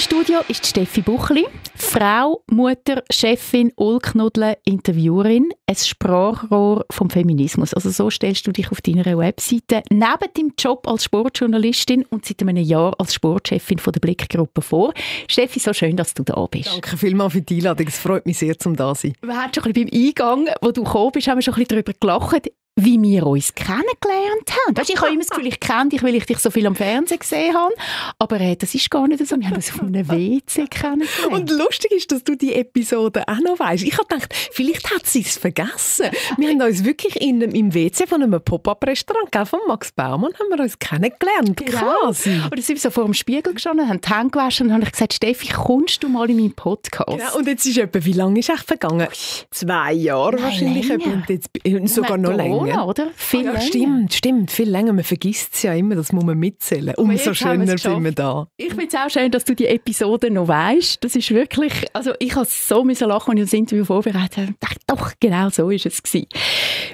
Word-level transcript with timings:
Im 0.00 0.04
Studio 0.04 0.38
ist 0.48 0.66
Steffi 0.66 1.02
Buchli, 1.02 1.46
Frau, 1.74 2.42
Mutter, 2.50 3.02
Chefin, 3.10 3.70
Ulknudle, 3.76 4.56
Interviewerin, 4.64 5.50
ein 5.66 5.76
Sprachrohr 5.76 6.86
vom 6.90 7.10
Feminismus. 7.10 7.74
Also 7.74 7.90
so 7.90 8.08
stellst 8.08 8.46
du 8.46 8.50
dich 8.50 8.72
auf 8.72 8.80
deiner 8.80 9.04
Webseite 9.18 9.82
neben 9.90 10.32
deinem 10.34 10.54
Job 10.58 10.88
als 10.88 11.04
Sportjournalistin 11.04 12.06
und 12.06 12.24
seit 12.24 12.40
einem 12.40 12.56
Jahr 12.56 12.98
als 12.98 13.12
Sportchefin 13.12 13.78
von 13.78 13.92
der 13.92 14.00
Blickgruppe 14.00 14.62
vor. 14.62 14.94
Steffi, 15.28 15.60
so 15.60 15.74
schön, 15.74 15.98
dass 15.98 16.14
du 16.14 16.22
da 16.22 16.46
bist. 16.46 16.72
Danke 16.72 16.96
vielmals 16.96 17.34
für 17.34 17.42
die 17.42 17.56
Einladung. 17.56 17.86
Es 17.86 17.98
freut 17.98 18.24
mich 18.24 18.38
sehr, 18.38 18.58
zum 18.58 18.76
da 18.76 18.94
sein. 18.94 19.12
Wir 19.20 19.36
haben 19.36 19.52
schon 19.52 19.64
ein 19.64 19.74
bisschen 19.74 19.90
beim 19.90 20.00
Eingang, 20.06 20.54
wo 20.62 20.72
du 20.72 20.82
gekommen 20.82 21.10
bist, 21.12 21.28
haben 21.28 21.36
wir 21.36 21.42
schon 21.42 21.52
ein 21.52 21.64
bisschen 21.64 21.84
darüber 21.84 21.92
gelacht 22.00 22.50
wie 22.84 23.00
wir 23.00 23.26
uns 23.26 23.54
kennengelernt 23.54 24.50
haben. 24.66 24.76
Weißt, 24.76 24.90
ich 24.90 25.00
habe 25.00 25.10
immer 25.10 25.20
das 25.20 25.30
Gefühl, 25.30 25.46
ich 25.46 25.60
kenne 25.60 25.90
dich, 25.90 26.02
weil 26.02 26.14
ich 26.14 26.26
dich 26.26 26.38
so 26.38 26.50
viel 26.50 26.66
am 26.66 26.74
Fernsehen 26.74 27.18
gesehen 27.18 27.54
habe. 27.54 27.74
Aber 28.18 28.40
äh, 28.40 28.56
das 28.56 28.74
ist 28.74 28.90
gar 28.90 29.06
nicht 29.08 29.26
so. 29.26 29.36
Wir 29.36 29.46
haben 29.46 29.56
uns 29.56 29.72
auf 29.72 29.80
einem 29.80 30.08
WC 30.08 30.66
kennengelernt. 30.66 31.32
Und 31.32 31.50
lustig 31.50 31.92
ist, 31.92 32.12
dass 32.12 32.24
du 32.24 32.36
die 32.36 32.54
Episode 32.54 33.24
auch 33.26 33.40
noch 33.40 33.58
weißt. 33.58 33.84
Ich 33.84 33.96
habe 33.98 34.06
gedacht, 34.08 34.34
vielleicht 34.52 34.90
hat 34.94 35.06
sie 35.06 35.20
es 35.22 35.38
vergessen. 35.38 36.06
Wir 36.36 36.50
haben 36.50 36.62
uns 36.62 36.84
wirklich 36.84 37.20
in, 37.20 37.40
im 37.40 37.74
WC 37.74 38.06
von 38.06 38.22
einem 38.22 38.40
Pop-Up-Restaurant 38.40 39.48
von 39.48 39.60
Max 39.66 39.92
Baumann 39.92 40.32
haben 40.34 40.56
wir 40.56 40.62
uns 40.62 40.78
kennengelernt. 40.78 41.56
Genau. 41.56 41.78
Quasi. 42.02 42.30
Und 42.30 42.52
dann 42.52 42.62
sind 42.62 42.76
wir 42.76 42.80
so 42.80 42.90
vor 42.90 43.04
dem 43.04 43.14
Spiegel 43.14 43.54
gestanden, 43.54 43.88
haben 43.88 44.00
die 44.00 44.08
Hände 44.08 44.30
gewaschen 44.30 44.66
und 44.66 44.72
habe 44.72 44.84
ich 44.84 44.92
gesagt, 44.92 45.14
Steffi, 45.14 45.48
kommst 45.48 46.02
du 46.02 46.08
mal 46.08 46.28
in 46.30 46.36
meinen 46.36 46.54
Podcast? 46.54 47.08
Genau. 47.08 47.36
Und 47.36 47.46
jetzt 47.46 47.66
ist 47.66 47.78
etwa, 47.78 48.04
wie 48.04 48.12
lange 48.12 48.40
ist 48.40 48.48
echt 48.48 48.66
vergangen? 48.66 49.08
Zwei 49.50 49.92
Jahre 49.92 50.36
Nein, 50.36 50.44
wahrscheinlich. 50.44 50.88
Länger. 50.88 51.12
Und 51.12 51.28
jetzt, 51.28 51.94
sogar 51.94 52.18
noch 52.18 52.34
länger 52.34 52.69
länger, 52.70 52.86
oder? 52.86 53.08
Viel 53.16 53.44
ja, 53.44 53.52
länger. 53.52 53.66
Stimmt, 53.66 54.14
stimmt, 54.14 54.50
viel 54.50 54.70
länger. 54.70 54.92
Man 54.92 55.04
vergisst 55.04 55.54
es 55.54 55.62
ja 55.62 55.74
immer, 55.74 55.94
das 55.94 56.12
muss 56.12 56.24
man 56.24 56.38
mitzählen. 56.38 56.94
Umso 56.96 57.34
schöner 57.34 57.78
sind 57.78 58.04
wir 58.04 58.12
da. 58.12 58.48
Ich 58.56 58.68
finde 58.68 58.86
es 58.86 58.94
auch 58.94 59.10
schön, 59.10 59.30
dass 59.30 59.44
du 59.44 59.54
die 59.54 59.66
Episode 59.66 60.30
noch 60.30 60.48
weißt. 60.48 61.02
Das 61.02 61.16
ist 61.16 61.30
wirklich, 61.30 61.72
also 61.92 62.12
ich 62.18 62.34
habe 62.34 62.46
so 62.46 62.84
müssen 62.84 63.08
lachen, 63.08 63.32
als 63.32 63.40
ich 63.40 63.44
das 63.44 63.52
Interview 63.52 63.84
vorbereitet 63.84 64.36
habe. 64.36 64.48
Ich 64.50 64.58
dachte, 64.58 64.80
doch, 64.86 65.12
genau 65.20 65.48
so 65.50 65.70
ist 65.70 65.86
es 65.86 66.02
gewesen. 66.02 66.28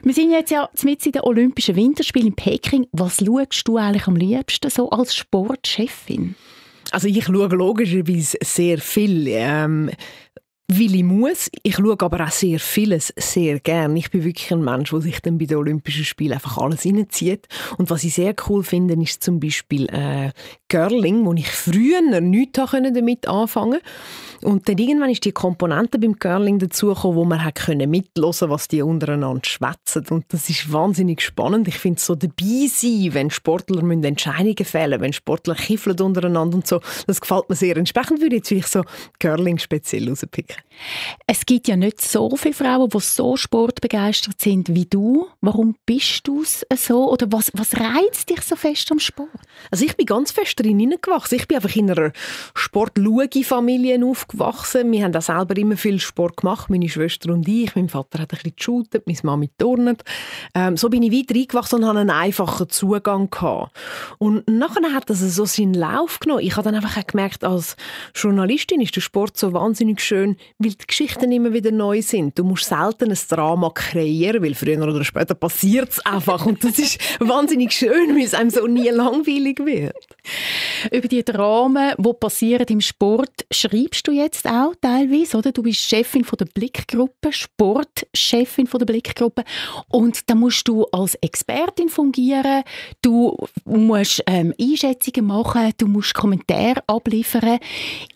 Wir 0.03 0.15
sind 0.15 0.31
jetzt 0.31 0.51
ja 0.51 0.69
mit 0.83 1.05
in 1.07 1.13
den 1.13 1.23
Olympischen 1.23 1.77
Winterspielen 1.77 2.29
in 2.29 2.37
Peking. 2.37 2.87
Was 2.93 3.19
schaust 3.25 3.67
du 3.67 3.77
eigentlich 3.77 4.07
am 4.07 4.17
liebsten 4.17 4.71
so 4.71 4.91
als 4.91 5.15
Sportchefin? 5.15 6.35
Also 6.93 7.09
ich 7.09 7.25
schaue 7.25 7.49
logischerweise 7.49 8.39
sehr 8.43 8.79
viel. 8.79 9.27
Ähm, 9.29 9.91
weil 10.69 10.95
ich 10.95 11.05
muss. 11.05 11.49
Ich 11.63 11.77
schaue 11.77 11.97
aber 11.99 12.25
auch 12.25 12.31
sehr 12.31 12.59
vieles 12.59 13.13
sehr 13.17 13.61
gern. 13.61 13.97
Ich 13.97 14.11
bin 14.11 14.25
wirklich 14.25 14.53
ein 14.53 14.65
Mensch, 14.65 14.91
der 14.91 15.01
sich 15.01 15.21
dann 15.21 15.39
bei 15.39 15.47
den 15.47 15.59
Olympischen 15.59 16.05
Spielen 16.05 16.33
einfach 16.33 16.59
alles 16.59 16.85
reinzieht. 16.85 17.47
Und 17.79 17.91
was 17.91 18.05
ich 18.05 18.15
sehr 18.15 18.35
cool 18.49 18.65
finde, 18.65 19.01
ist 19.01 19.23
zum 19.23 19.39
Beispiel 19.39 19.87
äh, 19.87 20.31
Girling, 20.69 21.25
wo 21.25 21.33
ich 21.35 21.49
früher 21.49 22.21
nichts 22.21 22.59
damit 22.59 23.29
anfangen 23.29 23.81
konnte. 23.81 23.87
Und 24.43 24.69
dann 24.69 24.79
irgendwann 24.79 25.11
ist 25.11 25.25
die 25.25 25.33
Komponente 25.33 25.99
beim 25.99 26.19
Curling 26.19 26.59
dazugekommen, 26.59 27.17
wo 27.17 27.25
man 27.25 27.45
hat 27.45 27.57
können 27.57 27.91
mitlosen, 27.91 28.51
was 28.51 28.69
die 28.69 28.83
untereinander 28.83 29.45
schwätzen. 29.45 30.05
Und 30.11 30.27
das 30.29 30.49
ist 30.49 30.73
wahnsinnig 30.73 31.23
spannend. 31.23 31.69
Ich 31.69 31.79
finde 31.79 32.01
so 32.01 32.15
dabei 32.15 32.67
sein, 32.69 33.15
wenn 33.15 33.31
Sportler 33.31 33.83
müssen 33.83 34.05
Entscheidungen 34.05 34.65
fällen, 34.65 35.01
wenn 35.01 35.13
Sportler 35.13 35.55
kiffeln 35.55 35.99
untereinander 36.01 36.57
und 36.57 36.67
so, 36.67 36.81
das 37.07 37.21
gefällt 37.21 37.49
mir 37.49 37.57
sehr. 37.57 37.77
Entsprechend 37.77 38.21
würde 38.21 38.37
ich 38.37 38.41
jetzt 38.41 38.49
vielleicht 38.49 38.69
so 38.69 38.83
Curling 39.19 39.59
speziell 39.59 40.09
rauspicken. 40.09 40.57
Es 41.27 41.47
gibt 41.47 41.69
ja 41.69 41.77
nicht 41.77 42.01
so 42.01 42.37
viele 42.37 42.55
Frauen, 42.55 42.91
die 42.91 43.01
so 43.01 43.37
sportbegeistert 43.37 44.41
sind 44.41 44.75
wie 44.75 44.87
du. 44.87 45.27
Warum 45.41 45.77
bist 45.87 46.27
du 46.29 46.43
es 46.43 46.67
so? 46.77 47.11
Oder 47.11 47.33
was, 47.33 47.51
was 47.55 47.75
reizt 47.75 48.29
dich 48.29 48.43
so 48.43 48.57
fest 48.57 48.91
am 48.93 48.99
Sport? 48.99 49.29
Also 49.71 49.85
ich 49.85 49.97
bin 49.97 50.07
ganz 50.07 50.33
fest 50.33 50.61
drin 50.61 50.79
hineingewachsen. 50.79 51.39
Ich 51.39 51.49
bin 51.49 51.57
einfach 51.57 51.75
in 51.75 51.91
einer 51.91 52.13
Sport-Familie 52.55 54.05
aufgewachsen 54.05 54.26
aufgewachsen. 54.27 54.91
Wir 54.93 55.05
haben 55.05 55.15
auch 55.15 55.23
selber 55.23 55.57
immer 55.57 55.77
viel 55.77 56.01
Sport 56.01 56.39
gemacht, 56.39 56.71
meine 56.71 56.89
Schwester 56.89 57.33
und 57.33 57.47
ich. 57.49 57.75
Mein 57.77 57.89
Vater 57.89 58.21
hat 58.21 58.33
ein 58.33 58.39
bisschen 58.39 58.57
geshootet, 58.57 59.07
meine 59.07 59.19
Mama 59.23 59.47
turnet. 59.59 60.03
Ähm, 60.55 60.77
so 60.77 60.89
bin 60.89 61.03
ich 61.03 61.13
weiter 61.13 61.39
eingewachsen 61.39 61.77
und 61.77 61.87
hatte 61.87 62.01
einen 62.01 62.11
einfachen 62.11 62.69
Zugang. 62.69 63.31
Gehabt. 63.31 63.73
Und 64.19 64.49
nachher 64.49 64.93
hat 64.93 65.11
das 65.11 65.21
so 65.21 65.45
seinen 65.45 65.75
Lauf 65.75 66.21
genommen. 66.21 66.43
Ich 66.43 66.57
habe 66.57 66.65
dann 66.65 66.75
einfach 66.75 67.07
gemerkt, 67.07 67.45
als 67.45 67.77
Journalistin 68.15 68.81
ist 68.81 68.95
der 68.95 69.01
Sport 69.01 69.37
so 69.37 69.53
wahnsinnig 69.53 70.01
schön, 70.01 70.37
weil 70.59 70.73
die 70.73 70.87
Geschichten 70.87 71.33
immer 71.33 71.53
wieder 71.53 71.71
neu 71.71 72.03
sind. 72.03 72.39
Du 72.39 72.45
musst 72.45 72.67
selten 72.67 73.11
ein 73.11 73.19
Drama 73.29 73.71
kreieren, 73.71 74.43
weil 74.43 74.55
früher 74.55 74.83
oder 74.83 75.05
später 75.05 75.35
passiert 75.35 75.91
es 75.91 76.07
einfach. 76.07 76.47
Und 76.47 76.63
das 76.65 76.79
ist 76.79 76.99
wahnsinnig 77.21 77.73
schön, 77.73 78.15
weil 78.17 78.25
es 78.25 78.35
einem 78.35 78.51
so 78.51 78.67
nie 78.67 78.89
langweilig 78.89 79.59
wird. 79.65 80.07
Über 80.91 81.09
die 81.09 81.25
Dramen, 81.25 81.95
die 81.99 82.13
passieren 82.13 82.67
im 82.69 82.81
Sport, 82.81 83.47
schreibst 83.51 84.07
du 84.07 84.16
jetzt 84.17 84.47
auch 84.47 84.75
teilweise, 84.81 85.37
oder? 85.37 85.53
Du 85.53 85.63
bist 85.63 85.81
Chefin 85.81 86.25
von 86.25 86.37
der 86.37 86.47
Blickgruppe, 86.47 87.33
Sportchefin 87.33 88.67
von 88.67 88.79
der 88.79 88.87
Blickgruppe 88.87 89.45
und 89.89 90.29
da 90.29 90.35
musst 90.35 90.67
du 90.69 90.85
als 90.87 91.15
Expertin 91.17 91.89
fungieren, 91.89 92.63
du 93.03 93.37
musst 93.65 94.23
ähm, 94.27 94.53
Einschätzungen 94.61 95.27
machen, 95.27 95.73
du 95.79 95.87
musst 95.87 96.15
Kommentare 96.15 96.83
abliefern. 96.87 97.59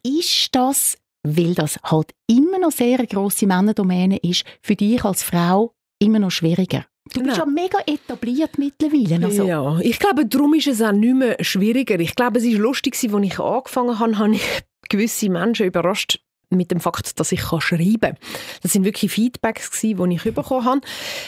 Ist 0.03 0.55
das, 0.55 0.97
weil 1.23 1.55
das 1.55 1.79
halt 1.85 2.13
immer 2.27 2.59
noch 2.59 2.73
sehr 2.73 2.99
eine 2.99 3.07
grosse 3.07 3.47
Männerdomäne 3.47 4.19
ist, 4.19 4.45
für 4.63 4.77
dich 4.77 5.05
als 5.05 5.23
Frau 5.23 5.75
immer 5.99 6.19
noch 6.19 6.31
schwieriger? 6.31 6.87
Du 7.13 7.23
bist 7.23 7.39
ja 7.39 7.47
mega 7.47 7.79
etabliert 7.87 8.59
mittlerweile. 8.59 9.27
Also. 9.27 9.45
Ja, 9.45 9.79
ich 9.81 9.99
glaube, 9.99 10.27
darum 10.27 10.55
ist 10.55 10.69
es 10.69 10.81
auch 10.81 10.93
nicht 10.93 11.15
mehr 11.15 11.37
schwieriger. 11.41 11.99
Ich 11.99 12.15
glaube, 12.15 12.39
es 12.39 12.45
war 12.45 12.53
lustig, 12.53 12.95
als 12.95 13.05
ich 13.05 13.39
angefangen 13.41 13.99
habe, 13.99 14.19
habe 14.19 14.35
ich 14.35 14.43
gewisse 14.91 15.31
Menschen 15.31 15.67
überrascht 15.67 16.21
mit 16.51 16.71
dem 16.71 16.81
Fakt, 16.81 17.19
dass 17.19 17.33
ich 17.33 17.41
schreiben 17.41 18.01
kann. 18.01 18.17
Das 18.63 18.73
sind 18.73 18.85
wirklich 18.85 19.13
Feedbacks 19.13 19.71
die 19.81 20.15
ich 20.15 20.23
bekommen 20.23 20.65
habe. 20.65 20.81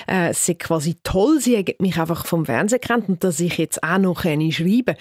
Äh, 0.08 0.30
es 0.30 0.50
quasi 0.58 0.96
toll, 1.02 1.40
sie 1.40 1.56
haben 1.56 1.74
mich 1.78 1.98
einfach 1.98 2.26
vom 2.26 2.44
Fernsehen 2.44 2.80
kennt 2.80 3.08
und 3.08 3.24
dass 3.24 3.40
ich 3.40 3.58
jetzt 3.58 3.82
auch 3.82 3.98
noch 3.98 4.22
schreiben 4.22 4.84
kann. 4.84 4.96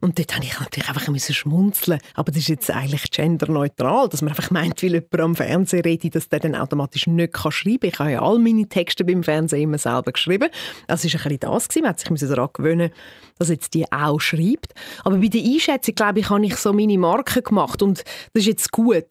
Und 0.00 0.18
dort 0.18 0.34
habe 0.34 0.44
ich 0.44 0.58
natürlich 0.58 0.88
einfach 0.88 1.08
müssen 1.08 1.34
schmunzeln. 1.34 2.00
Aber 2.14 2.32
das 2.32 2.42
ist 2.42 2.48
jetzt 2.48 2.70
eigentlich 2.70 3.10
genderneutral, 3.10 4.08
dass 4.08 4.22
man 4.22 4.30
einfach 4.30 4.50
meint, 4.50 4.82
weil 4.82 4.94
jemand 4.94 5.20
am 5.20 5.36
Fernsehen 5.36 5.82
redet, 5.82 6.14
dass 6.14 6.28
der 6.28 6.40
dann 6.40 6.54
automatisch 6.54 7.06
nicht 7.06 7.32
kann 7.32 7.52
schreiben 7.52 7.80
kann. 7.80 7.88
Ich 7.90 7.98
habe 7.98 8.12
ja 8.12 8.22
all 8.22 8.38
meine 8.38 8.68
Texte 8.68 9.04
beim 9.04 9.22
Fernsehen 9.22 9.62
immer 9.62 9.78
selber 9.78 10.12
geschrieben. 10.12 10.48
Das 10.86 11.04
war 11.04 11.10
ein 11.10 11.22
bisschen 11.22 11.40
das. 11.40 11.68
Gewesen. 11.68 11.82
Man 11.82 11.90
hat 11.90 12.00
sich 12.00 12.28
daran 12.28 12.48
gewöhnen 12.52 12.90
dass 13.38 13.48
jetzt 13.48 13.74
die 13.74 13.90
auch 13.92 14.18
schreibt. 14.18 14.74
Aber 15.04 15.18
bei 15.18 15.28
der 15.28 15.42
Einschätzung, 15.42 15.94
glaube 15.94 16.20
ich, 16.20 16.30
habe 16.30 16.44
ich 16.44 16.56
so 16.56 16.72
meine 16.72 16.98
Marke 16.98 17.42
gemacht 17.42 17.82
und 17.82 17.98
das 18.32 18.42
ist 18.42 18.46
jetzt 18.46 18.72
gut 18.72 19.04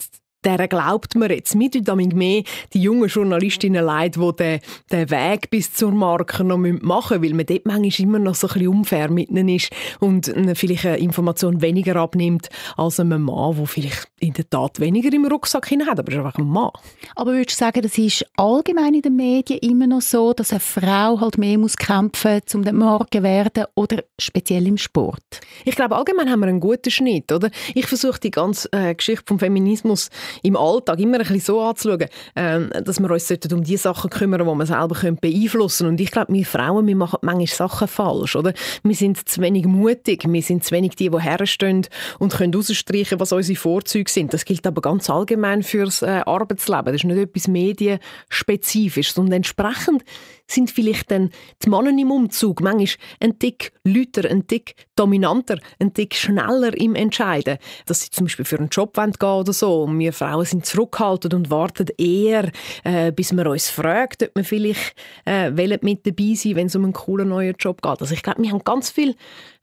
der 0.45 0.67
glaubt 0.67 1.15
man 1.15 1.29
jetzt. 1.29 1.55
Mir 1.55 1.71
tut 1.71 1.87
mehr 2.13 2.43
die 2.73 2.81
jungen 2.81 3.09
Journalistinnen 3.09 3.83
leid, 3.83 4.15
die 4.15 4.35
den, 4.35 4.59
den 4.91 5.09
Weg 5.09 5.49
bis 5.49 5.73
zur 5.73 5.91
Marke 5.91 6.43
noch 6.43 6.57
machen 6.57 7.19
müssen, 7.19 7.23
weil 7.23 7.33
man 7.33 7.45
dort 7.45 7.65
manchmal 7.65 8.07
immer 8.07 8.19
noch 8.19 8.35
so 8.35 8.47
ein 8.47 8.53
bisschen 8.53 8.67
unfair 8.69 9.09
mit 9.09 9.29
ihnen 9.29 9.49
ist 9.49 9.71
und 9.99 10.31
vielleicht 10.55 10.85
eine 10.85 10.97
Information 10.97 11.61
weniger 11.61 11.95
abnimmt 11.95 12.49
als 12.77 12.99
einem 12.99 13.23
Mann, 13.23 13.55
der 13.57 13.65
vielleicht 13.65 14.07
in 14.19 14.33
der 14.33 14.49
Tat 14.49 14.79
weniger 14.79 15.11
im 15.13 15.25
Rucksack 15.25 15.71
hat, 15.71 15.99
aber 15.99 16.11
ist 16.11 16.17
einfach 16.17 16.37
ein 16.37 16.47
Mann. 16.47 16.71
Aber 17.15 17.33
würdest 17.33 17.59
du 17.59 17.65
sagen, 17.65 17.81
das 17.81 17.97
ist 17.97 18.25
allgemein 18.37 18.93
in 18.93 19.01
den 19.01 19.15
Medien 19.15 19.59
immer 19.59 19.87
noch 19.87 20.01
so, 20.01 20.33
dass 20.33 20.51
eine 20.51 20.59
Frau 20.59 21.19
halt 21.19 21.37
mehr 21.37 21.57
muss 21.57 21.77
kämpfen 21.77 22.41
muss, 22.45 22.55
um 22.55 22.63
den 22.63 22.75
Marke 22.75 23.17
zu 23.17 23.23
werden 23.23 23.65
oder 23.75 24.03
speziell 24.19 24.67
im 24.67 24.77
Sport? 24.77 25.23
Ich 25.63 25.75
glaube, 25.75 25.95
allgemein 25.95 26.29
haben 26.29 26.39
wir 26.39 26.47
einen 26.47 26.59
guten 26.59 26.91
Schnitt, 26.91 27.31
oder? 27.31 27.49
Ich 27.73 27.87
versuche 27.87 28.19
die 28.19 28.31
ganze 28.31 28.71
äh, 28.71 28.93
Geschichte 28.93 29.25
vom 29.27 29.39
Feminismus 29.39 30.09
im 30.43 30.55
Alltag 30.55 30.99
immer 30.99 31.17
ein 31.17 31.19
bisschen 31.19 31.39
so 31.39 31.61
anzuschauen, 31.61 32.07
ähm, 32.35 32.69
dass 32.83 32.99
wir 32.99 33.09
uns 33.09 33.31
um 33.51 33.63
die 33.63 33.77
Sachen 33.77 34.09
kümmern, 34.09 34.41
die 34.41 34.45
wir 34.45 34.65
selber 34.65 34.95
beeinflussen 35.19 35.85
können. 35.85 35.89
Und 35.91 36.01
ich 36.01 36.11
glaube, 36.11 36.33
wir 36.33 36.45
Frauen, 36.45 36.87
wir 36.87 36.95
machen 36.95 37.19
manchmal 37.21 37.47
Sachen 37.47 37.87
falsch, 37.87 38.35
oder? 38.35 38.53
Wir 38.83 38.95
sind 38.95 39.27
zu 39.27 39.41
wenig 39.41 39.65
mutig, 39.65 40.23
wir 40.27 40.41
sind 40.41 40.63
zu 40.63 40.71
wenig 40.71 40.95
die, 40.95 41.09
die 41.09 41.21
herstehen 41.21 41.87
und 42.19 42.33
können 42.33 42.53
rausstreichen, 42.53 43.19
was 43.19 43.31
unsere 43.31 43.57
Vorzüge 43.57 44.09
sind. 44.09 44.33
Das 44.33 44.45
gilt 44.45 44.65
aber 44.67 44.81
ganz 44.81 45.09
allgemein 45.09 45.63
fürs 45.63 46.01
äh, 46.01 46.21
Arbeitsleben. 46.25 46.85
Das 46.85 46.95
ist 46.95 47.03
nicht 47.05 47.17
etwas 47.17 47.47
medienspezifisches. 47.47 49.17
Und 49.17 49.31
entsprechend 49.31 50.03
sind 50.47 50.71
vielleicht 50.71 51.11
dann 51.11 51.31
die 51.63 51.69
Männer 51.69 51.89
im 51.89 52.11
Umzug 52.11 52.61
manchmal 52.61 52.87
ein 53.19 53.39
Tick 53.39 53.71
lauter, 53.83 54.29
ein 54.29 54.47
Tick 54.47 54.75
dominanter, 54.95 55.59
ein 55.79 55.93
Tick 55.93 56.15
schneller 56.15 56.75
im 56.75 56.95
Entscheiden. 56.95 57.57
Dass 57.85 58.01
sie 58.01 58.09
zum 58.09 58.25
Beispiel 58.25 58.45
für 58.45 58.57
einen 58.57 58.69
Job 58.69 58.93
gehen 58.95 59.29
oder 59.29 59.53
so. 59.53 59.83
Und 59.83 59.99
wir 59.99 60.13
Frauen 60.13 60.45
sind 60.45 60.65
zurückhaltend 60.65 61.33
und 61.33 61.49
warten 61.49 61.87
eher, 61.97 62.51
äh, 62.83 63.11
bis 63.11 63.33
man 63.33 63.47
uns 63.47 63.69
fragt, 63.69 64.23
ob 64.23 64.35
wir 64.35 64.43
vielleicht 64.43 64.95
äh, 65.25 65.49
mit 65.51 66.05
dabei 66.05 66.33
sein 66.35 66.55
wenn 66.55 66.67
es 66.67 66.75
um 66.75 66.83
einen 66.83 66.93
coolen 66.93 67.29
neuen 67.29 67.55
Job 67.59 67.81
geht. 67.81 68.01
Also 68.01 68.13
ich 68.13 68.23
glaube, 68.23 68.41
wir 68.41 68.51
haben 68.51 68.63
ganz 68.63 68.89
viele 68.89 69.15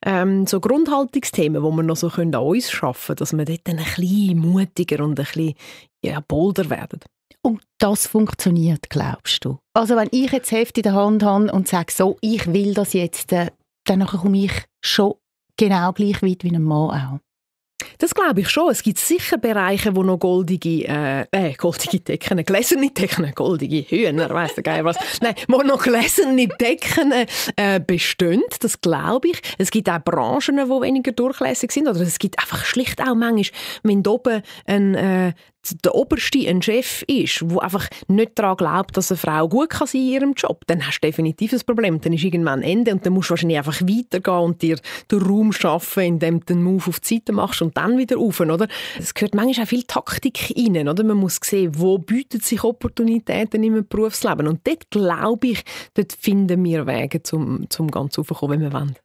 ähm, 0.05 0.47
so 0.47 0.61
Grundhaltungsthemen, 0.61 1.63
die 1.63 1.77
wir 1.77 1.83
noch 1.83 1.97
so 1.97 2.09
können 2.09 2.35
an 2.35 2.43
uns 2.43 2.71
schaffen 2.71 3.17
dass 3.17 3.33
wir 3.33 3.45
dort 3.45 3.69
ein 3.69 3.77
bisschen 3.77 4.39
mutiger 4.39 5.05
und 5.05 5.19
ein 5.19 5.25
bisschen 5.25 5.55
ja, 6.05 6.21
bolder 6.27 6.69
werden. 6.71 7.01
Und 7.43 7.63
das 7.79 8.07
funktioniert, 8.07 8.89
glaubst 8.89 9.45
du? 9.45 9.59
Also 9.75 9.97
wenn 9.97 10.09
ich 10.13 10.31
jetzt 10.31 10.53
Heft 10.53 10.77
in 10.79 10.85
der 10.85 10.95
Hand 10.95 11.23
habe 11.25 11.51
und 11.51 11.67
sage, 11.67 11.93
so, 11.93 12.17
ich 12.21 12.53
will 12.53 12.75
das 12.75 12.93
jetzt, 12.93 13.33
äh, 13.33 13.51
dann 13.85 14.07
komme 14.07 14.45
ich 14.45 14.53
schon 14.81 15.15
genau 15.57 15.93
gleich 15.93 16.23
weit 16.23 16.45
wie 16.45 16.55
ein 16.55 16.63
Mann 16.63 16.91
auch. 16.91 17.21
Das 17.99 18.15
glaube 18.15 18.41
ich 18.41 18.49
schon. 18.49 18.71
Es 18.71 18.83
gibt 18.83 18.99
sicher 18.99 19.39
Bereiche, 19.39 19.95
wo 19.95 20.03
noch 20.03 20.19
goldige, 20.19 20.89
äh, 20.89 21.27
äh 21.31 21.55
goldige 21.55 22.01
Decken, 22.01 22.45
gläserne 22.45 22.91
Decken, 22.91 23.33
goldige 23.35 23.83
Hühner, 23.83 24.31
weiss 24.31 24.55
der 24.55 24.65
Geil 24.65 24.85
was. 24.85 24.97
Nein, 25.21 25.35
wo 25.49 25.63
noch 25.63 25.83
gläserne 25.83 26.49
Decken 26.49 27.13
äh, 27.57 27.81
bestehen. 27.81 28.43
Das 28.61 28.81
glaube 28.81 29.29
ich. 29.29 29.41
Es 29.59 29.71
gibt 29.71 29.89
auch 29.89 30.03
Branchen, 30.03 30.57
die 30.57 30.69
weniger 30.69 31.13
durchlässig 31.13 31.73
sind. 31.73 31.89
Oder 31.89 32.01
es 32.01 32.19
gibt 32.19 32.39
einfach 32.39 32.65
schlicht 32.65 33.01
auch 33.01 33.15
manchmal, 33.15 33.61
wenn 33.83 34.07
oben 34.07 34.43
ein, 34.67 34.95
äh, 34.95 35.33
der 35.85 35.95
Oberste 35.95 36.47
ein 36.49 36.63
Chef 36.63 37.03
ist, 37.03 37.43
der 37.43 37.63
einfach 37.63 37.89
nicht 38.09 38.39
daran 38.39 38.57
glaubt, 38.57 38.97
dass 38.97 39.11
eine 39.11 39.19
Frau 39.19 39.49
gut 39.49 39.71
kann 39.71 39.87
sein 39.87 40.03
in 40.03 40.09
ihrem 40.09 40.33
Job, 40.35 40.65
dann 40.67 40.87
hast 40.87 41.01
du 41.01 41.07
definitiv 41.07 41.53
ein 41.53 41.61
Problem. 41.67 42.01
Dann 42.01 42.13
ist 42.13 42.25
irgendwann 42.25 42.61
ein 42.61 42.63
Ende 42.63 42.93
und 42.93 43.07
dann 43.07 43.13
musst 43.13 43.31
du 43.31 43.33
wahrscheinlich 43.33 43.59
einfach 43.59 43.81
weitergehen 43.81 44.39
und 44.39 44.63
dir 44.63 44.79
den 45.11 45.23
Raum 45.23 45.53
schaffen, 45.53 46.03
indem 46.03 46.41
du 46.41 46.47
den 46.47 46.63
Move 46.63 46.89
auf 46.89 47.01
die 47.01 47.15
Seite 47.15 47.33
machst 47.33 47.63
und 47.63 47.77
dann 47.77 47.99
wieder 47.99 48.17
rauf, 48.17 48.41
oder? 48.41 48.69
Es 48.99 49.15
gehört 49.15 49.35
manchmal 49.35 49.65
auch 49.65 49.69
viel 49.69 49.85
Taktik 49.85 50.53
rein, 50.57 50.89
oder? 50.89 51.05
Man 51.05 51.17
muss 51.17 51.39
sehen, 51.43 51.73
wo 51.77 51.99
bieten 51.99 52.41
sich 52.41 52.65
Opportunitäten 52.65 53.63
im 53.63 53.87
Berufsleben 53.87 54.49
und 54.49 54.67
dort 54.67 54.91
glaube 54.91 55.49
ich, 55.49 55.65
dort 55.95 56.13
finden 56.13 56.63
wir 56.65 56.87
Wege, 56.87 57.23
zum, 57.23 57.69
zum 57.71 57.91
ganz 57.91 58.19
raufzukommen, 58.19 58.61
wenn 58.61 58.73
wir 58.73 58.73
wollen. 58.73 58.97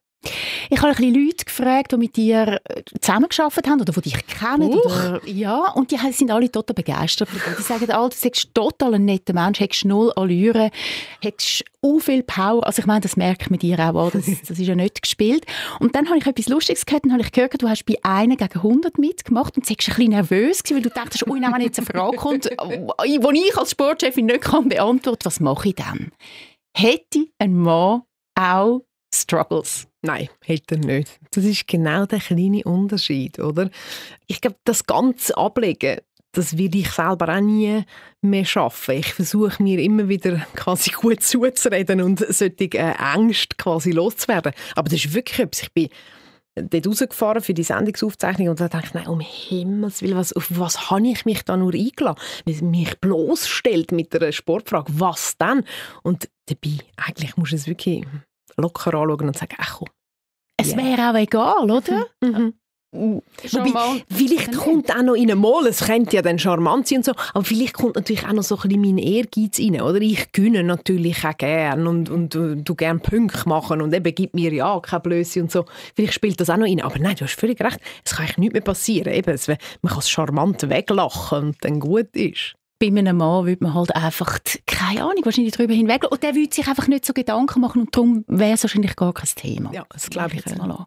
Ich 0.70 0.78
habe 0.80 0.90
ein 0.90 0.96
bisschen 0.96 1.14
Leute 1.14 1.46
gefragt, 1.46 1.92
die 1.92 1.98
mit 1.98 2.16
dir 2.16 2.60
äh, 2.66 2.84
zusammengearbeitet 3.00 3.68
haben 3.68 3.82
oder 3.82 3.94
die 3.94 4.02
dich 4.02 4.28
kennen. 4.28 4.74
Oder, 4.74 5.22
ja, 5.26 5.72
und 5.72 5.92
die 5.92 5.98
sind 6.12 6.32
alle 6.32 6.52
total 6.52 6.74
begeistert. 6.74 7.30
Die 7.58 7.62
sagen 7.62 7.90
alle, 7.92 8.10
du 8.10 8.16
bist 8.30 8.54
total 8.54 8.96
ein 8.96 9.06
netter 9.06 9.34
Mensch, 9.34 9.60
hast 9.62 9.86
null 9.86 10.12
Allüre, 10.16 10.72
hast 11.24 11.64
so 11.82 12.00
viel 12.00 12.24
Power. 12.24 12.66
Also 12.66 12.82
ich 12.82 12.86
meine, 12.86 13.02
das 13.02 13.16
merkt 13.16 13.50
man 13.50 13.60
dir 13.60 13.80
auch, 13.80 14.12
das, 14.12 14.26
das 14.26 14.60
ist 14.60 14.68
ja 14.68 14.76
nicht 14.76 15.02
gespielt. 15.02 15.46
Und 15.80 15.96
dann 15.96 16.08
habe 16.08 16.18
ich 16.18 16.26
etwas 16.26 16.48
Lustiges 16.48 16.86
gehört 16.86 17.06
und 17.06 17.14
habe 17.14 17.22
ich 17.22 17.32
gehört, 17.32 17.62
du 17.62 17.70
hast 17.70 17.86
bei 17.86 17.96
einer 18.04 18.36
gegen 18.36 18.60
100 18.60 18.98
mitgemacht 18.98 19.56
und 19.56 19.66
du 19.66 19.70
warst 19.70 19.88
ein 19.90 19.96
bisschen 19.96 20.12
nervös, 20.12 20.64
weil 20.70 20.82
du 20.82 20.90
dachtest, 20.90 21.26
oh, 21.28 21.34
wenn 21.34 21.62
jetzt 21.62 21.80
eine 21.80 21.88
Frage 21.88 22.18
kommt, 22.18 22.46
die 22.46 23.48
ich 23.48 23.58
als 23.58 23.72
Sportchefin 23.72 24.26
nicht 24.26 24.42
kann 24.42 24.68
beantworten, 24.68 25.24
was 25.24 25.40
mache 25.40 25.70
ich 25.70 25.76
dann? 25.76 26.12
Hätte 26.76 27.28
ein 27.40 27.56
Mann 27.56 28.02
auch 28.36 28.82
Struggles? 29.14 29.88
Nein, 30.08 30.30
hätte 30.46 30.76
er 30.76 30.86
nicht. 30.86 31.20
Das 31.32 31.44
ist 31.44 31.68
genau 31.68 32.06
der 32.06 32.20
kleine 32.20 32.64
Unterschied, 32.64 33.40
oder? 33.40 33.70
Ich 34.26 34.40
glaube, 34.40 34.56
das 34.64 34.86
ganze 34.86 35.36
Ablegen, 35.36 36.00
das 36.32 36.58
würde 36.58 36.78
ich 36.78 36.90
selber 36.92 37.36
auch 37.36 37.42
nie 37.42 37.84
mehr 38.22 38.46
schaffen. 38.46 38.96
Ich 38.96 39.14
versuche 39.14 39.62
mir 39.62 39.80
immer 39.80 40.08
wieder 40.08 40.38
quasi 40.56 40.92
gut 40.92 41.24
zuzureden 41.24 42.02
und 42.02 42.20
solche 42.20 42.78
äh, 42.78 42.94
Ängste 43.16 43.58
quasi 43.58 43.92
loszuwerden. 43.92 44.54
Aber 44.76 44.88
das 44.88 45.04
ist 45.04 45.14
wirklich 45.14 45.40
etwas. 45.40 45.64
Ich 45.64 45.74
bin 45.74 45.90
dort 46.56 46.88
rausgefahren 46.88 47.42
für 47.42 47.54
die 47.54 47.64
Sendungsaufzeichnung 47.64 48.48
und 48.48 48.62
da 48.62 48.70
dachte 48.70 48.88
ich, 48.88 48.94
nein, 48.94 49.08
um 49.08 49.20
Himmels 49.20 50.02
Willen, 50.02 50.16
was, 50.16 50.32
auf 50.32 50.48
was 50.52 50.90
habe 50.90 51.06
ich 51.06 51.26
mich 51.26 51.44
da 51.44 51.58
nur 51.58 51.74
eingeladen? 51.74 52.20
Wenn 52.46 52.72
mich 52.72 52.98
bloßstellt 53.02 53.92
mit 53.92 54.16
einer 54.16 54.32
Sportfrage, 54.32 54.94
was 54.96 55.36
dann? 55.38 55.66
Und 56.02 56.30
dabei, 56.46 56.78
eigentlich 56.96 57.36
muss 57.36 57.52
es 57.52 57.68
wirklich 57.68 58.06
locker 58.56 58.94
anschauen 58.94 59.28
und 59.28 59.38
sagen, 59.38 59.56
ach 59.58 59.80
komm. 59.80 59.90
Es 60.58 60.74
yeah. 60.74 60.78
wäre 60.78 61.12
auch 61.12 61.16
egal, 61.16 61.72
oder? 61.72 62.06
Mhm. 62.22 62.54
Wobei, 62.92 64.04
vielleicht 64.10 64.54
kommt 64.54 64.90
auch 64.90 65.04
noch 65.04 65.14
in 65.14 65.30
einem 65.30 65.42
Mal, 65.42 65.68
es 65.68 65.82
könnte 65.82 66.16
ja 66.16 66.22
dann 66.22 66.40
charmant 66.40 66.88
sein 66.88 67.00
und 67.00 67.06
so, 67.06 67.12
aber 67.34 67.44
vielleicht 67.44 67.74
kommt 67.74 67.96
natürlich 67.96 68.26
auch 68.26 68.32
noch 68.32 68.44
so 68.44 68.56
ein 68.56 68.62
bisschen 68.62 68.82
mein 68.82 68.98
Ehrgeiz 68.98 69.60
rein, 69.60 69.82
oder? 69.82 70.00
Ich 70.00 70.32
gönne 70.32 70.64
natürlich 70.64 71.24
auch 71.26 71.38
gern 71.38 71.86
und, 71.86 72.10
und, 72.10 72.36
und 72.36 72.64
du 72.64 72.76
gern 72.76 73.02
Punkte 73.02 73.48
machen 73.48 73.82
und 73.82 73.94
eben 73.94 74.16
gibt 74.16 74.36
mir 74.36 74.54
ja 74.54 74.80
keine 74.80 75.02
Blöße 75.02 75.42
und 75.42 75.52
so. 75.52 75.66
Vielleicht 75.96 76.14
spielt 76.14 76.40
das 76.40 76.50
auch 76.50 76.58
noch 76.58 76.66
rein. 76.66 76.82
Aber 76.82 76.98
nein, 76.98 77.16
du 77.18 77.26
hast 77.26 77.38
völlig 77.38 77.60
recht, 77.62 77.80
es 78.06 78.16
kann 78.16 78.26
eigentlich 78.26 78.38
nichts 78.38 78.54
mehr 78.54 78.62
passieren. 78.62 79.14
Eben, 79.14 79.32
es, 79.32 79.48
man 79.48 79.58
kann 79.84 80.00
es 80.00 80.10
charmant 80.10 80.70
weglachen 80.70 81.48
und 81.50 81.58
dann 81.62 81.80
gut 81.80 82.16
ist 82.16 82.56
bei 82.80 82.88
einem 82.88 83.18
Mann 83.18 83.46
würde 83.46 83.64
man 83.64 83.74
halt 83.74 83.96
einfach, 83.96 84.40
keine 84.66 85.04
Ahnung, 85.04 85.24
wahrscheinlich 85.24 85.54
darüber 85.54 85.74
hinweg. 85.74 86.10
Und 86.10 86.24
der 86.24 86.36
würde 86.36 86.54
sich 86.54 86.68
einfach 86.68 86.88
nicht 86.88 87.06
so 87.06 87.14
Gedanken 87.14 87.62
machen 87.62 87.82
und 87.82 87.96
darum 87.96 88.24
wäre 88.28 88.54
es 88.54 88.64
wahrscheinlich 88.64 88.96
gar 88.96 89.14
kein 89.14 89.30
Thema. 89.36 89.72
Ja, 89.74 89.86
das 89.90 90.10
glaube 90.10 90.36
ich 90.36 90.46
jetzt 90.46 90.58
mal 90.58 90.72
an. 90.72 90.86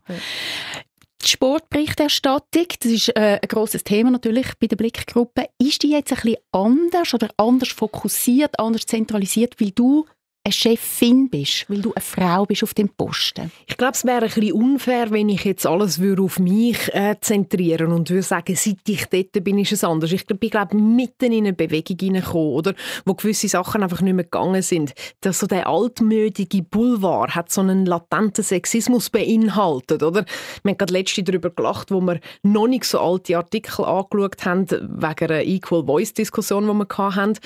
Die 1.22 1.28
Sportberichterstattung, 1.28 2.66
das 2.81 2.92
ist 2.92 3.08
äh, 3.10 3.38
ein 3.42 3.48
grosses 3.48 3.84
Thema 3.84 4.10
natürlich 4.10 4.46
bei 4.58 4.69
der 4.69 4.76
Blickgruppe. 4.76 5.48
Ist 5.58 5.82
die 5.82 5.90
jetzt 5.90 6.12
ein 6.12 6.19
bisschen 6.22 6.38
anders 6.52 7.12
oder 7.12 7.28
anders 7.37 7.69
fokussiert, 7.69 8.58
anders 8.58 8.87
zentralisiert, 8.87 9.60
weil 9.60 9.72
du 9.72 10.06
eine 10.42 10.52
Chefin 10.52 11.28
bist, 11.28 11.69
weil 11.69 11.82
du 11.82 11.92
eine 11.92 12.00
Frau 12.00 12.46
bist 12.46 12.62
auf 12.62 12.72
dem 12.72 12.88
Posten? 12.88 13.52
Ich 13.66 13.76
glaube, 13.76 13.92
es 13.92 14.04
wäre 14.06 14.25
ein 14.25 14.52
unfair, 14.52 15.10
wenn 15.10 15.28
ich 15.28 15.44
jetzt 15.44 15.66
alles 15.66 16.00
auf 16.00 16.38
mich 16.38 16.92
äh, 16.94 17.16
zentrieren 17.20 17.92
und 17.92 18.08
würde 18.08 18.22
sagen, 18.22 18.56
seit 18.56 18.88
ich 18.88 19.04
dort 19.06 19.44
bin, 19.44 19.58
ist 19.58 19.72
es 19.72 19.84
anders. 19.84 20.12
Ich 20.12 20.26
bin, 20.26 20.50
glaube 20.50 20.76
mitten 20.76 21.32
in 21.32 21.44
eine 21.44 21.52
Bewegung 21.52 21.98
hineingekommen, 21.98 22.54
oder? 22.54 22.75
Wo 23.04 23.14
gewisse 23.14 23.48
Sachen 23.48 23.82
einfach 23.82 24.00
nicht 24.00 24.14
mehr 24.14 24.25
gegangen 24.25 24.62
sind. 24.62 24.94
Das, 25.20 25.40
so 25.40 25.46
der 25.46 25.66
altmüdige 25.66 26.62
Boulevard 26.62 27.34
hat 27.34 27.52
so 27.52 27.60
einen 27.60 27.84
latenten 27.84 28.42
Sexismus 28.42 29.10
beinhaltet, 29.10 30.02
oder? 30.02 30.25
Wir 30.62 30.70
haben 30.70 30.78
gerade 30.78 30.92
letzte 30.94 31.22
darüber 31.22 31.50
gelacht, 31.50 31.90
wo 31.90 32.00
wir 32.00 32.19
noch 32.42 32.66
nicht 32.66 32.84
so 32.84 32.98
alte 32.98 33.37
Artikel 33.37 33.84
angeschaut 33.84 34.44
haben, 34.46 34.70
wegen 34.70 35.31
einer 35.31 35.42
Equal 35.42 35.84
Voice-Diskussion, 35.84 36.66
die 36.66 36.72
wir 36.72 37.14
hatten, 37.14 37.38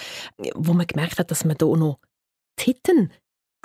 wo 0.55 0.73
man 0.75 0.87
gemerkt 0.87 1.19
hat, 1.19 1.31
dass 1.33 1.45
man 1.45 1.57
da 1.59 1.67
noch 1.67 1.99
Titten 2.57 3.13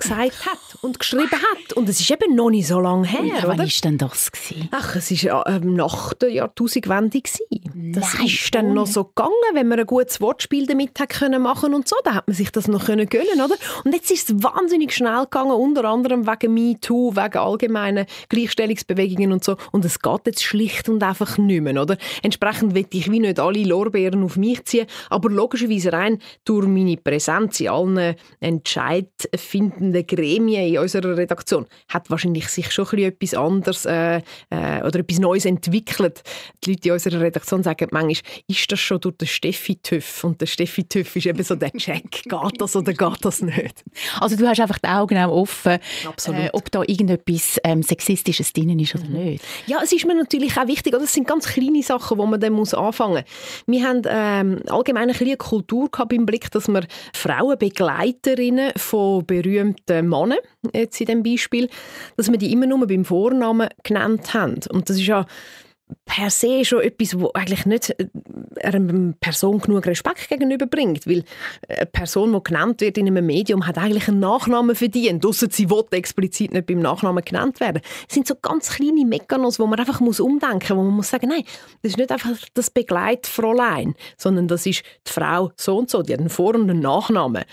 gesagt 0.00 0.46
hat 0.46 0.58
und 0.82 0.98
geschrieben 0.98 1.30
hat. 1.30 1.72
Und 1.74 1.88
es 1.88 2.00
ist 2.00 2.10
eben 2.10 2.34
noch 2.34 2.50
nicht 2.50 2.66
so 2.66 2.80
lange 2.80 3.06
her, 3.06 3.24
ja, 3.24 3.42
Wann 3.46 3.58
war 3.58 3.66
denn 3.66 3.98
das? 3.98 4.32
Gewesen? 4.32 4.68
Ach, 4.72 4.96
es 4.96 5.10
war 5.24 5.46
äh, 5.46 5.60
nach 5.60 6.14
der 6.14 6.30
Jahrtausendwende. 6.30 7.20
Das 7.20 8.14
Nein, 8.14 8.26
ist 8.26 8.54
dann 8.54 8.74
noch 8.74 8.86
so 8.86 9.04
gegangen, 9.04 9.30
wenn 9.52 9.68
man 9.68 9.80
ein 9.80 9.86
gutes 9.86 10.20
Wortspiel 10.20 10.66
damit 10.66 10.98
hat 10.98 11.10
können 11.10 11.42
machen 11.42 11.74
und 11.74 11.88
so. 11.88 11.96
Da 12.04 12.14
hat 12.14 12.28
man 12.28 12.34
sich 12.34 12.50
das 12.50 12.68
noch 12.68 12.86
können 12.86 13.08
gönnen, 13.08 13.40
oder? 13.44 13.56
Und 13.84 13.94
jetzt 13.94 14.10
ist 14.10 14.30
es 14.30 14.42
wahnsinnig 14.42 14.94
schnell 14.94 15.24
gegangen, 15.24 15.52
unter 15.52 15.84
anderem 15.84 16.26
wegen 16.26 16.54
MeToo, 16.54 17.14
wegen 17.16 17.38
allgemeinen 17.38 18.06
Gleichstellungsbewegungen 18.28 19.32
und 19.32 19.44
so. 19.44 19.56
Und 19.72 19.84
es 19.84 20.00
geht 20.00 20.26
jetzt 20.26 20.42
schlicht 20.42 20.88
und 20.88 21.02
einfach 21.02 21.38
nicht 21.38 21.60
mehr, 21.60 21.80
oder? 21.80 21.96
Entsprechend 22.22 22.74
will 22.74 22.86
ich 22.92 23.10
wie 23.10 23.20
nicht 23.20 23.38
alle 23.38 23.64
Lorbeeren 23.64 24.22
auf 24.24 24.36
mich 24.36 24.64
ziehen, 24.64 24.86
aber 25.10 25.30
logischerweise 25.30 25.92
rein 25.92 26.18
durch 26.44 26.66
meine 26.66 26.96
Präsenz 26.96 27.60
in 27.60 27.68
allen 27.68 28.14
Entscheidfinden 28.40 29.89
verschiedenen 29.90 30.06
Gremien 30.06 30.66
in 30.66 30.78
unserer 30.78 31.16
Redaktion 31.16 31.66
hat 31.88 32.10
wahrscheinlich 32.10 32.48
sich 32.48 32.70
schon 32.70 32.86
etwas 32.98 33.34
anderes 33.34 33.86
äh, 33.86 34.18
äh, 34.50 34.82
oder 34.84 35.00
etwas 35.00 35.18
Neues 35.18 35.44
entwickelt. 35.44 36.22
Die 36.64 36.70
Leute 36.70 36.88
in 36.88 36.92
unserer 36.94 37.20
Redaktion 37.20 37.62
sagen 37.62 37.88
manchmal, 37.90 38.16
ist 38.46 38.72
das 38.72 38.80
schon 38.80 39.00
durch 39.00 39.16
den 39.16 39.28
Steffi 39.28 39.76
Tüff? 39.76 40.24
Und 40.24 40.40
der 40.40 40.46
Steffi 40.46 40.84
Tüff 40.84 41.16
ist 41.16 41.26
eben 41.26 41.42
so 41.42 41.54
der 41.54 41.72
Check, 41.72 42.10
geht 42.24 42.60
das 42.60 42.76
oder 42.76 42.92
geht 42.92 43.18
das 43.24 43.42
nicht? 43.42 43.84
Also 44.20 44.36
du 44.36 44.46
hast 44.46 44.60
einfach 44.60 44.78
die 44.78 44.88
Augen 44.88 45.18
auch 45.18 45.32
offen, 45.32 45.72
äh, 45.72 46.48
ob 46.52 46.70
da 46.70 46.82
irgendetwas 46.86 47.58
ähm, 47.64 47.82
Sexistisches 47.82 48.52
drin 48.52 48.78
ist 48.78 48.94
oder 48.94 49.04
mhm. 49.04 49.24
nicht. 49.24 49.44
Ja, 49.66 49.80
es 49.82 49.92
ist 49.92 50.06
mir 50.06 50.14
natürlich 50.14 50.56
auch 50.56 50.66
wichtig, 50.66 50.94
oder? 50.94 51.04
es 51.04 51.12
sind 51.12 51.26
ganz 51.26 51.46
kleine 51.46 51.82
Sachen, 51.82 52.18
wo 52.18 52.26
man 52.26 52.40
dann 52.40 52.52
muss 52.52 52.74
anfangen 52.74 53.24
muss. 53.24 53.24
Wir 53.66 53.86
haben 53.86 54.02
ähm, 54.06 54.62
allgemein 54.68 55.10
ein 55.10 55.20
eine 55.20 55.36
Kultur 55.36 55.90
gehabt 55.90 56.12
im 56.12 56.26
Blick, 56.26 56.50
dass 56.50 56.66
wir 56.68 56.82
Frauenbegleiterinnen 57.12 58.72
von 58.76 59.24
berühmten 59.24 59.79
den 59.88 60.08
Männern, 60.08 60.38
jetzt 60.74 61.00
in 61.00 61.06
diesem 61.06 61.22
Beispiel, 61.22 61.68
dass 62.16 62.30
wir 62.30 62.38
die 62.38 62.52
immer 62.52 62.66
nur 62.66 62.86
beim 62.86 63.04
Vornamen 63.04 63.68
genannt 63.82 64.34
haben. 64.34 64.60
Und 64.70 64.88
das 64.88 64.96
ist 64.96 65.06
ja 65.06 65.26
per 66.04 66.30
se 66.30 66.64
schon 66.64 66.80
etwas, 66.80 67.18
wo 67.18 67.30
eigentlich 67.34 67.66
nicht 67.66 67.90
äh, 67.90 68.08
einer 68.62 69.14
Person 69.20 69.60
genug 69.60 69.86
Respekt 69.86 70.28
gegenüberbringt, 70.28 71.06
weil 71.06 71.24
eine 71.68 71.86
Person, 71.86 72.32
die 72.32 72.42
genannt 72.42 72.80
wird 72.80 72.98
in 72.98 73.06
einem 73.06 73.24
Medium, 73.26 73.66
hat 73.66 73.78
eigentlich 73.78 74.08
einen 74.08 74.20
Nachnamen 74.20 74.74
verdient, 74.74 75.24
ausser 75.24 75.48
sie 75.50 75.70
will 75.70 75.84
explizit 75.92 76.52
nicht 76.52 76.66
beim 76.66 76.80
Nachnamen 76.80 77.24
genannt 77.24 77.60
werden. 77.60 77.80
Es 78.08 78.14
sind 78.14 78.26
so 78.26 78.34
ganz 78.34 78.70
kleine 78.70 79.04
Mechanismen, 79.04 79.66
wo 79.66 79.70
man 79.70 79.78
einfach 79.78 80.00
muss 80.00 80.20
umdenken, 80.20 80.76
wo 80.76 80.82
man 80.82 80.94
muss 80.94 81.10
sagen, 81.10 81.28
nein, 81.28 81.44
das 81.82 81.92
ist 81.92 81.98
nicht 81.98 82.12
einfach 82.12 82.36
das 82.54 82.70
Begleitfräulein, 82.70 83.94
sondern 84.16 84.48
das 84.48 84.66
ist 84.66 84.82
die 85.06 85.12
Frau 85.12 85.52
so 85.56 85.78
und 85.78 85.90
so, 85.90 86.02
die 86.02 86.12
hat 86.12 86.20
einen 86.20 86.28
Vor- 86.28 86.54
und 86.54 86.70
einen 86.70 86.80
Nachnamen. 86.80 87.44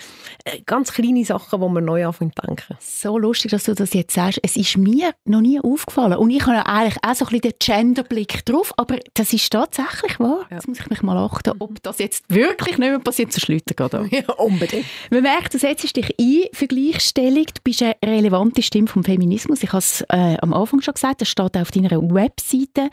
Äh, 0.43 0.61
ganz 0.65 0.93
kleine 0.93 1.25
Sachen, 1.25 1.61
wo 1.61 1.69
man 1.69 1.85
neu 1.85 2.05
anfängt 2.05 2.35
zu 2.35 2.45
denken. 2.45 2.75
So 2.79 3.17
lustig, 3.17 3.51
dass 3.51 3.63
du 3.63 3.73
das 3.73 3.93
jetzt 3.93 4.13
sagst. 4.13 4.39
Es 4.43 4.55
ist 4.55 4.77
mir 4.77 5.11
noch 5.25 5.41
nie 5.41 5.59
aufgefallen 5.59 6.17
und 6.17 6.29
ich 6.29 6.45
habe 6.45 6.65
eigentlich 6.65 6.97
auch 7.03 7.15
so 7.15 7.25
ein 7.25 7.29
bisschen 7.29 7.41
den 7.41 7.53
Genderblick 7.59 8.26
Blick 8.27 8.45
drauf. 8.45 8.73
Aber 8.77 8.97
das 9.13 9.33
ist 9.33 9.51
tatsächlich 9.51 10.19
wahr. 10.19 10.45
Ja. 10.49 10.57
Jetzt 10.57 10.67
muss 10.67 10.79
ich 10.79 10.89
mich 10.89 11.01
mal 11.01 11.17
achten, 11.17 11.53
ob 11.59 11.81
das 11.83 11.99
jetzt 11.99 12.25
wirklich 12.29 12.77
nicht 12.77 12.89
mehr 12.89 12.99
passiert, 12.99 13.31
zu 13.31 13.39
Schlüter 13.39 13.73
geht. 13.73 14.11
Ja, 14.11 14.33
unbedingt. 14.33 14.85
Man 15.09 15.21
merkt, 15.21 15.53
du 15.53 15.59
setzt 15.59 15.95
dich 15.95 16.15
ein 16.19 16.43
für 16.53 16.67
Gleichstellung. 16.67 17.45
Du 17.45 17.61
bist 17.63 17.81
eine 17.81 17.95
relevante 18.03 18.61
Stimme 18.61 18.87
vom 18.87 19.03
Feminismus. 19.03 19.63
Ich 19.63 19.69
habe 19.69 19.79
es 19.79 20.01
äh, 20.09 20.37
am 20.41 20.53
Anfang 20.53 20.81
schon 20.81 20.93
gesagt, 20.93 21.21
das 21.21 21.29
steht 21.29 21.57
auf 21.57 21.71
deiner 21.71 21.91
Webseite. 21.91 22.89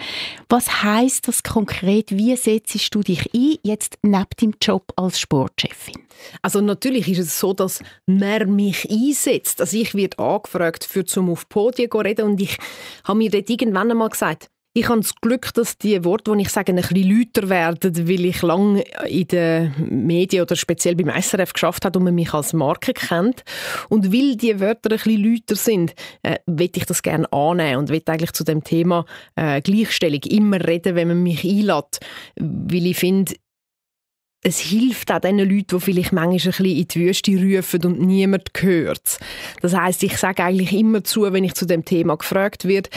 Was 0.49 0.83
heißt 0.83 1.29
das 1.29 1.43
konkret? 1.43 2.11
Wie 2.11 2.37
setzt 2.37 2.95
du 2.95 3.01
dich 3.01 3.31
ein, 3.35 3.57
jetzt 3.63 3.99
neben 4.03 4.27
deinem 4.39 4.55
Job 4.61 4.93
als 4.97 5.19
Sportchefin? 5.19 5.97
Also 6.43 6.61
natürlich 6.61 7.09
ist 7.09 7.19
es 7.19 7.41
so, 7.41 7.53
dass 7.53 7.81
man 8.07 8.55
mich 8.55 8.89
einsetzt. 8.91 9.61
Also 9.61 9.77
ich 9.77 9.95
werde 9.95 10.19
angefragt, 10.19 10.85
für 10.85 11.05
zum 11.05 11.31
auf 11.31 11.49
Podien 11.49 11.91
zu 11.91 11.99
reden 11.99 12.27
und 12.27 12.41
ich 12.41 12.57
habe 13.05 13.19
mir 13.19 13.31
dort 13.31 13.51
irgendwann 13.51 13.91
einmal 13.91 14.09
gesagt, 14.09 14.49
ich 14.77 14.89
habe 14.89 15.01
das 15.01 15.15
Glück, 15.15 15.55
dass 15.55 15.79
die 15.79 16.05
Worte, 16.05 16.37
die 16.37 16.43
ich 16.43 16.49
sage, 16.49 16.73
ein 16.73 16.77
bisschen 16.77 17.09
lauter 17.09 17.49
werden, 17.49 18.09
weil 18.09 18.25
ich 18.25 18.43
lange 18.43 18.83
in 19.07 19.29
den 19.29 19.73
Medien 20.07 20.43
oder 20.43 20.57
speziell 20.57 20.97
beim 20.97 21.11
SRF 21.23 21.53
geschafft 21.53 21.85
habe 21.85 22.01
und 22.01 22.05
man 22.05 22.15
mich 22.17 22.35
als 22.35 22.53
Marke 22.53 22.93
kennt. 22.93 23.45
Und 23.89 24.13
weil 24.13 24.37
die 24.37 24.59
Wörter 24.59 24.91
ein 24.91 24.99
bisschen 24.99 25.23
lauter 25.23 25.55
sind, 25.55 25.95
äh, 26.25 26.39
will 26.47 26.71
ich 26.75 26.87
das 26.87 27.05
gerne 27.05 27.33
annehmen 27.33 27.79
und 27.79 27.89
will 27.89 28.03
eigentlich 28.07 28.33
zu 28.33 28.43
dem 28.43 28.65
Thema 28.65 29.07
äh, 29.37 29.61
Gleichstellung 29.61 30.23
immer 30.25 30.67
reden, 30.67 30.97
wenn 30.97 31.07
man 31.07 31.23
mich 31.23 31.45
einlädt. 31.45 32.01
Weil 32.35 32.87
ich 32.87 32.97
finde, 32.97 33.35
es 34.45 34.59
hilft 34.59 35.11
auch 35.11 35.21
den 35.21 35.39
Leuten, 35.39 35.79
die 35.79 35.81
vielleicht 35.81 36.13
manchmal 36.13 36.55
ein 36.59 36.65
in 36.67 36.87
die 36.87 37.01
Wüste 37.01 37.33
rufen 37.33 37.85
und 37.85 38.01
niemand 38.01 38.51
hört. 38.59 39.19
Das 39.63 39.75
heißt, 39.75 40.03
ich 40.03 40.19
sage 40.19 40.45
eigentlich 40.45 40.73
immer 40.73 41.03
zu, 41.03 41.23
wenn 41.33 41.45
ich 41.45 41.55
zu 41.55 41.65
dem 41.65 41.85
Thema 41.85 42.17
gefragt 42.17 42.67
werde, 42.67 42.91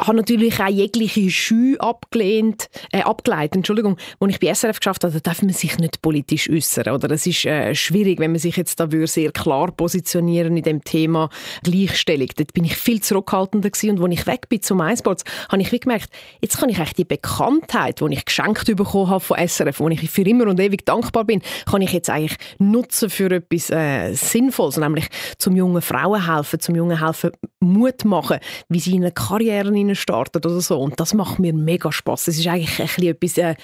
habe 0.00 0.16
natürlich 0.16 0.60
auch 0.60 0.68
jegliche 0.68 1.30
Scheu 1.30 1.76
abgelehnt, 1.78 2.68
äh, 2.92 3.02
abgeleitet, 3.02 3.56
Entschuldigung, 3.56 3.96
als 4.20 4.32
ich 4.32 4.40
bei 4.40 4.54
SRF 4.54 4.78
geschafft 4.78 5.04
habe, 5.04 5.12
da 5.12 5.20
darf 5.20 5.42
man 5.42 5.52
sich 5.52 5.78
nicht 5.78 6.02
politisch 6.02 6.48
äußern, 6.48 6.94
oder? 6.94 7.10
Es 7.10 7.26
ist 7.26 7.44
äh, 7.44 7.74
schwierig, 7.74 8.20
wenn 8.20 8.30
man 8.30 8.38
sich 8.38 8.56
jetzt 8.56 8.78
da 8.78 8.88
sehr 9.06 9.32
klar 9.32 9.72
positionieren 9.72 10.56
in 10.56 10.62
dem 10.62 10.84
Thema 10.84 11.30
Gleichstellung. 11.62 12.28
Dort 12.36 12.52
bin 12.52 12.64
ich 12.64 12.76
viel 12.76 13.00
zurückhaltender 13.00 13.70
gewesen 13.70 13.98
und 13.98 14.04
als 14.04 14.20
ich 14.20 14.26
weg 14.26 14.48
bin 14.48 14.62
zum 14.62 14.80
iSports, 14.80 15.24
habe 15.50 15.62
ich 15.62 15.72
wie 15.72 15.80
gemerkt, 15.80 16.10
jetzt 16.40 16.58
kann 16.58 16.68
ich 16.68 16.78
eigentlich 16.78 16.94
die 16.94 17.04
Bekanntheit, 17.04 18.00
die 18.00 18.14
ich 18.14 18.24
geschenkt 18.24 18.66
bekommen 18.76 19.10
habe 19.10 19.20
von 19.20 19.38
SRF, 19.38 19.80
wo 19.80 19.88
ich 19.88 20.10
für 20.10 20.22
immer 20.22 20.46
und 20.46 20.60
ewig 20.60 20.84
dankbar 20.86 21.24
bin, 21.24 21.42
kann 21.68 21.82
ich 21.82 21.92
jetzt 21.92 22.10
eigentlich 22.10 22.36
nutzen 22.58 23.10
für 23.10 23.30
etwas 23.30 23.70
äh, 23.70 24.12
Sinnvolles, 24.14 24.76
nämlich 24.76 25.08
zum 25.38 25.56
jungen 25.56 25.82
Frauen 25.82 26.32
helfen, 26.32 26.60
zum 26.60 26.74
jungen 26.74 27.04
helfen 27.04 27.32
Mut 27.60 28.04
machen, 28.04 28.38
wie 28.68 28.80
sie 28.80 28.94
in 28.94 29.02
eine 29.02 29.12
Karriere 29.12 29.70
startet 29.94 30.46
oder 30.46 30.60
so. 30.60 30.78
Und 30.78 30.98
das 31.00 31.14
macht 31.14 31.38
mir 31.38 31.52
mega 31.52 31.92
Spaß. 31.92 32.28
Es 32.28 32.38
ist 32.38 32.46
eigentlich 32.46 32.78
ein 32.80 32.86
bisschen 32.86 33.08
etwas, 33.08 33.38
äh, 33.38 33.54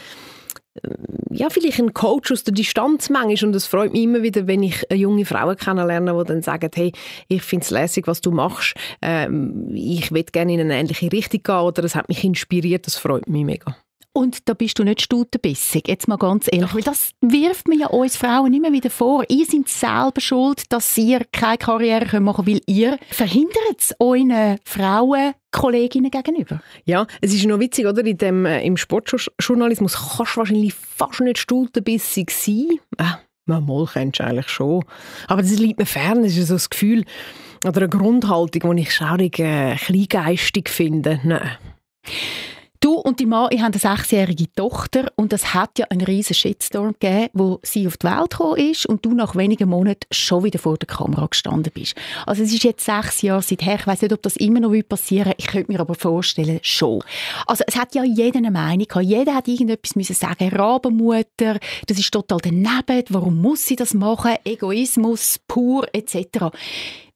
ja, 1.30 1.50
vielleicht 1.50 1.78
ein 1.78 1.94
Coach 1.94 2.32
aus 2.32 2.44
der 2.44 2.54
Distanz 2.54 3.10
manchmal. 3.10 3.48
Und 3.48 3.56
es 3.56 3.66
freut 3.66 3.92
mich 3.92 4.02
immer 4.02 4.22
wieder, 4.22 4.46
wenn 4.46 4.62
ich 4.62 4.84
junge 4.92 5.24
Frauen 5.24 5.56
kennenlerne, 5.56 6.16
die 6.18 6.24
dann 6.24 6.42
sagen, 6.42 6.70
hey, 6.74 6.92
ich 7.28 7.42
finde 7.42 7.64
es 7.64 7.70
lässig, 7.70 8.06
was 8.06 8.20
du 8.20 8.30
machst. 8.30 8.74
Ähm, 9.00 9.70
ich 9.74 10.12
will 10.12 10.24
gerne 10.24 10.54
in 10.54 10.60
eine 10.60 10.78
ähnliche 10.78 11.10
Richtung 11.10 11.42
gehen 11.42 11.54
oder 11.54 11.84
es 11.84 11.94
hat 11.94 12.08
mich 12.08 12.24
inspiriert. 12.24 12.86
Das 12.86 12.96
freut 12.96 13.28
mich 13.28 13.44
mega. 13.44 13.76
Und 14.16 14.48
da 14.48 14.54
bist 14.54 14.78
du 14.78 14.84
nicht 14.84 15.02
stutenbissig, 15.02 15.88
jetzt 15.88 16.06
mal 16.06 16.16
ganz 16.16 16.46
ehrlich, 16.50 16.72
weil 16.72 16.82
das 16.82 17.10
wirft 17.20 17.66
mir 17.66 17.78
ja 17.78 17.86
uns 17.88 18.16
Frauen 18.16 18.54
immer 18.54 18.70
wieder 18.70 18.88
vor. 18.88 19.24
Ihr 19.28 19.44
seid 19.44 19.68
selber 19.68 20.20
schuld, 20.20 20.72
dass 20.72 20.96
ihr 20.96 21.22
keine 21.32 21.58
Karriere 21.58 22.20
machen 22.20 22.44
könnt, 22.44 22.56
weil 22.56 22.60
ihr 22.72 22.96
verhindert 23.10 23.80
es 23.80 23.92
euren 23.98 24.58
Frauen, 24.64 25.32
Kolleginnen 25.50 26.12
gegenüber. 26.12 26.62
Ja, 26.84 27.08
es 27.22 27.34
ist 27.34 27.44
noch 27.44 27.58
witzig, 27.58 27.86
oder? 27.86 28.04
In 28.06 28.16
dem, 28.16 28.46
äh, 28.46 28.64
Im 28.64 28.76
Sportjournalismus 28.76 30.16
kannst 30.16 30.36
du 30.36 30.38
wahrscheinlich 30.38 30.74
fast 30.74 31.20
nicht 31.20 31.38
stutenbissig 31.38 32.30
sein. 32.30 32.68
Äh, 32.98 33.16
mal 33.46 33.88
kennst 33.92 34.20
du 34.20 34.24
eigentlich 34.24 34.48
schon. 34.48 34.84
Aber 35.26 35.42
das 35.42 35.58
liegt 35.58 35.80
mir 35.80 35.86
fern, 35.86 36.22
das 36.22 36.36
ist 36.36 36.46
so 36.46 36.54
das 36.54 36.70
Gefühl 36.70 37.04
oder 37.66 37.80
eine 37.80 37.88
Grundhaltung, 37.88 38.76
die 38.76 38.82
ich 38.82 38.94
schaurig 38.94 39.40
äh, 39.40 39.74
kleingeistig 39.74 40.68
finde. 40.68 41.18
Nein. 41.24 41.50
Du 42.84 42.96
und 42.96 43.18
die 43.18 43.24
Mann, 43.24 43.48
ihr 43.50 43.62
habt 43.62 43.82
eine 43.82 43.96
sechsjährige 43.96 44.52
Tochter 44.52 45.10
und 45.16 45.32
es 45.32 45.54
hat 45.54 45.78
ja 45.78 45.86
einen 45.88 46.02
riesen 46.02 46.34
Shitstorm 46.34 46.94
gegeben, 47.00 47.30
wo 47.32 47.58
sie 47.62 47.86
auf 47.86 47.96
die 47.96 48.06
Welt 48.06 48.32
gekommen 48.32 48.58
ist 48.58 48.84
und 48.84 49.06
du 49.06 49.14
nach 49.14 49.34
wenigen 49.34 49.70
Monaten 49.70 50.06
schon 50.10 50.44
wieder 50.44 50.58
vor 50.58 50.76
der 50.76 50.86
Kamera 50.86 51.24
gestanden 51.24 51.72
bist. 51.72 51.94
Also 52.26 52.42
es 52.42 52.52
ist 52.52 52.62
jetzt 52.62 52.84
sechs 52.84 53.22
Jahre 53.22 53.40
seither. 53.40 53.76
Ich 53.76 53.86
weiß 53.86 54.02
nicht, 54.02 54.12
ob 54.12 54.20
das 54.20 54.36
immer 54.36 54.60
noch 54.60 54.74
passieren 54.86 55.28
will. 55.28 55.34
Ich 55.38 55.46
könnte 55.46 55.72
mir 55.72 55.80
aber 55.80 55.94
vorstellen, 55.94 56.58
schon. 56.60 57.02
Also 57.46 57.64
es 57.66 57.74
hat 57.74 57.94
ja 57.94 58.04
jeder 58.04 58.36
eine 58.36 58.50
Meinung 58.50 58.86
gehabt. 58.86 59.06
Jeder 59.06 59.34
hat 59.34 59.48
irgendetwas 59.48 59.96
müssen 59.96 60.14
sagen. 60.14 60.50
Rabenmutter, 60.50 61.60
das 61.86 61.98
ist 61.98 62.12
total 62.12 62.40
daneben. 62.42 63.04
Warum 63.08 63.40
muss 63.40 63.64
sie 63.64 63.76
das 63.76 63.94
machen? 63.94 64.34
Egoismus 64.44 65.40
pur 65.48 65.86
etc. 65.94 66.50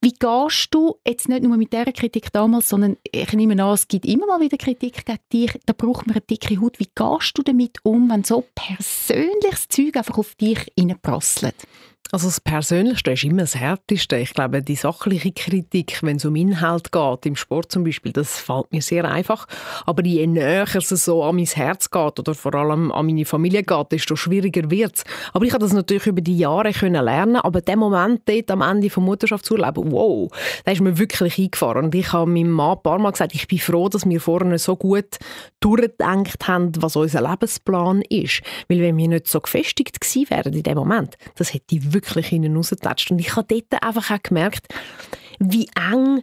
Wie 0.00 0.12
gehst 0.12 0.68
du 0.70 1.00
jetzt 1.04 1.28
nicht 1.28 1.42
nur 1.42 1.56
mit 1.56 1.72
dieser 1.72 1.92
Kritik 1.92 2.32
damals, 2.32 2.68
sondern 2.68 2.96
ich 3.10 3.32
nehme 3.32 3.60
an, 3.62 3.74
es 3.74 3.88
gibt 3.88 4.06
immer 4.06 4.26
mal 4.26 4.40
wieder 4.40 4.56
Kritik 4.56 5.04
gegen 5.04 5.18
dich, 5.32 5.58
da 5.66 5.72
braucht 5.72 6.06
man 6.06 6.14
eine 6.14 6.20
dicke 6.20 6.60
Haut. 6.60 6.78
Wie 6.78 6.88
gehst 6.94 7.36
du 7.36 7.42
damit 7.42 7.78
um, 7.82 8.08
wenn 8.08 8.22
so 8.22 8.44
persönliches 8.54 9.66
Zeug 9.66 9.96
einfach 9.96 10.18
auf 10.18 10.36
dich 10.36 10.70
reinprasselt? 10.78 11.56
Also 12.10 12.28
das 12.28 12.40
Persönlichste 12.40 13.10
ist 13.10 13.24
immer 13.24 13.42
das 13.42 13.54
Härteste. 13.54 14.16
Ich 14.16 14.32
glaube, 14.32 14.62
die 14.62 14.76
sachliche 14.76 15.30
Kritik, 15.30 16.02
wenn 16.02 16.16
es 16.16 16.24
um 16.24 16.36
Inhalt 16.36 16.90
geht, 16.90 17.26
im 17.26 17.36
Sport 17.36 17.70
zum 17.70 17.84
Beispiel, 17.84 18.12
das 18.12 18.38
fällt 18.38 18.72
mir 18.72 18.80
sehr 18.80 19.04
einfach. 19.04 19.46
Aber 19.84 20.02
je 20.02 20.26
näher 20.26 20.66
es 20.74 20.88
so 20.88 21.22
an 21.22 21.36
mein 21.36 21.44
Herz 21.44 21.90
geht 21.90 22.18
oder 22.18 22.34
vor 22.34 22.54
allem 22.54 22.90
an 22.92 23.04
meine 23.04 23.26
Familie 23.26 23.62
geht, 23.62 23.92
desto 23.92 24.16
schwieriger 24.16 24.70
wird 24.70 24.96
es. 24.96 25.04
Aber 25.34 25.44
ich 25.44 25.52
habe 25.52 25.62
das 25.62 25.74
natürlich 25.74 26.06
über 26.06 26.22
die 26.22 26.38
Jahre 26.38 26.72
können 26.72 27.04
lernen. 27.04 27.36
Aber 27.36 27.60
der 27.60 27.76
Moment 27.76 28.22
dort 28.24 28.50
am 28.50 28.62
Ende 28.62 28.88
vom 28.88 29.04
Mutterschaftsurlaub, 29.04 29.76
wow, 29.76 30.30
da 30.64 30.72
ist 30.72 30.80
mir 30.80 30.96
wirklich 30.96 31.38
eingefahren. 31.38 31.84
Und 31.84 31.94
ich 31.94 32.10
habe 32.14 32.30
meinem 32.30 32.52
Mann 32.52 32.78
ein 32.78 32.82
paar 32.82 32.98
Mal 32.98 33.10
gesagt, 33.10 33.34
ich 33.34 33.46
bin 33.48 33.58
froh, 33.58 33.90
dass 33.90 34.08
wir 34.08 34.20
vorne 34.20 34.58
so 34.58 34.76
gut 34.76 35.18
durchgedacht 35.60 36.48
haben, 36.48 36.72
was 36.80 36.96
unser 36.96 37.20
Lebensplan 37.20 38.00
ist. 38.08 38.40
Weil 38.68 38.80
wenn 38.80 38.96
wir 38.96 39.08
nicht 39.08 39.26
so 39.26 39.40
gefestigt 39.40 40.00
gewesen 40.00 40.30
wären 40.30 40.54
in 40.54 40.62
dem 40.62 40.78
Moment, 40.78 41.18
das 41.36 41.52
hätte 41.52 41.74
ich 41.74 41.97
wirklich 41.98 42.32
innen 42.32 42.56
rausgetatscht. 42.56 43.10
Und 43.10 43.18
ich 43.18 43.36
habe 43.36 43.46
dort 43.48 43.82
einfach 43.82 44.10
auch 44.10 44.22
gemerkt, 44.22 44.66
wie 45.38 45.68
eng 45.76 46.22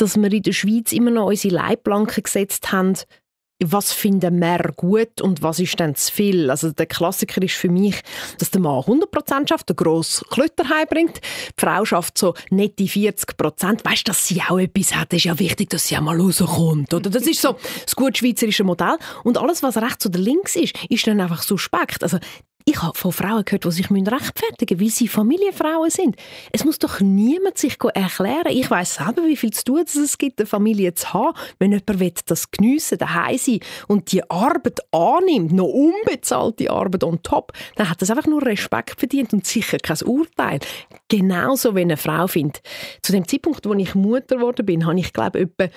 dass 0.00 0.16
wir 0.16 0.32
in 0.32 0.42
der 0.42 0.52
Schweiz 0.52 0.92
immer 0.92 1.10
noch 1.10 1.26
unsere 1.26 1.54
Leitplanken 1.54 2.22
gesetzt 2.22 2.72
haben, 2.72 2.94
was 3.62 3.92
finden 3.92 4.40
wir 4.40 4.72
gut 4.74 5.20
und 5.20 5.42
was 5.42 5.58
ist 5.58 5.78
dann 5.78 5.94
zu 5.94 6.10
viel? 6.10 6.50
Also 6.50 6.72
der 6.72 6.86
Klassiker 6.86 7.42
ist 7.42 7.56
für 7.56 7.68
mich, 7.68 8.00
dass 8.38 8.50
der 8.50 8.62
Mann 8.62 8.80
100% 8.80 9.48
schafft, 9.48 9.68
der 9.68 9.76
grosse 9.76 10.24
Klötter 10.30 10.68
heimbringt, 10.70 11.18
die 11.18 11.60
Frau 11.60 11.84
schafft 11.84 12.16
so 12.16 12.32
nette 12.48 12.84
40%. 12.84 13.84
Weißt 13.84 14.08
du, 14.08 14.10
dass 14.10 14.26
sie 14.26 14.40
auch 14.40 14.58
etwas 14.58 14.94
hat, 14.94 15.12
ist 15.12 15.24
ja 15.24 15.38
wichtig, 15.38 15.68
dass 15.68 15.86
sie 15.86 15.98
auch 15.98 16.00
mal 16.00 16.18
rauskommt. 16.18 16.94
Oder? 16.94 17.10
Das 17.10 17.26
ist 17.26 17.42
so 17.42 17.56
das 17.84 17.94
gut 17.94 18.16
schweizerische 18.16 18.64
Modell. 18.64 18.96
Und 19.24 19.36
alles, 19.36 19.62
was 19.62 19.76
rechts 19.76 20.06
oder 20.06 20.18
links 20.18 20.56
ist, 20.56 20.74
ist 20.88 21.06
dann 21.06 21.20
einfach 21.20 21.42
suspekt. 21.42 22.02
Also 22.02 22.18
ich 22.64 22.82
habe 22.82 22.96
von 22.96 23.12
Frauen 23.12 23.44
gehört, 23.44 23.64
die 23.64 23.70
sich 23.70 23.90
rechtfertigen 23.90 24.78
müssen, 24.78 24.80
weil 24.80 24.88
sie 24.90 25.08
Familienfrauen 25.08 25.90
sind. 25.90 26.16
Es 26.52 26.64
muss 26.64 26.78
doch 26.78 27.00
niemand 27.00 27.58
sich 27.58 27.76
erklären. 27.94 28.48
Ich 28.50 28.70
weiß 28.70 28.96
selber, 28.96 29.24
wie 29.24 29.36
viel 29.36 29.52
zu 29.52 29.64
tun 29.64 29.80
es 29.80 30.18
gibt, 30.18 30.40
eine 30.40 30.46
Familie 30.46 30.94
zu 30.94 31.12
haben. 31.12 31.36
Wenn 31.58 31.72
jemand 31.72 32.00
will, 32.00 32.12
das 32.26 32.50
geniessen 32.50 32.98
daheim 32.98 33.38
sein 33.38 33.60
und 33.88 34.12
die 34.12 34.28
Arbeit 34.30 34.80
annimmt, 34.92 35.52
noch 35.52 35.66
unbezahlte 35.66 36.70
Arbeit 36.70 37.04
on 37.04 37.22
top, 37.22 37.52
dann 37.76 37.88
hat 37.88 38.02
das 38.02 38.10
einfach 38.10 38.26
nur 38.26 38.44
Respekt 38.44 38.98
verdient 38.98 39.32
und 39.32 39.46
sicher 39.46 39.78
kein 39.78 39.98
Urteil. 40.04 40.60
Genauso, 41.08 41.74
wenn 41.74 41.88
eine 41.88 41.96
Frau 41.96 42.26
findet. 42.26 42.62
Zu 43.02 43.12
dem 43.12 43.26
Zeitpunkt, 43.26 43.66
wo 43.66 43.74
ich 43.74 43.94
Mutter 43.94 44.36
geworden 44.36 44.66
bin, 44.66 44.86
habe 44.86 44.98
ich, 44.98 45.12
glaube 45.12 45.38
ich, 45.38 45.44
etwa 45.46 45.74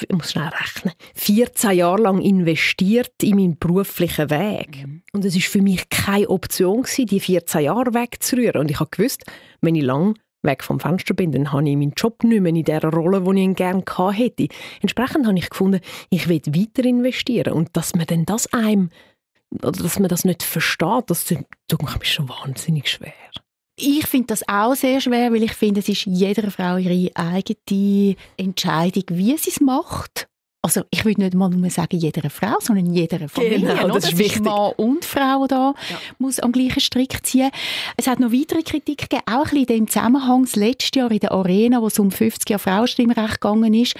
ich 0.00 0.16
muss 0.16 0.32
schnell 0.32 0.48
rechnen, 0.48 0.94
14 1.14 1.72
Jahre 1.72 2.02
lang 2.02 2.20
investiert 2.20 3.12
in 3.22 3.36
meinen 3.36 3.58
beruflichen 3.58 4.30
Weg. 4.30 4.86
Mhm. 4.86 5.02
Und 5.12 5.24
es 5.24 5.36
ist 5.36 5.46
für 5.46 5.62
mich 5.62 5.88
keine 5.88 6.28
Option 6.28 6.82
gewesen, 6.82 7.06
die 7.06 7.20
14 7.20 7.62
Jahre 7.62 7.94
wegzurühren. 7.94 8.60
Und 8.60 8.70
ich 8.70 8.80
habe 8.80 8.90
gewusst, 8.90 9.24
wenn 9.60 9.74
ich 9.74 9.82
lang 9.82 10.16
weg 10.42 10.64
vom 10.64 10.80
Fenster 10.80 11.14
bin, 11.14 11.32
dann 11.32 11.52
habe 11.52 11.68
ich 11.68 11.76
meinen 11.76 11.92
Job 11.96 12.24
nicht 12.24 12.40
mehr 12.40 12.54
in 12.54 12.64
der 12.64 12.82
Rolle, 12.82 13.22
die 13.22 13.38
ich 13.38 13.44
ihn 13.44 13.54
gerne 13.54 13.82
gehabt 13.82 14.18
hätte. 14.18 14.48
Entsprechend 14.80 15.26
habe 15.26 15.38
ich 15.38 15.50
gefunden, 15.50 15.80
ich 16.10 16.28
will 16.28 16.42
weiter 16.46 16.84
investieren. 16.84 17.52
Und 17.52 17.76
dass 17.76 17.94
man 17.94 18.06
dann 18.06 18.26
das 18.26 18.52
einem, 18.52 18.90
oder 19.50 19.82
dass 19.82 19.98
man 19.98 20.08
das 20.08 20.24
nicht 20.24 20.42
versteht, 20.42 21.04
das 21.08 21.24
tut 21.24 21.82
mir 21.82 22.04
schon 22.04 22.28
wahnsinnig 22.28 22.88
schwer. 22.88 23.12
Ich 23.76 24.06
finde 24.06 24.28
das 24.28 24.46
auch 24.48 24.74
sehr 24.74 25.00
schwer, 25.00 25.32
weil 25.32 25.42
ich 25.42 25.54
finde, 25.54 25.80
es 25.80 25.88
ist 25.88 26.04
jeder 26.04 26.50
Frau 26.50 26.76
ihre 26.76 27.10
eigene 27.14 28.16
Entscheidung, 28.36 29.04
wie 29.08 29.36
sie 29.38 29.50
es 29.50 29.60
macht. 29.60 30.21
Also 30.64 30.82
ich 30.90 31.04
würde 31.04 31.20
nicht 31.22 31.34
mal 31.34 31.48
nur 31.50 31.68
sagen 31.70 31.98
jeder 31.98 32.30
Frau, 32.30 32.54
sondern 32.60 32.86
jeder 32.94 33.28
Familie. 33.28 33.74
Genau, 33.74 33.88
das 33.94 34.04
ist 34.04 34.18
wichtig. 34.18 34.42
Mann 34.42 34.72
und 34.76 35.04
Frau 35.04 35.46
da 35.48 35.74
Ja. 35.90 35.96
muss 36.18 36.38
am 36.38 36.52
gleichen 36.52 36.80
Strick 36.80 37.26
ziehen. 37.26 37.50
Es 37.96 38.06
hat 38.06 38.20
noch 38.20 38.30
weitere 38.32 38.62
Kritik 38.62 38.98
gegeben, 38.98 39.22
auch 39.26 39.38
ein 39.38 39.42
bisschen 39.42 39.60
in 39.60 39.66
dem 39.66 39.88
Zusammenhang. 39.88 40.42
Das 40.44 40.54
letzte 40.56 41.00
Jahr 41.00 41.10
in 41.10 41.18
der 41.18 41.32
Arena, 41.32 41.82
wo 41.82 41.88
es 41.88 41.98
um 41.98 42.12
50 42.12 42.48
Jahre 42.48 42.60
Frauenstimmrecht 42.60 43.40
gegangen 43.40 43.74
ist, 43.74 43.94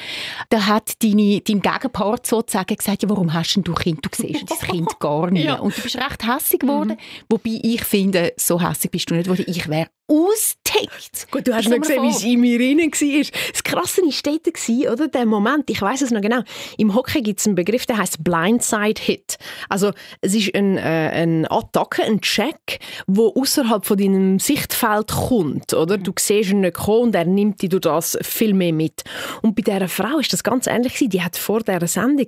da 0.51 0.67
hat 0.67 1.03
deine, 1.03 1.41
dein 1.41 1.61
Gegenpart 1.61 2.27
sozusagen 2.27 2.77
gesagt, 2.77 3.03
ja, 3.03 3.09
warum 3.11 3.33
hast 3.33 3.55
denn 3.57 3.65
du 3.65 3.75
Kind? 3.75 4.05
Du 4.05 4.09
siehst 4.13 4.45
dein 4.49 4.59
Kind 4.71 4.99
gar 5.01 5.31
nicht. 5.31 5.43
Ja. 5.53 5.57
Und 5.59 5.77
du 5.77 5.83
bist 5.83 5.97
recht 5.97 6.25
hässig 6.25 6.61
geworden. 6.61 6.97
Wobei 7.29 7.59
ich 7.65 7.83
finde, 7.83 8.33
so 8.37 8.61
hässig 8.61 8.93
bist 8.93 9.11
du 9.11 9.15
nicht 9.15 9.25
geworden. 9.25 9.45
Ich 9.49 9.69
wäre 9.69 9.89
ausgetickt. 10.09 11.31
Gut, 11.31 11.47
du 11.47 11.55
hast 11.55 11.69
noch 11.69 11.79
gesehen, 11.79 12.03
wie 12.03 12.09
es 12.09 12.23
in 12.23 12.41
mir 12.41 12.59
rein 12.59 12.79
war. 12.79 13.41
Das 13.53 13.63
Krasse 13.63 14.03
war 14.03 14.13
dort, 14.23 14.93
oder? 14.93 15.09
Der 15.09 15.27
Moment, 15.27 15.71
ich 15.71 15.81
weiß 15.81 16.03
es 16.03 16.11
noch 16.11 16.21
genau. 16.21 16.43
Im 16.77 16.95
Hockey 16.95 17.23
gibt 17.23 17.41
es 17.41 17.47
einen 17.47 17.55
Begriff, 17.55 17.87
der 17.87 17.99
heißt 17.99 18.23
Blindside 18.23 19.01
Hit. 19.01 19.39
Also, 19.69 19.93
es 20.21 20.35
ist 20.35 20.55
ein, 20.55 20.77
äh, 20.77 20.81
eine 20.81 21.51
Attacke, 21.51 22.03
ein 22.03 22.21
Check, 22.21 22.81
wo 23.07 23.33
außerhalb 23.35 23.87
von 23.87 23.97
deinem 23.97 24.39
Sichtfeld 24.39 25.09
kommt, 25.09 25.73
oder? 25.73 25.97
Du 25.99 26.13
siehst 26.19 26.51
ihn 26.51 26.61
nicht 26.61 26.75
kommen 26.75 27.03
und 27.05 27.15
er 27.15 27.25
nimmt 27.25 27.63
dich 27.63 27.71
durch 27.71 27.83
das 27.83 28.19
viel 28.23 28.55
mehr 28.55 28.73
mit. 28.73 29.05
Und 29.41 29.55
bei 29.55 29.63
dieser 29.63 29.89
Frau 29.89 30.19
ist 30.19 30.33
das 30.33 30.45
ganz 30.45 30.67
ähnlich 30.67 30.95
gewesen. 30.95 31.11
Die 31.11 31.23
hat 31.23 31.37
vor 31.37 31.61
dieser 31.61 31.87
Sendung, 31.87 32.27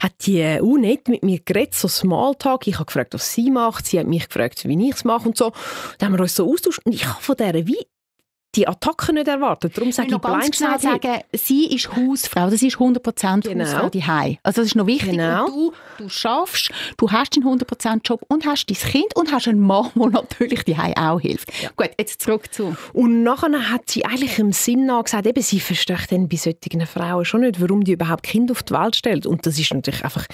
hat 0.00 0.12
die 0.26 0.44
auch 0.60 0.76
nicht 0.76 1.08
mit 1.08 1.22
mir 1.22 1.40
geredet, 1.40 1.74
so 1.74 1.88
Smalltalk. 1.88 2.66
Ich 2.66 2.74
habe 2.74 2.86
gefragt, 2.86 3.14
was 3.14 3.32
sie 3.32 3.50
macht. 3.50 3.86
Sie 3.86 3.98
hat 3.98 4.06
mich 4.06 4.28
gefragt, 4.28 4.66
wie 4.66 4.88
ich 4.88 4.94
es 4.94 5.04
mache 5.04 5.28
und 5.28 5.36
so. 5.36 5.52
Da 5.98 6.06
haben 6.06 6.14
wir 6.14 6.20
uns 6.20 6.34
so 6.34 6.50
austauscht. 6.50 6.80
Und 6.84 6.94
ich 6.94 7.06
von 7.20 7.36
dieser 7.36 7.66
wie 7.66 7.86
die 8.54 8.68
Attacke 8.68 9.14
nicht 9.14 9.28
erwartet. 9.28 9.76
Darum 9.76 9.88
Ich 9.88 9.94
sage 9.96 10.08
ich 10.08 10.12
noch 10.12 10.20
ganz 10.20 10.58
sagen, 10.58 11.20
sie 11.32 11.74
ist 11.74 11.88
Hausfrau. 11.96 12.50
Das 12.50 12.62
ist 12.62 12.76
100% 12.76 13.48
Genau. 13.48 13.64
Hausfrau 13.64 13.88
die 13.88 14.02
Also 14.42 14.60
das 14.60 14.66
ist 14.66 14.74
noch 14.76 14.86
wichtig. 14.86 15.12
Genau. 15.12 15.46
Du, 15.46 15.72
du 15.96 16.08
schaffst, 16.10 16.70
du 16.98 17.10
hast 17.10 17.34
einen 17.36 17.46
100% 17.46 18.00
Job 18.04 18.20
und 18.28 18.44
hast 18.44 18.66
dein 18.66 18.76
Kind 18.76 19.16
und 19.16 19.32
hast 19.32 19.48
einen 19.48 19.60
Mann, 19.60 19.90
der 19.94 20.06
natürlich 20.10 20.64
die 20.64 20.76
auch 20.76 21.18
hilft. 21.18 21.50
Gut, 21.76 21.90
jetzt 21.98 22.20
zurück 22.20 22.52
zu. 22.52 22.76
Und 22.92 23.22
nachher 23.22 23.70
hat 23.70 23.88
sie 23.88 24.04
eigentlich 24.04 24.38
im 24.38 24.52
Sinn 24.52 24.84
nach 24.86 25.04
gesagt, 25.04 25.26
eben, 25.26 25.42
sie 25.42 25.60
versteht 25.60 26.10
dann 26.12 26.28
bei 26.28 26.36
solchen 26.36 26.86
Frauen 26.86 27.24
schon 27.24 27.40
nicht, 27.40 27.60
warum 27.60 27.84
die 27.84 27.92
überhaupt 27.92 28.24
Kinder 28.24 28.52
auf 28.52 28.62
die 28.62 28.74
Welt 28.74 28.96
stellt. 28.96 29.24
Und 29.26 29.46
das 29.46 29.58
ist 29.58 29.72
natürlich 29.72 30.04
einfach 30.04 30.26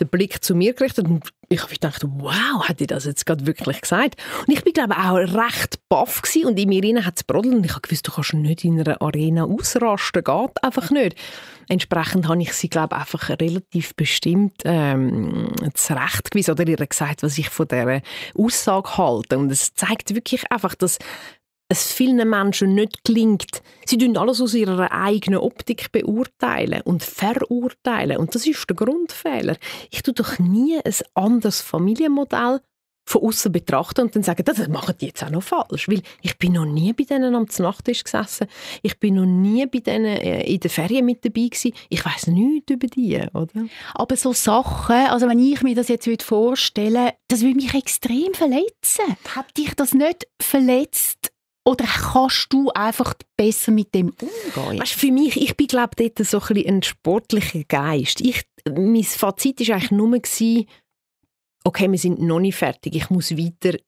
der 0.00 0.06
Blick 0.06 0.42
zu 0.42 0.54
mir 0.54 0.74
gerichtet 0.74 1.06
und 1.06 1.28
ich 1.48 1.62
habe 1.62 1.72
gedacht, 1.72 2.02
wow, 2.04 2.68
hat 2.68 2.80
die 2.80 2.86
das 2.86 3.04
jetzt 3.04 3.26
gerade 3.26 3.46
wirklich 3.46 3.80
gesagt? 3.80 4.20
Und 4.46 4.52
ich 4.52 4.64
bin 4.64 4.72
glaube 4.72 4.96
auch 4.96 5.16
recht 5.16 5.78
baff 5.88 6.22
gewesen 6.22 6.46
und 6.48 6.58
in 6.58 6.68
mir 6.68 6.82
rein 6.82 7.06
hat 7.06 7.16
es 7.16 7.24
brodelt 7.24 7.54
und 7.54 7.64
ich 7.64 7.72
habe 7.72 7.82
gewusst, 7.82 8.08
du 8.08 8.12
kannst 8.12 8.34
nicht 8.34 8.64
in 8.64 8.80
einer 8.80 9.00
Arena 9.00 9.44
ausrasten, 9.44 10.24
geht 10.24 10.64
einfach 10.64 10.90
nicht. 10.90 11.16
Entsprechend 11.68 12.28
habe 12.28 12.42
ich 12.42 12.52
sie 12.52 12.68
glaube 12.68 12.96
einfach 12.96 13.28
relativ 13.28 13.94
bestimmt 13.94 14.62
ähm, 14.64 15.52
zurechtgewiesen 15.74 16.52
oder 16.52 16.66
ihr 16.66 16.76
gesagt, 16.76 17.22
was 17.22 17.38
ich 17.38 17.48
von 17.48 17.68
dieser 17.68 18.00
Aussage 18.36 18.96
halte. 18.96 19.38
Und 19.38 19.50
es 19.52 19.74
zeigt 19.74 20.14
wirklich 20.14 20.50
einfach, 20.50 20.74
dass 20.74 20.98
es 21.68 21.92
vielen 21.92 22.28
Menschen 22.28 22.74
nicht 22.74 23.04
gelingt. 23.04 23.62
Sie 23.86 23.98
tun 23.98 24.16
alles 24.16 24.40
aus 24.40 24.54
ihrer 24.54 24.92
eigenen 24.92 25.40
Optik 25.40 25.92
beurteilen 25.92 26.82
und 26.82 27.02
verurteilen. 27.02 28.18
Und 28.18 28.34
das 28.34 28.46
ist 28.46 28.68
der 28.68 28.76
Grundfehler. 28.76 29.56
Ich 29.90 30.02
tue 30.02 30.14
doch 30.14 30.38
nie 30.38 30.78
ein 30.78 30.94
anderes 31.14 31.60
Familienmodell 31.60 32.60
von 33.06 33.22
außen 33.22 33.52
betrachten 33.52 34.02
und 34.02 34.16
dann 34.16 34.22
sagen, 34.22 34.44
das 34.44 34.66
machen 34.68 34.94
die 34.98 35.06
jetzt 35.06 35.22
auch 35.22 35.30
noch 35.30 35.42
falsch. 35.42 35.88
Weil 35.88 36.02
ich 36.22 36.38
bin 36.38 36.52
noch 36.52 36.64
nie 36.64 36.92
bei 36.92 37.04
denen 37.04 37.34
am 37.34 37.46
Nachttisch 37.58 38.02
gesessen. 38.02 38.46
Ich 38.82 38.98
bin 38.98 39.14
noch 39.14 39.26
nie 39.26 39.66
bei 39.66 39.80
denen 39.80 40.16
äh, 40.16 40.42
in 40.44 40.60
der 40.60 40.70
Ferien 40.70 41.04
mit 41.04 41.24
dabei 41.24 41.48
gewesen. 41.48 41.72
Ich 41.90 42.04
weiß 42.04 42.28
nichts 42.28 42.72
über 42.72 42.86
die, 42.86 43.20
oder? 43.34 43.66
Aber 43.94 44.16
so 44.16 44.32
Sachen, 44.32 45.06
also 45.08 45.28
wenn 45.28 45.38
ich 45.38 45.62
mir 45.62 45.74
das 45.74 45.88
jetzt 45.88 46.06
würde 46.06 46.24
vorstellen 46.24 47.10
das 47.28 47.42
würde 47.42 47.56
mich 47.56 47.74
extrem 47.74 48.32
verletzen. 48.32 49.16
Hat 49.34 49.56
dich 49.56 49.74
das 49.74 49.92
nicht 49.92 50.26
verletzt? 50.40 51.33
Oder 51.66 51.86
kannst 51.86 52.52
du 52.52 52.70
einfach 52.70 53.14
besser 53.36 53.72
mit 53.72 53.94
dem 53.94 54.10
umgehen? 54.10 54.80
Weißt, 54.80 54.92
für 54.92 55.10
mich, 55.10 55.40
ich 55.40 55.56
bin 55.56 55.66
glaube 55.66 55.96
dort 55.96 56.18
so 56.26 56.40
ein, 56.40 56.66
ein 56.66 56.82
sportlicher 56.82 57.64
Geist. 57.64 58.20
Ich, 58.20 58.42
mein 58.68 59.02
Fazit 59.02 59.66
war 59.66 59.76
eigentlich 59.76 59.90
nur, 59.90 60.10
gewesen, 60.10 60.66
okay, 61.64 61.90
wir 61.90 61.98
sind 61.98 62.20
noch 62.20 62.40
nicht 62.40 62.56
fertig. 62.56 62.94
Ich 62.94 63.08
muss 63.08 63.36
weiter 63.36 63.78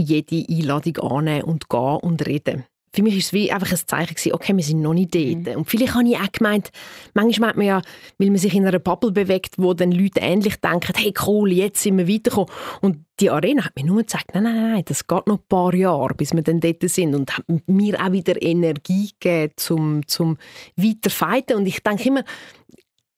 jede 0.00 0.46
Einladung 0.48 0.98
annehmen 0.98 1.44
und 1.44 1.68
gehen 1.68 1.96
und 1.96 2.26
reden. 2.26 2.64
Für 2.92 3.02
mich 3.02 3.14
war 3.14 3.18
es 3.20 3.32
wie 3.32 3.52
einfach 3.52 3.70
ein 3.70 3.78
Zeichen, 3.86 4.14
gewesen, 4.14 4.32
okay, 4.32 4.56
wir 4.56 4.64
sind 4.64 4.82
noch 4.82 4.94
nicht 4.94 5.14
dort. 5.14 5.56
Und 5.56 5.70
vielleicht 5.70 5.94
habe 5.94 6.08
ich 6.08 6.16
auch 6.16 6.32
gemeint, 6.32 6.70
manchmal 7.14 7.48
meint 7.48 7.56
man 7.58 7.66
ja, 7.66 7.82
weil 8.18 8.30
man 8.30 8.38
sich 8.38 8.54
in 8.54 8.66
einer 8.66 8.78
Bubble 8.80 9.12
bewegt, 9.12 9.54
wo 9.58 9.74
dann 9.74 9.92
Leute 9.92 10.20
ähnlich 10.20 10.56
denken, 10.56 10.92
hey 10.96 11.14
cool, 11.26 11.52
jetzt 11.52 11.82
sind 11.82 11.98
wir 11.98 12.08
weitergekommen. 12.08 12.50
Und 12.80 13.04
die 13.20 13.30
Arena 13.30 13.64
hat 13.64 13.76
mir 13.76 13.84
nur 13.84 13.98
gezeigt, 13.98 14.34
nein, 14.34 14.42
nein, 14.42 14.72
nein, 14.72 14.82
das 14.86 15.06
geht 15.06 15.26
noch 15.26 15.38
ein 15.38 15.48
paar 15.48 15.74
Jahre, 15.74 16.14
bis 16.14 16.32
wir 16.32 16.42
dann 16.42 16.60
dort 16.60 16.82
sind. 16.88 17.14
Und 17.14 17.36
hat 17.36 17.44
mir 17.66 18.00
auch 18.04 18.12
wieder 18.12 18.40
Energie 18.42 19.10
gegeben, 19.20 19.52
zum, 19.56 20.06
zum 20.08 20.38
weiterfighten. 20.76 21.56
Und 21.56 21.66
ich 21.66 21.82
denke 21.82 22.08
immer, 22.08 22.24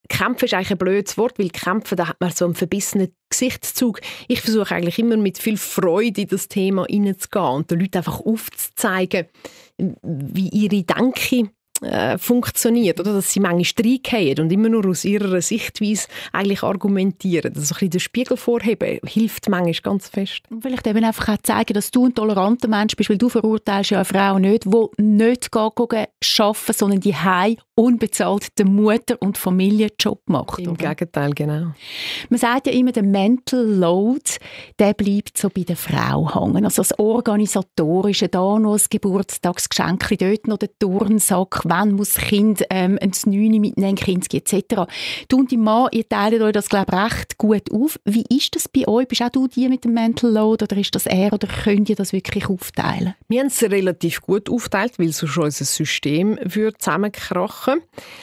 Kämpfen 0.09 0.47
ist 0.47 0.55
eigentlich 0.55 0.73
ein 0.73 0.79
blödes 0.79 1.17
Wort, 1.17 1.39
weil 1.39 1.51
Kämpfen, 1.51 1.97
da 1.97 2.09
hat 2.09 2.21
man 2.21 2.31
so 2.31 2.45
einen 2.45 2.55
verbissenen 2.55 3.15
Gesichtszug. 3.31 4.01
Ich 4.29 4.41
versuche 4.41 4.75
eigentlich 4.75 4.99
immer 4.99 5.17
mit 5.17 5.39
viel 5.39 5.57
Freude 5.57 6.23
in 6.23 6.29
das 6.29 6.49
Thema 6.49 6.87
hineinzugehen 6.89 7.45
und 7.45 7.71
den 7.71 7.81
Leuten 7.81 7.99
einfach 7.99 8.21
aufzuzeigen, 8.21 9.27
wie 9.79 10.49
ihre 10.49 10.83
Denke 10.83 11.51
äh, 11.83 12.19
funktioniert, 12.19 13.01
oder? 13.01 13.15
Dass 13.15 13.33
sie 13.33 13.41
manchmal 13.41 13.99
haben 14.09 14.41
und 14.41 14.53
immer 14.53 14.69
nur 14.69 14.87
aus 14.87 15.05
ihrer 15.05 15.41
Sichtweise 15.41 16.09
eigentlich 16.33 16.63
argumentieren. 16.63 17.53
Das 17.53 17.69
so 17.69 17.75
ein 17.75 17.77
bisschen 17.77 17.91
den 17.91 18.01
Spiegel 18.01 18.37
vorheben 18.37 19.01
hilft 19.07 19.49
manchmal 19.49 19.73
ganz 19.83 20.09
fest. 20.09 20.43
Und 20.51 20.63
vielleicht 20.63 20.87
eben 20.87 21.05
einfach 21.05 21.35
auch 21.35 21.43
zeigen, 21.43 21.75
dass 21.75 21.91
du 21.91 22.07
ein 22.07 22.15
toleranter 22.15 22.69
Mensch 22.69 22.97
bist, 22.97 23.11
weil 23.11 23.19
du 23.19 23.29
verurteilst 23.29 23.91
ja 23.91 23.99
eine 23.99 24.05
Frau 24.05 24.39
nicht, 24.39 24.65
die 24.65 25.03
nicht 25.03 25.55
arbeiten, 25.57 26.73
sondern 26.73 27.01
die 27.01 27.15
heim 27.15 27.57
unbezahlt 27.75 28.59
den 28.59 28.75
Mutter- 28.75 29.21
und 29.21 29.39
Familienjob 29.39 30.21
macht. 30.27 30.59
Im 30.59 30.73
oder? 30.73 30.95
Gegenteil, 30.95 31.31
genau. 31.31 31.73
Man 32.29 32.39
sagt 32.39 32.67
ja 32.67 32.73
immer, 32.73 32.93
der 32.93 33.03
Mental 33.03 33.65
Load, 33.65 34.23
der 34.79 34.95
bleibt 34.95 35.39
so 35.39 35.49
bei 35.49 35.63
der 35.63 35.77
Frau 35.77 36.35
hängen. 36.35 36.65
Also 36.65 36.83
das 36.83 36.99
Organisatorische, 36.99 38.29
da 38.29 38.59
noch 38.59 38.75
das 38.75 38.89
Geburtstagsgeschenk, 38.91 40.07
dort 40.19 40.49
noch 40.49 40.59
der 40.59 40.69
Turnsack, 40.79 41.65
wann 41.73 41.93
muss 41.93 42.13
das 42.13 42.25
Kind 42.25 42.65
ähm, 42.69 42.99
ein 43.01 43.13
Neune 43.25 43.59
mitnehmen, 43.59 43.97
Kinski 43.97 44.37
etc. 44.37 44.83
Du 45.29 45.39
und 45.39 45.51
dein 45.51 45.61
Mann, 45.61 45.89
ihr 45.93 46.07
teilt 46.07 46.43
euch 46.43 46.53
das, 46.53 46.69
glaube 46.69 46.93
ich, 46.93 47.03
recht 47.03 47.39
gut 47.39 47.73
auf. 47.73 47.99
Wie 48.05 48.25
ist 48.29 48.55
das 48.55 48.69
bei 48.69 48.87
euch? 48.87 49.09
Bist 49.09 49.23
auch 49.23 49.31
du 49.31 49.49
die 49.49 49.71
mit 49.71 49.85
dem 49.85 49.95
Mental 49.95 50.31
Load 50.31 50.65
oder 50.65 50.77
ist 50.77 50.95
das 50.95 51.07
er 51.07 51.33
oder 51.33 51.49
könnt 51.49 51.89
ihr 51.89 51.97
das 51.97 52.13
wirklich 52.13 52.47
aufteilen? 52.51 53.15
Wir 53.29 53.41
haben 53.41 53.47
es 53.47 53.63
relativ 53.63 54.21
gut 54.21 54.51
aufgeteilt, 54.51 54.99
weil 54.99 55.13
sonst 55.13 55.39
unser 55.39 55.65
System 55.65 56.39
würde. 56.43 56.77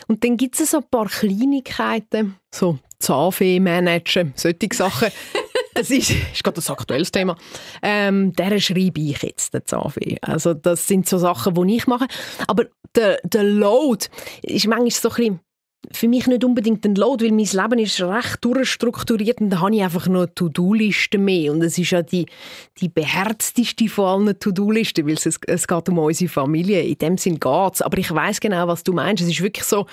Und 0.07 0.23
dann 0.23 0.38
gibt 0.38 0.59
es 0.59 0.69
so 0.69 0.77
ein 0.77 0.83
paar 0.91 1.07
Kleinigkeiten, 1.07 2.35
so 2.53 2.77
Zahnfee 2.99 3.59
managen, 3.59 4.33
solche 4.35 4.69
Sachen. 4.73 5.09
Das 5.73 5.89
ist, 5.89 6.12
ist 6.33 6.43
gerade 6.43 6.62
ein 6.62 6.69
aktuelles 6.69 7.12
Thema. 7.12 7.38
Ähm, 7.81 8.33
der 8.33 8.59
schreibe 8.59 8.99
ich 8.99 9.21
jetzt, 9.21 9.53
den 9.53 9.65
Zahnfee. 9.65 10.17
Also 10.21 10.53
das 10.53 10.88
sind 10.88 11.07
so 11.07 11.17
Sachen, 11.17 11.53
die 11.55 11.77
ich 11.77 11.88
mache. 11.88 12.07
Aber 12.47 12.65
der, 12.95 13.19
der 13.23 13.43
Load 13.43 14.07
ist 14.43 14.67
manchmal 14.67 14.91
so 14.91 15.09
ein 15.09 15.15
bisschen 15.15 15.39
für 15.91 16.07
mich 16.07 16.27
nicht 16.27 16.43
unbedingt 16.43 16.85
ein 16.85 16.95
Load, 16.95 17.23
weil 17.23 17.31
mein 17.31 17.45
Leben 17.45 17.79
ist 17.79 18.01
recht 18.01 18.43
durchstrukturiert 18.43 19.39
und 19.39 19.49
da 19.49 19.62
habe 19.62 19.75
ich 19.75 19.81
einfach 19.81 20.07
noch 20.07 20.27
To-Do-Liste 20.27 21.17
mehr. 21.17 21.51
Und 21.51 21.63
es 21.63 21.77
ist 21.77 21.91
ja 21.91 22.01
die, 22.01 22.25
die 22.79 22.89
beherzteste 22.89 23.88
von 23.88 24.27
allen 24.27 24.39
To-Do-Listen, 24.39 25.07
weil 25.07 25.13
es, 25.13 25.25
es 25.25 25.67
geht 25.67 25.89
um 25.89 25.97
unsere 25.99 26.29
Familie. 26.29 26.81
In 26.83 26.97
dem 26.97 27.17
Sinn 27.17 27.39
geht 27.39 27.73
es. 27.73 27.81
Aber 27.81 27.97
ich 27.97 28.13
weiß 28.13 28.39
genau, 28.39 28.67
was 28.67 28.83
du 28.83 28.93
meinst. 28.93 29.23
Es 29.23 29.29
ist 29.29 29.41
wirklich 29.41 29.65
so, 29.65 29.88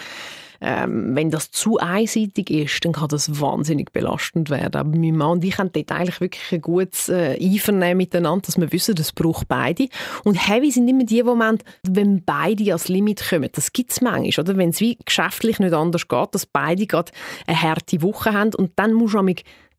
ähm, 0.60 1.14
wenn 1.14 1.30
das 1.30 1.50
zu 1.50 1.78
einseitig 1.78 2.50
ist, 2.50 2.84
dann 2.84 2.92
kann 2.92 3.08
das 3.08 3.40
wahnsinnig 3.40 3.92
belastend 3.92 4.50
werden. 4.50 4.76
Aber 4.76 4.96
mein 4.96 5.16
Mann 5.16 5.32
und 5.32 5.44
ich 5.44 5.58
haben 5.58 5.72
dort 5.72 5.92
eigentlich 5.92 6.20
wirklich 6.20 6.52
ein 6.52 6.60
gutes 6.60 7.08
äh, 7.08 7.38
Einvernehmen 7.40 7.98
miteinander, 7.98 8.46
dass 8.46 8.58
wir 8.58 8.72
wissen, 8.72 8.94
das 8.94 9.12
braucht 9.12 9.48
beide. 9.48 9.88
Und 10.24 10.34
heavy 10.34 10.70
sind 10.70 10.88
immer 10.88 11.04
die 11.04 11.22
Momente, 11.22 11.64
wenn 11.82 12.24
beide 12.24 12.64
ans 12.64 12.88
Limit 12.88 13.28
kommen. 13.28 13.50
Das 13.52 13.72
gibt 13.72 13.92
es 13.92 14.00
manchmal, 14.00 14.44
oder? 14.44 14.56
Wenn 14.56 14.70
es 14.70 14.80
wie 14.80 14.98
geschäftlich 15.04 15.58
nicht 15.58 15.74
anders 15.74 16.08
geht, 16.08 16.34
dass 16.34 16.46
beide 16.46 16.86
gerade 16.86 17.12
eine 17.46 17.60
harte 17.60 18.02
Woche 18.02 18.32
haben 18.32 18.54
und 18.54 18.72
dann 18.76 18.92
musst 18.92 19.14
du 19.14 19.22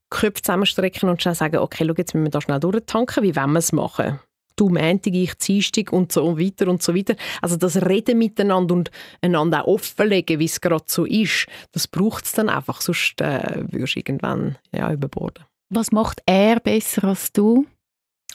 Köpfe 0.09 0.41
zusammenstrecken 0.41 1.09
und 1.09 1.21
schnell 1.21 1.35
sagen, 1.35 1.57
okay, 1.57 1.85
schau, 1.85 1.93
jetzt 1.97 2.13
müssen 2.13 2.25
wir 2.25 2.31
da 2.31 2.41
schnell 2.41 2.59
durchtanken, 2.59 3.23
wie 3.23 3.35
wollen 3.35 3.51
wir 3.51 3.59
es 3.59 3.73
machen? 3.73 4.19
Du 4.57 4.69
Montag, 4.69 5.13
ich 5.13 5.35
Dienstag 5.35 5.93
und 5.93 6.11
so 6.11 6.37
weiter 6.37 6.67
und 6.67 6.83
so 6.83 6.93
weiter. 6.93 7.15
Also 7.41 7.55
das 7.55 7.81
Reden 7.81 8.17
miteinander 8.17 8.75
und 8.75 8.91
einander 9.21 9.67
auch 9.67 9.75
offenlegen, 9.75 10.39
wie 10.39 10.45
es 10.45 10.59
gerade 10.59 10.85
so 10.87 11.05
ist, 11.05 11.47
das 11.71 11.87
braucht 11.87 12.25
es 12.25 12.33
dann 12.33 12.49
einfach, 12.49 12.81
sonst 12.81 13.21
äh, 13.21 13.63
wirst 13.71 13.95
du 13.95 13.99
irgendwann 13.99 14.57
ja, 14.71 14.91
überborden. 14.91 15.45
Was 15.69 15.91
macht 15.91 16.21
er 16.25 16.59
besser 16.59 17.05
als 17.05 17.31
du? 17.31 17.65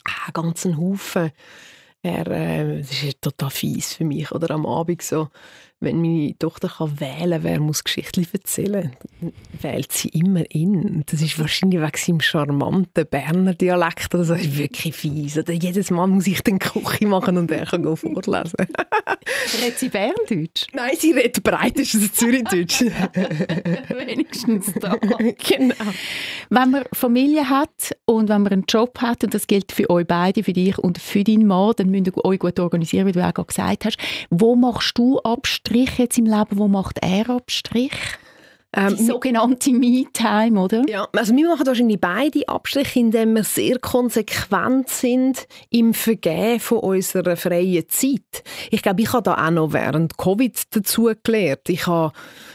Ah, 0.04 0.30
ganzen 0.32 0.78
Haufen. 0.78 1.32
Er, 2.02 2.26
äh, 2.26 2.78
das 2.78 3.02
ist 3.02 3.22
total 3.22 3.50
fies 3.50 3.94
für 3.94 4.04
mich. 4.04 4.32
Oder 4.32 4.50
am 4.52 4.66
Abend 4.66 5.02
so, 5.02 5.28
wenn 5.82 6.00
meine 6.00 6.36
Tochter 6.38 6.68
kann 6.68 7.00
wählen 7.00 7.30
kann, 7.30 7.42
wer 7.42 7.60
muss 7.60 7.84
Geschichten 7.84 8.26
erzählen 8.32 8.92
wählt 9.60 9.92
sie 9.92 10.08
immer 10.08 10.44
in. 10.50 11.04
Das 11.06 11.20
ist 11.20 11.38
wahrscheinlich 11.38 11.80
wegen 11.80 11.96
seinem 11.96 12.20
charmanten 12.20 13.06
Berner 13.06 13.54
Dialekt. 13.54 14.12
Das 14.12 14.30
ist 14.30 14.58
wirklich 14.58 14.94
fies. 14.94 15.38
Oder 15.38 15.52
jedes 15.52 15.90
Mal 15.90 16.06
muss 16.06 16.26
ich 16.26 16.42
den 16.42 16.58
Küche 16.58 17.06
machen 17.06 17.38
und 17.38 17.50
er 17.50 17.66
kann 17.66 17.84
vorlesen. 17.96 18.56
redet 19.62 19.78
sie 19.78 19.88
Berndeutsch? 19.88 20.66
Nein, 20.72 20.92
sie 20.98 21.12
redet 21.12 21.42
breitestens 21.42 22.12
Zürichdeutsch. 22.12 22.82
Wenigstens 23.88 24.72
da. 24.80 24.96
genau. 24.96 25.74
Wenn 26.50 26.70
man 26.70 26.84
Familie 26.92 27.48
hat 27.48 27.96
und 28.04 28.28
wenn 28.28 28.42
man 28.42 28.52
einen 28.52 28.64
Job 28.68 29.00
hat, 29.00 29.24
und 29.24 29.34
das 29.34 29.46
gilt 29.46 29.72
für 29.72 29.88
euch 29.90 30.06
beide, 30.06 30.42
für 30.42 30.52
dich 30.52 30.78
und 30.78 30.98
für 30.98 31.24
deinen 31.24 31.46
Mann, 31.46 31.72
dann 31.76 31.90
müsst 31.90 32.08
ihr 32.08 32.24
euch 32.24 32.38
gut 32.38 32.58
organisieren, 32.58 33.06
wie 33.06 33.12
du 33.12 33.24
auch 33.24 33.46
gesagt 33.46 33.84
hast. 33.84 33.98
Wo 34.30 34.56
machst 34.56 34.98
du 34.98 35.20
Abstrich 35.72 35.98
jetzt 35.98 36.18
im 36.18 36.26
Leben? 36.26 36.58
Wo 36.58 36.68
macht 36.68 36.98
er 37.00 37.30
Abstrich? 37.30 37.92
Ähm, 38.74 38.96
die 38.96 39.04
sogenannte 39.04 39.72
Me-Time, 39.72 40.60
oder? 40.60 40.82
Ja, 40.86 41.08
also 41.14 41.34
wir 41.34 41.48
machen 41.48 41.66
wahrscheinlich 41.66 42.00
beide 42.00 42.46
Abstriche, 42.46 43.00
indem 43.00 43.34
wir 43.34 43.44
sehr 43.44 43.78
konsequent 43.78 44.90
sind 44.90 45.46
im 45.70 45.94
Vergehen 45.94 46.60
von 46.60 46.78
unserer 46.78 47.36
freien 47.36 47.88
Zeit. 47.88 48.42
Ich 48.70 48.82
glaube, 48.82 49.00
ich 49.02 49.12
habe 49.12 49.22
da 49.22 49.46
auch 49.46 49.50
noch 49.50 49.72
während 49.72 50.18
Covid 50.18 50.58
dazu 50.70 51.10
gelernt. 51.22 51.68
Ich 51.68 51.86
habe 51.86 52.12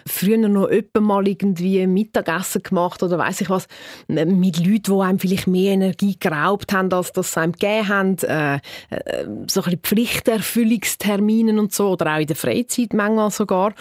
früher 0.07 0.37
noch 0.37 0.69
öppe 0.69 1.01
mal 1.01 1.27
irgendwie 1.27 1.85
Mittagessen 1.87 2.63
gemacht 2.63 3.03
oder 3.03 3.17
weiß 3.17 3.41
ich 3.41 3.49
was, 3.49 3.67
mit 4.07 4.57
Leuten, 4.57 4.83
die 4.83 5.01
einem 5.01 5.19
vielleicht 5.19 5.47
mehr 5.47 5.73
Energie 5.73 6.17
geraubt 6.19 6.73
haben, 6.73 6.91
als 6.91 7.11
das 7.11 7.33
sie 7.33 7.39
einem 7.39 7.51
gegeben 7.53 7.87
haben. 7.87 8.17
Äh, 8.19 8.55
äh, 8.89 9.25
so 9.47 9.61
ein 9.61 9.65
bisschen 9.65 9.79
Pflichterfüllungsterminen 9.81 11.59
und 11.59 11.73
so, 11.73 11.89
oder 11.89 12.15
auch 12.15 12.19
in 12.19 12.27
der 12.27 12.35
Freizeit 12.35 12.93
manchmal 12.93 13.31
sogar. 13.31 13.73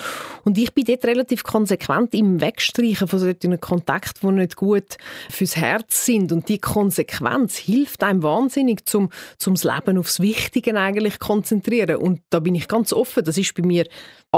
Und 0.44 0.58
ich 0.58 0.72
bin 0.74 0.84
dort 0.84 1.04
relativ 1.04 1.42
konsequent 1.42 2.14
im 2.14 2.40
Wegstreichen 2.40 3.08
von 3.08 3.18
solchen 3.18 3.60
Kontakten, 3.60 4.28
die 4.28 4.34
nicht 4.34 4.56
gut 4.56 4.96
fürs 5.30 5.56
Herz 5.56 6.04
sind. 6.06 6.32
Und 6.32 6.48
die 6.48 6.58
Konsequenz 6.58 7.56
hilft 7.56 8.02
einem 8.02 8.22
wahnsinnig, 8.22 8.86
zum, 8.86 9.10
zum 9.38 9.54
das 9.54 9.64
Leben 9.64 9.98
aufs 9.98 10.20
Wichtige 10.20 10.78
eigentlich 10.78 11.18
konzentrieren. 11.18 11.96
Und 11.96 12.20
da 12.30 12.40
bin 12.40 12.54
ich 12.54 12.68
ganz 12.68 12.92
offen. 12.92 13.24
Das 13.24 13.38
ist 13.38 13.54
bei 13.54 13.62
mir 13.62 13.86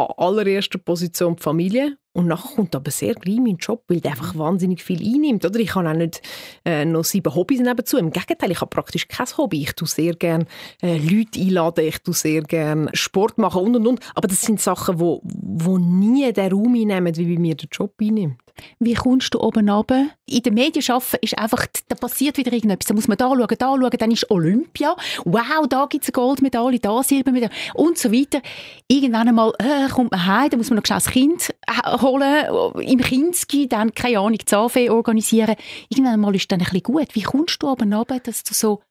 an 0.06 0.14
allererster 0.16 0.78
Position 0.78 1.36
die 1.36 1.42
Familie 1.42 1.96
und 2.18 2.26
nachher 2.26 2.56
kommt 2.56 2.74
aber 2.74 2.90
sehr 2.90 3.14
gleich 3.14 3.38
mein 3.38 3.58
Job, 3.58 3.84
weil 3.86 4.00
der 4.00 4.10
einfach 4.12 4.36
wahnsinnig 4.36 4.82
viel 4.82 5.00
einnimmt. 5.00 5.44
Oder? 5.44 5.60
Ich 5.60 5.74
habe 5.76 5.88
auch 5.88 5.94
nicht 5.94 6.20
äh, 6.64 6.84
noch 6.84 7.04
sieben 7.04 7.32
Hobbys 7.32 7.60
nebenzu. 7.60 7.96
Im 7.96 8.10
Gegenteil, 8.10 8.50
ich 8.50 8.60
habe 8.60 8.70
praktisch 8.70 9.06
kein 9.06 9.26
Hobby. 9.36 9.62
Ich 9.62 9.74
tue 9.74 9.86
sehr 9.86 10.14
gerne 10.14 10.46
äh, 10.82 10.98
Leute 10.98 11.38
einladen, 11.40 11.84
ich 11.86 11.98
tue 11.98 12.14
sehr 12.14 12.42
gerne 12.42 12.90
Sport 12.92 13.38
machen 13.38 13.62
und 13.62 13.76
und 13.76 13.86
und. 13.86 14.00
Aber 14.16 14.26
das 14.26 14.42
sind 14.42 14.60
Sachen, 14.60 14.98
wo, 14.98 15.20
wo 15.22 15.78
nie 15.78 16.32
den 16.32 16.50
Raum 16.50 16.74
einnehmen, 16.74 17.14
wie 17.14 17.36
bei 17.36 17.40
mir 17.40 17.54
der 17.54 17.68
Job 17.70 17.94
einnimmt. 18.00 18.40
Wie 18.78 18.94
kommst 18.94 19.34
du 19.34 19.40
oben 19.40 19.68
runter? 19.68 20.08
In 20.26 20.42
den 20.42 20.54
Medien 20.54 20.84
arbeiten 20.88 21.18
ist 21.20 21.38
einfach, 21.38 21.66
da 21.88 21.94
passiert 21.94 22.36
wieder 22.36 22.52
irgendetwas. 22.52 22.86
Da 22.86 22.94
muss 22.94 23.08
man 23.08 23.16
da 23.16 23.28
schauen, 23.28 23.46
da 23.46 23.66
schauen, 23.66 23.90
dann 23.98 24.10
ist 24.10 24.30
Olympia. 24.30 24.96
Wow, 25.24 25.66
da 25.68 25.86
gibt 25.86 26.04
es 26.04 26.08
eine 26.08 26.12
Goldmedaille, 26.12 26.78
da 26.78 27.02
Silbermedaille 27.02 27.54
und 27.74 27.98
so 27.98 28.12
weiter. 28.12 28.40
Irgendwann 28.88 29.28
einmal 29.28 29.52
äh, 29.58 29.88
kommt 29.88 30.10
man 30.10 30.26
heim, 30.26 30.50
da 30.50 30.56
muss 30.56 30.70
man 30.70 30.78
noch 30.78 30.86
schnell 30.86 30.98
das 30.98 31.10
Kind 31.10 31.54
äh, 31.66 31.98
holen, 31.98 32.80
im 32.80 33.00
Kinski, 33.00 33.68
dann, 33.68 33.94
keine 33.94 34.20
Ahnung, 34.20 34.38
Zahnfee 34.44 34.90
organisieren. 34.90 35.56
Irgendwann 35.88 36.20
mal 36.20 36.34
ist 36.34 36.50
dann 36.50 36.60
ein 36.60 36.64
bisschen 36.64 36.82
gut. 36.82 37.14
Wie 37.14 37.22
kommst 37.22 37.62
du 37.62 37.68
oben 37.68 37.92
runter, 37.92 38.20
dass 38.20 38.44
du 38.44 38.54
so 38.54 38.82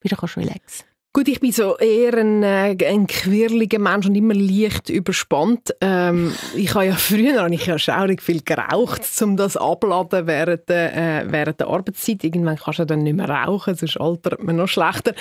wieder 0.00 0.16
kannst 0.16 0.36
relaxen 0.36 0.84
Gut, 1.16 1.28
ich 1.28 1.40
bin 1.40 1.50
so 1.50 1.78
eher 1.78 2.12
ein, 2.12 2.42
äh, 2.42 2.76
ein 2.86 3.06
quirliger 3.06 3.78
Mensch 3.78 4.04
und 4.04 4.14
immer 4.16 4.34
leicht 4.34 4.90
überspannt. 4.90 5.74
Ähm, 5.80 6.34
ich 6.54 6.74
habe 6.74 6.88
ja 6.88 6.92
früher 6.92 7.40
habe 7.40 7.54
ich 7.54 7.64
ja 7.64 7.78
schaurig 7.78 8.20
viel 8.20 8.42
geraucht, 8.42 9.00
um 9.22 9.34
das 9.38 9.56
abladen 9.56 10.26
während 10.26 10.68
der, 10.68 10.94
äh, 10.94 11.32
während 11.32 11.58
der 11.58 11.68
Arbeitszeit. 11.68 12.22
Irgendwann 12.22 12.58
kannst 12.58 12.80
du 12.80 12.84
dann 12.84 13.02
nicht 13.02 13.16
mehr 13.16 13.30
rauchen, 13.30 13.74
sonst 13.74 13.98
altert 13.98 14.44
man 14.44 14.56
noch 14.56 14.68
schlechter. 14.68 15.14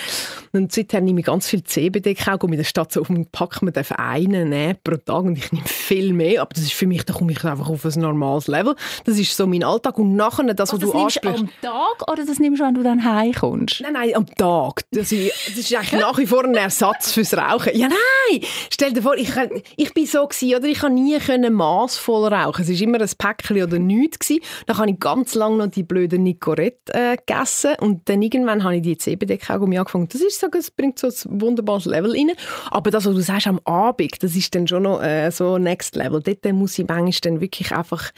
Und 0.51 0.73
seither 0.73 0.99
nehme 0.99 1.21
ich 1.21 1.27
ganz 1.27 1.47
viel 1.47 1.63
CBD-Kaugummi. 1.63 2.55
In 2.55 2.59
der 2.59 2.65
Stadt 2.65 2.91
so 2.91 2.99
auf 2.99 3.07
dem 3.07 3.27
Pack, 3.27 3.61
man 3.61 3.71
darf 3.71 3.93
einen 3.93 4.49
nehmen 4.49 4.75
pro 4.83 4.97
Tag 4.97 5.23
und 5.23 5.37
ich 5.37 5.53
nehme 5.53 5.65
viel 5.65 6.11
mehr. 6.11 6.41
Aber 6.41 6.53
das 6.53 6.63
ist 6.63 6.73
für 6.73 6.87
mich, 6.87 7.05
da 7.05 7.13
komme 7.13 7.31
ich 7.31 7.41
einfach 7.45 7.69
auf 7.69 7.85
ein 7.85 8.01
normales 8.01 8.47
Level. 8.47 8.75
Das 9.05 9.17
ist 9.17 9.37
so 9.37 9.47
mein 9.47 9.63
Alltag. 9.63 9.97
Und 9.97 10.17
nachher, 10.17 10.43
das, 10.55 10.73
was 10.73 10.81
also, 10.81 10.91
du 10.91 10.99
ansprichst... 10.99 11.39
am 11.39 11.49
Tag 11.61 12.11
oder 12.11 12.25
das 12.25 12.39
nimmst 12.39 12.59
du, 12.59 12.65
wenn 12.65 12.73
du 12.73 12.83
dann 12.83 13.05
heimkommst? 13.05 13.79
Nein, 13.79 13.93
nein, 13.93 14.13
am 14.13 14.25
Tag. 14.25 14.81
Das 14.91 15.13
ist, 15.13 15.31
das 15.47 15.57
ist 15.59 15.84
eigentlich 15.85 16.01
nach 16.01 16.17
wie 16.17 16.25
vor 16.25 16.43
ein 16.43 16.55
Ersatz 16.55 17.11
fürs 17.11 17.35
Rauchen. 17.35 17.75
Ja, 17.75 17.87
nein! 17.87 18.41
Stell 18.71 18.93
dir 18.93 19.01
vor, 19.01 19.15
ich, 19.17 19.31
ich 19.77 19.93
bin 19.93 20.05
so 20.05 20.25
gewesen, 20.27 20.55
oder 20.55 20.67
ich 20.67 20.79
konnte 20.79 21.01
nie 21.01 21.49
massvoll 21.49 22.33
rauchen. 22.33 22.63
Es 22.63 22.69
war 22.69 22.81
immer 22.81 23.01
ein 23.01 23.09
Päckchen 23.17 23.63
oder 23.63 23.79
nichts. 23.79 24.31
Dann 24.65 24.77
habe 24.77 24.89
ich 24.89 24.99
ganz 24.99 25.35
lange 25.35 25.57
noch 25.57 25.67
die 25.67 25.83
blöden 25.83 26.23
Nicorette 26.23 26.93
äh, 26.93 27.17
gegessen 27.17 27.75
und 27.79 28.07
dann 28.09 28.21
irgendwann 28.21 28.63
habe 28.63 28.77
ich 28.77 28.81
die 28.81 28.97
CBD-Kaugummi 28.97 29.77
angefangen. 29.77 30.07
Das 30.11 30.21
ist 30.21 30.39
so, 30.39 30.47
das 30.47 30.71
bringt 30.71 30.99
so 30.99 31.07
ein 31.07 31.41
wunderbares 31.41 31.85
Level 31.85 32.11
rein. 32.11 32.31
Aber 32.71 32.91
das, 32.91 33.05
was 33.05 33.13
du 33.13 33.21
sagst 33.21 33.47
am 33.47 33.59
Abend, 33.65 34.23
das 34.23 34.35
ist 34.35 34.53
dann 34.55 34.67
schon 34.67 34.83
noch 34.83 35.01
äh, 35.01 35.29
so 35.31 35.57
Next 35.57 35.95
Level. 35.95 36.21
Dort 36.21 36.45
muss 36.53 36.79
ich 36.79 36.87
manchmal 36.87 37.11
dann 37.21 37.41
wirklich 37.41 37.71
einfach 37.71 38.11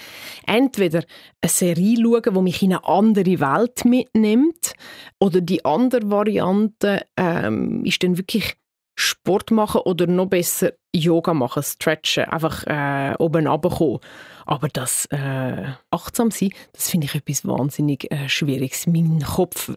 entweder 0.46 1.04
eine 1.42 1.50
Serie 1.50 1.98
schauen, 2.02 2.34
die 2.34 2.42
mich 2.42 2.62
in 2.62 2.74
eine 2.74 2.86
andere 2.86 3.40
Welt 3.40 3.86
mitnimmt 3.86 4.74
oder 5.20 5.42
die 5.42 5.66
andere 5.66 6.10
Variante 6.10 7.02
ähm, 7.48 7.86
ist 7.86 8.04
dann 8.04 8.18
wirklich 8.18 8.56
Sport 9.00 9.52
machen 9.52 9.82
oder 9.82 10.08
noch 10.08 10.26
besser 10.26 10.74
Yoga 10.94 11.34
machen, 11.34 11.62
stretchen, 11.62 12.26
einfach 12.26 12.64
äh, 12.66 13.14
oben 13.20 13.48
runterkommen. 13.48 14.00
Aber 14.46 14.70
das 14.70 15.06
äh, 15.12 15.66
achtsam 15.92 16.32
sein, 16.32 16.50
das 16.74 16.90
finde 16.90 17.06
ich 17.06 17.14
etwas 17.16 17.46
wahnsinnig 17.46 18.12
äh, 18.12 18.28
Schwieriges. 18.28 18.88
Mein 18.88 19.22
Kopf 19.22 19.72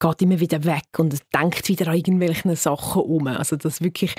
geht 0.00 0.22
immer 0.22 0.40
wieder 0.40 0.64
weg 0.64 0.98
und 0.98 1.18
denkt 1.34 1.68
wieder 1.68 1.88
an 1.88 1.96
irgendwelche 1.96 2.54
Sachen 2.56 3.02
um. 3.02 3.26
Also 3.26 3.56
das 3.56 3.80
wirklich 3.80 4.14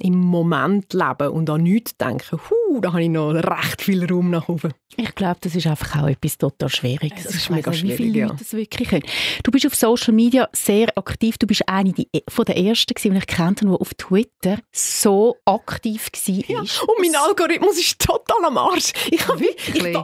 im 0.00 0.18
Moment 0.18 0.92
leben 0.92 1.28
und 1.28 1.50
an 1.50 1.62
nichts 1.62 1.96
denken, 1.96 2.38
huh, 2.50 2.80
da 2.80 2.92
habe 2.92 3.02
ich 3.02 3.08
noch 3.08 3.32
recht 3.32 3.82
viel 3.82 4.10
Raum 4.10 4.30
nach 4.30 4.48
oben. 4.48 4.72
Ich 4.96 5.14
glaube, 5.14 5.36
das 5.42 5.54
ist 5.54 5.66
einfach 5.68 6.02
auch 6.02 6.08
etwas 6.08 6.38
total 6.38 6.68
Schwieriges. 6.68 7.22
Das 7.22 7.34
ist 7.34 7.50
mega 7.50 7.72
schwierig, 7.72 7.98
wie 7.98 8.02
viele 8.02 8.18
ja. 8.18 8.26
Leute 8.26 8.38
das 8.38 8.52
wirklich 8.52 8.88
können. 8.88 9.04
Du 9.44 9.52
bist 9.52 9.64
auf 9.64 9.74
Social 9.76 10.12
Media 10.12 10.48
sehr 10.52 10.88
aktiv. 10.98 11.38
Du 11.38 11.46
bist 11.46 11.68
eine 11.68 11.94
von 12.28 12.44
der 12.44 12.56
ersten, 12.56 12.94
die 13.00 13.08
ich 13.16 13.26
kannte, 13.28 13.66
die 13.66 13.70
auf 13.70 13.94
Twitter 13.94 14.58
so 14.72 15.36
aktiv 15.44 16.08
war. 16.12 16.34
Ja, 16.48 16.60
und 16.60 17.00
mein 17.00 17.14
Algorithmus 17.14 17.78
ist 17.78 18.00
total 18.00 18.44
am 18.44 18.58
Arsch. 18.58 18.92
Ich 19.10 19.26
habe 19.28 19.44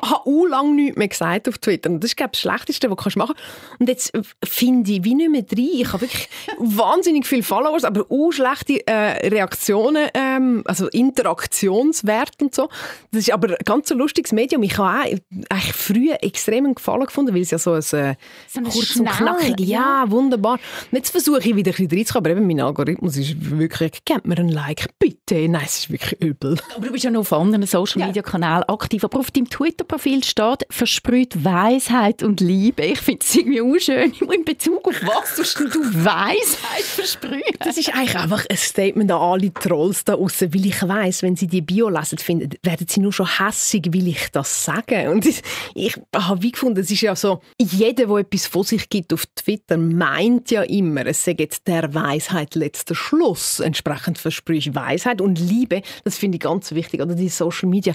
auch 0.00 0.46
lange 0.46 0.74
nichts 0.74 0.96
mehr 0.96 1.08
gesagt 1.08 1.48
auf 1.48 1.58
Twitter. 1.58 1.90
Und 1.90 2.00
das 2.00 2.12
ist 2.12 2.16
glaube 2.16 2.30
ich, 2.34 2.42
das 2.42 2.52
Schlechteste, 2.52 2.88
was 2.88 3.14
du 3.14 3.18
machen 3.18 3.34
kannst. 3.34 3.80
Und 3.80 3.88
jetzt 3.88 4.12
finde 4.44 4.92
ich 4.92 5.02
wie 5.02 5.14
nicht 5.16 5.30
mehr 5.30 5.42
drin. 5.42 5.70
Ich 5.72 5.92
habe 5.92 6.02
wirklich 6.02 6.28
wahnsinnig 6.58 7.26
viele 7.26 7.42
Followers, 7.42 7.82
aber 7.82 8.06
auch 8.08 8.30
schlechte 8.30 8.86
äh, 8.86 9.26
Reaktionen, 9.28 9.83
ähm, 10.14 10.62
also 10.66 10.88
Interaktionswert 10.88 12.42
und 12.42 12.54
so. 12.54 12.68
Das 13.10 13.22
ist 13.22 13.32
aber 13.32 13.50
ein 13.50 13.56
ganz 13.64 13.88
so 13.88 13.94
lustiges 13.94 14.32
Medium. 14.32 14.62
Ich 14.62 14.78
habe 14.78 14.88
auch 14.88 15.04
eigentlich 15.50 15.72
früher 15.72 16.22
extrem 16.22 16.74
Gefallen 16.74 17.06
gefunden, 17.06 17.34
weil 17.34 17.42
es 17.42 17.50
ja 17.50 17.58
so 17.58 17.72
ein, 17.72 17.78
äh, 17.78 18.14
so 18.48 18.60
kurz 18.62 18.96
und 18.96 19.08
knackig, 19.08 19.60
ja, 19.60 20.04
wunderbar. 20.08 20.54
Und 20.90 20.96
jetzt 20.96 21.10
versuche 21.10 21.40
ich 21.40 21.56
wieder 21.56 21.72
ein 21.72 21.76
bisschen 21.76 21.90
reinzukommen, 21.90 22.30
aber 22.30 22.40
eben 22.40 22.46
mein 22.46 22.60
Algorithmus 22.60 23.16
ist 23.16 23.34
wirklich, 23.50 24.04
gebt 24.04 24.26
mir 24.26 24.38
ein 24.38 24.48
Like, 24.48 24.88
bitte. 24.98 25.48
Nein, 25.48 25.62
es 25.64 25.78
ist 25.78 25.90
wirklich 25.90 26.20
übel. 26.20 26.56
Aber 26.76 26.86
du 26.86 26.92
bist 26.92 27.04
ja 27.04 27.10
noch 27.10 27.20
auf 27.20 27.32
anderen 27.32 27.66
Social-Media-Kanälen 27.66 28.64
aktiv, 28.64 29.04
aber 29.04 29.18
auf 29.18 29.30
deinem 29.30 29.48
Twitter-Profil 29.48 30.24
steht, 30.24 30.66
versprüht 30.70 31.44
Weisheit 31.44 32.22
und 32.22 32.40
Liebe. 32.40 32.84
Ich 32.84 33.00
finde 33.00 33.24
es 33.24 33.34
irgendwie 33.34 33.60
unschön. 33.60 34.12
In 34.34 34.44
Bezug 34.44 34.88
auf 34.88 34.94
was 35.02 35.36
du 35.36 36.04
Weisheit 36.04 36.82
versprühen? 36.82 37.42
Das 37.60 37.76
ist 37.76 37.94
eigentlich 37.94 38.16
einfach 38.16 38.44
ein 38.48 38.56
Statement 38.56 39.10
an 39.12 39.20
alle 39.20 39.50
Trolls 39.74 40.04
da 40.04 40.14
draußen, 40.14 40.54
weil 40.54 40.66
ich 40.66 40.80
weiss, 40.82 41.22
wenn 41.22 41.34
sie 41.34 41.48
die 41.48 41.60
Bio 41.60 41.88
lesen, 41.88 42.18
finden, 42.18 42.50
werden 42.62 42.86
sie 42.88 43.00
nur 43.00 43.12
schon 43.12 43.26
hässig, 43.38 43.88
weil 43.92 44.06
ich 44.06 44.28
das 44.30 44.64
sage. 44.64 45.10
Und 45.10 45.26
ich, 45.26 45.42
ich 45.74 45.96
habe 46.14 46.42
wie 46.42 46.52
gefunden, 46.52 46.80
es 46.80 46.90
ist 46.92 47.00
ja 47.00 47.16
so, 47.16 47.40
jeder, 47.60 48.06
der 48.06 48.16
etwas 48.18 48.46
von 48.46 48.62
sich 48.62 48.88
gibt 48.88 49.12
auf 49.12 49.24
Twitter, 49.34 49.76
meint 49.76 50.52
ja 50.52 50.62
immer, 50.62 51.06
es 51.06 51.24
sei 51.24 51.34
jetzt 51.36 51.66
der 51.66 51.92
Weisheit 51.92 52.54
letzter 52.54 52.94
Schluss. 52.94 53.58
Entsprechend 53.58 54.18
verspreche 54.18 54.70
ich 54.70 54.76
Weisheit 54.76 55.20
und 55.20 55.40
Liebe, 55.40 55.82
das 56.04 56.18
finde 56.18 56.36
ich 56.36 56.42
ganz 56.42 56.70
wichtig. 56.72 57.02
Oder 57.02 57.16
die 57.16 57.28
Social 57.28 57.68
Media, 57.68 57.94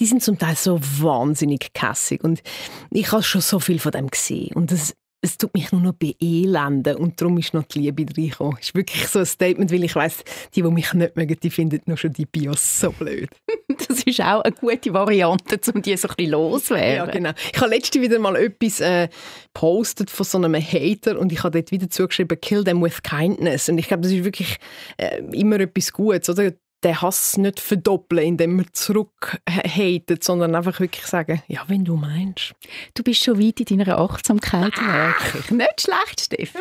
die 0.00 0.06
sind 0.06 0.24
zum 0.24 0.36
Teil 0.36 0.56
so 0.56 0.80
wahnsinnig 0.98 1.72
kässig. 1.72 2.24
Und 2.24 2.42
ich 2.90 3.12
habe 3.12 3.22
schon 3.22 3.40
so 3.40 3.60
viel 3.60 3.78
von 3.78 3.92
dem 3.92 4.08
gesehen. 4.08 4.52
Und 4.54 4.72
das 4.72 4.94
es 5.22 5.36
tut 5.36 5.52
mich 5.52 5.70
nur 5.70 5.82
noch 5.82 5.92
beelenden 5.92 6.96
und 6.96 7.20
darum 7.20 7.36
ist 7.38 7.52
noch 7.52 7.64
die 7.64 7.80
Liebe 7.80 8.04
reingekommen. 8.04 8.56
Das 8.56 8.68
ist 8.68 8.74
wirklich 8.74 9.06
so 9.06 9.18
ein 9.18 9.26
Statement, 9.26 9.70
weil 9.70 9.84
ich 9.84 9.94
weiss, 9.94 10.24
die, 10.54 10.62
die 10.62 10.70
mich 10.70 10.94
nicht 10.94 11.14
mögen, 11.14 11.36
die 11.42 11.50
finden 11.50 11.80
nur 11.84 11.98
schon 11.98 12.12
die 12.12 12.24
Bios 12.24 12.80
so 12.80 12.90
blöd. 12.90 13.28
das 13.88 14.02
ist 14.02 14.20
auch 14.20 14.40
eine 14.40 14.54
gute 14.54 14.92
Variante, 14.94 15.60
um 15.74 15.82
die 15.82 15.96
so 15.96 16.08
ein 16.08 16.14
bisschen 16.16 16.32
loszuwerden. 16.32 16.96
Ja, 16.96 17.06
genau. 17.06 17.30
Ich 17.52 17.60
habe 17.60 17.70
letztens 17.70 18.02
wieder 18.02 18.18
mal 18.18 18.34
etwas 18.36 18.80
äh, 18.80 19.08
gepostet 19.52 20.10
von 20.10 20.24
so 20.24 20.38
einem 20.38 20.54
Hater 20.54 21.18
und 21.18 21.32
ich 21.32 21.42
habe 21.42 21.58
dort 21.60 21.70
wieder 21.70 21.90
zugeschrieben, 21.90 22.40
kill 22.40 22.64
them 22.64 22.82
with 22.82 23.02
kindness. 23.02 23.68
Und 23.68 23.76
ich 23.76 23.88
glaube, 23.88 24.02
das 24.02 24.12
ist 24.12 24.24
wirklich 24.24 24.56
äh, 24.96 25.18
immer 25.32 25.60
etwas 25.60 25.92
Gutes. 25.92 26.30
Oder? 26.30 26.52
Den 26.82 27.00
Hass 27.00 27.36
nicht 27.36 27.60
verdoppeln, 27.60 28.24
indem 28.24 28.58
wir 28.58 28.72
zurückhaten, 28.72 30.18
sondern 30.20 30.54
einfach 30.54 30.80
wirklich 30.80 31.06
sagen, 31.06 31.42
ja, 31.48 31.62
wenn 31.68 31.84
du 31.84 31.96
meinst. 31.96 32.54
Du 32.94 33.02
bist 33.02 33.22
schon 33.22 33.40
weit 33.40 33.60
in 33.60 33.78
deiner 33.78 33.98
Achtsamkeit, 33.98 34.72
wirklich. 34.76 35.50
Nicht 35.50 35.80
schlecht, 35.82 36.20
Steff. 36.20 36.54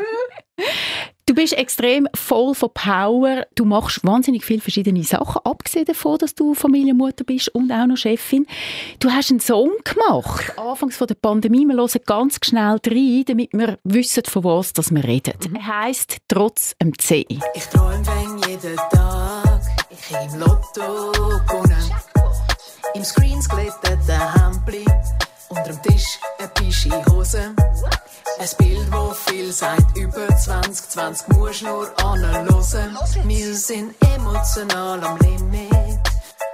Du 1.25 1.36
bist 1.36 1.53
extrem 1.53 2.08
voll 2.15 2.55
von 2.55 2.71
Power. 2.73 3.45
Du 3.53 3.63
machst 3.63 4.03
wahnsinnig 4.03 4.43
viele 4.43 4.62
verschiedene 4.62 5.03
Sachen, 5.03 5.41
abgesehen 5.43 5.86
davon, 5.86 6.17
dass 6.17 6.34
du 6.34 6.55
Familienmutter 6.55 7.23
bist 7.23 7.49
und 7.49 7.71
auch 7.71 7.86
noch 7.86 7.97
Chefin. 7.97 8.47
Du 8.99 9.12
hast 9.12 9.29
einen 9.29 9.39
Song 9.39 9.71
gemacht, 9.84 10.58
anfangs 10.58 10.97
von 10.97 11.08
der 11.08 11.15
Pandemie. 11.15 11.67
Wir 11.67 11.75
hören 11.75 12.01
ganz 12.08 12.39
schnell 12.43 12.79
rein, 12.84 13.23
damit 13.27 13.53
wir 13.53 13.77
wissen, 13.84 14.23
von 14.25 14.43
was 14.43 14.73
das 14.73 14.89
wir 14.91 15.03
reden. 15.03 15.34
Mhm. 15.47 15.55
Er 15.55 15.82
heisst 15.82 16.17
«Trotz 16.27 16.75
dem 16.82 16.97
C». 16.97 17.25
Ich 17.53 17.65
träume 17.67 18.03
jeden 18.47 18.75
Tag, 18.75 19.59
ich 19.89 20.12
im 20.12 20.39
Lotto 20.39 21.12
gewonnen. 21.47 21.91
Im 22.93 23.04
Screens 23.04 23.47
glittert 23.47 23.99
Hempli, 24.08 24.86
unter 25.49 25.63
dem 25.63 25.82
Tisch 25.84 26.19
eine 26.38 26.47
Pischi 26.49 26.91
Hose. 27.10 27.56
Ein 28.39 28.49
Bild, 28.58 28.91
wo 28.91 29.12
viel 29.12 29.52
sagt, 29.52 29.97
über 29.97 30.28
20, 30.28 30.89
20 30.89 31.28
musst 31.30 31.63
nur 31.63 31.91
anhören. 32.04 32.97
Wir 33.25 33.56
sind 33.56 33.95
emotional 34.15 35.04
am 35.04 35.17
Limit. 35.19 35.99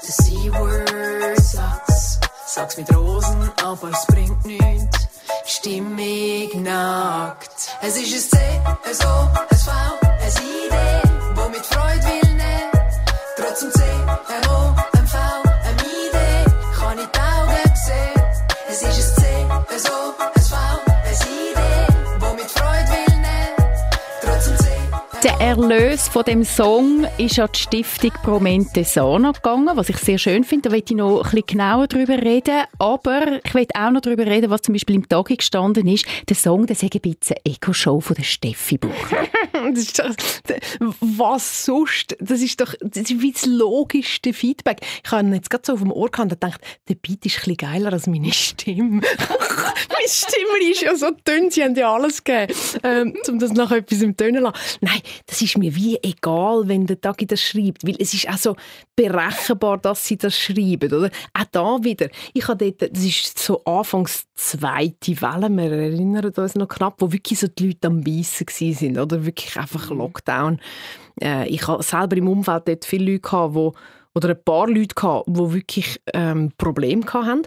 The 0.02 0.12
C-Word 0.12 1.40
sucks. 1.40 2.20
Sag's 2.48 2.78
mit 2.78 2.94
Rosen, 2.96 3.52
aber 3.64 3.90
es 3.92 4.06
bringt 4.08 4.46
nichts. 4.46 5.08
Stimmig 5.46 6.54
nackt. 6.56 7.70
Es 7.82 7.98
ist 7.98 8.34
ein 8.34 8.40
C, 8.40 8.62
ein 8.64 9.08
O, 9.08 9.30
ein 9.50 9.58
V, 9.58 9.72
ein 10.22 10.32
ID, 10.32 11.38
wo 11.38 11.50
mit 11.50 11.66
Freude 11.66 12.06
will 12.06 12.25
Erlös 25.46 26.08
von 26.08 26.24
dem 26.24 26.44
Song 26.44 27.06
ist 27.20 27.38
an 27.38 27.50
die 27.54 27.60
Stiftung 27.60 28.10
Promente 28.24 28.84
Sana 28.84 29.32
gegangen, 29.32 29.78
was 29.78 29.90
ich 29.90 29.98
sehr 29.98 30.18
schön 30.18 30.44
finde. 30.44 30.70
Da 30.70 30.76
möchte 30.76 30.94
ich 30.96 30.98
noch 30.98 31.18
ein 31.18 31.22
bisschen 31.22 31.46
genauer 31.46 31.86
darüber 31.86 32.18
reden. 32.18 32.64
Aber 32.80 33.40
ich 33.46 33.54
möchte 33.54 33.80
auch 33.80 33.92
noch 33.92 34.02
darüber 34.02 34.26
reden, 34.26 34.50
was 34.50 34.64
zum 34.64 34.74
Beispiel 34.74 34.96
im 34.96 35.08
Tag 35.08 35.28
gestanden 35.28 35.88
ist. 35.88 36.08
Der 36.28 36.36
Song, 36.36 36.66
der 36.66 36.76
ist 36.76 36.82
ein 36.82 36.90
bisschen 36.90 37.38
Eco-Show 37.44 38.00
von 38.00 38.16
der 38.16 38.24
Steffi 38.24 38.80
Bucher. 38.80 39.18
das 39.74 39.80
ist 39.80 40.00
doch, 40.00 40.16
was 41.00 41.66
sonst? 41.66 42.16
Das 42.20 42.42
ist 42.42 42.60
doch 42.62 42.74
das 42.82 43.10
ist 43.10 43.22
wie 43.22 43.32
das 43.32 43.46
logischste 43.46 44.34
Feedback. 44.34 44.80
Ich 45.04 45.12
habe 45.12 45.28
jetzt 45.30 45.50
gerade 45.50 45.64
so 45.66 45.74
auf 45.74 45.80
dem 45.80 45.92
Ohr 45.92 46.10
gehabt 46.10 46.32
und 46.32 46.42
gedacht, 46.42 46.62
der 46.88 46.96
Beat 46.96 47.26
ist 47.26 47.48
ein 47.48 47.56
geiler 47.56 47.94
als 47.94 48.08
meine 48.08 48.32
Stimme. 48.34 49.02
meine 49.26 50.08
Stimme 50.08 50.72
ist 50.72 50.82
ja 50.82 50.96
so 50.96 51.12
dünn, 51.28 51.52
sie 51.52 51.64
haben 51.64 51.76
ja 51.76 51.94
alles 51.94 52.24
gegeben, 52.24 52.54
ähm, 52.84 53.16
um 53.28 53.40
das 53.40 53.54
nachher 53.54 53.78
etwas 53.78 54.02
im 54.02 54.16
Tönen 54.16 54.38
zu 54.38 54.44
lassen. 54.44 54.78
Nein, 54.82 55.02
das 55.26 55.42
ist 55.42 55.58
mir 55.58 55.76
wie 55.76 55.98
egal, 56.02 56.68
wenn 56.68 56.86
der 56.86 57.00
Tagi 57.00 57.26
das 57.26 57.42
schreibt, 57.42 57.86
weil 57.86 57.96
es 58.00 58.14
ist 58.14 58.30
auch 58.30 58.38
so 58.38 58.56
berechenbar, 58.96 59.78
dass 59.78 60.06
sie 60.06 60.18
das 60.18 60.38
schreiben, 60.38 60.94
oder? 60.94 61.10
Auch 61.34 61.46
da 61.52 61.84
wieder. 61.84 62.10
Ich 62.34 62.48
habe 62.48 62.72
dort, 62.72 62.96
das 62.96 63.04
ist 63.04 63.40
so 63.40 63.64
anfangs 63.66 64.26
zweite 64.36 65.22
Welle, 65.22 65.50
wir 65.50 65.72
erinnern 65.72 66.26
uns 66.26 66.56
noch 66.56 66.68
knapp, 66.68 67.02
wo 67.02 67.12
wirklich 67.12 67.40
so 67.40 67.48
die 67.48 67.68
Leute 67.68 67.88
am 67.88 68.02
Beißen 68.02 68.74
sind, 68.74 68.98
oder? 68.98 69.26
Wirklich 69.26 69.45
einfach 69.58 69.90
mhm. 69.90 69.98
Lockdown. 69.98 70.60
Äh, 71.22 71.48
ich 71.48 71.68
habe 71.68 71.84
selber 71.84 72.18
im 72.18 72.28
Umfeld 72.28 72.68
dort 72.68 72.86
viele 72.86 73.12
Leute 73.12 73.22
gehabt, 73.22 73.56
wo, 73.56 73.74
oder 74.14 74.30
ein 74.30 74.44
paar 74.44 74.68
Leute 74.68 74.96
gehabt, 74.96 75.28
die 75.28 75.54
wirklich 75.54 76.02
ähm, 76.14 76.52
Probleme 76.58 77.06
hatten. 77.12 77.44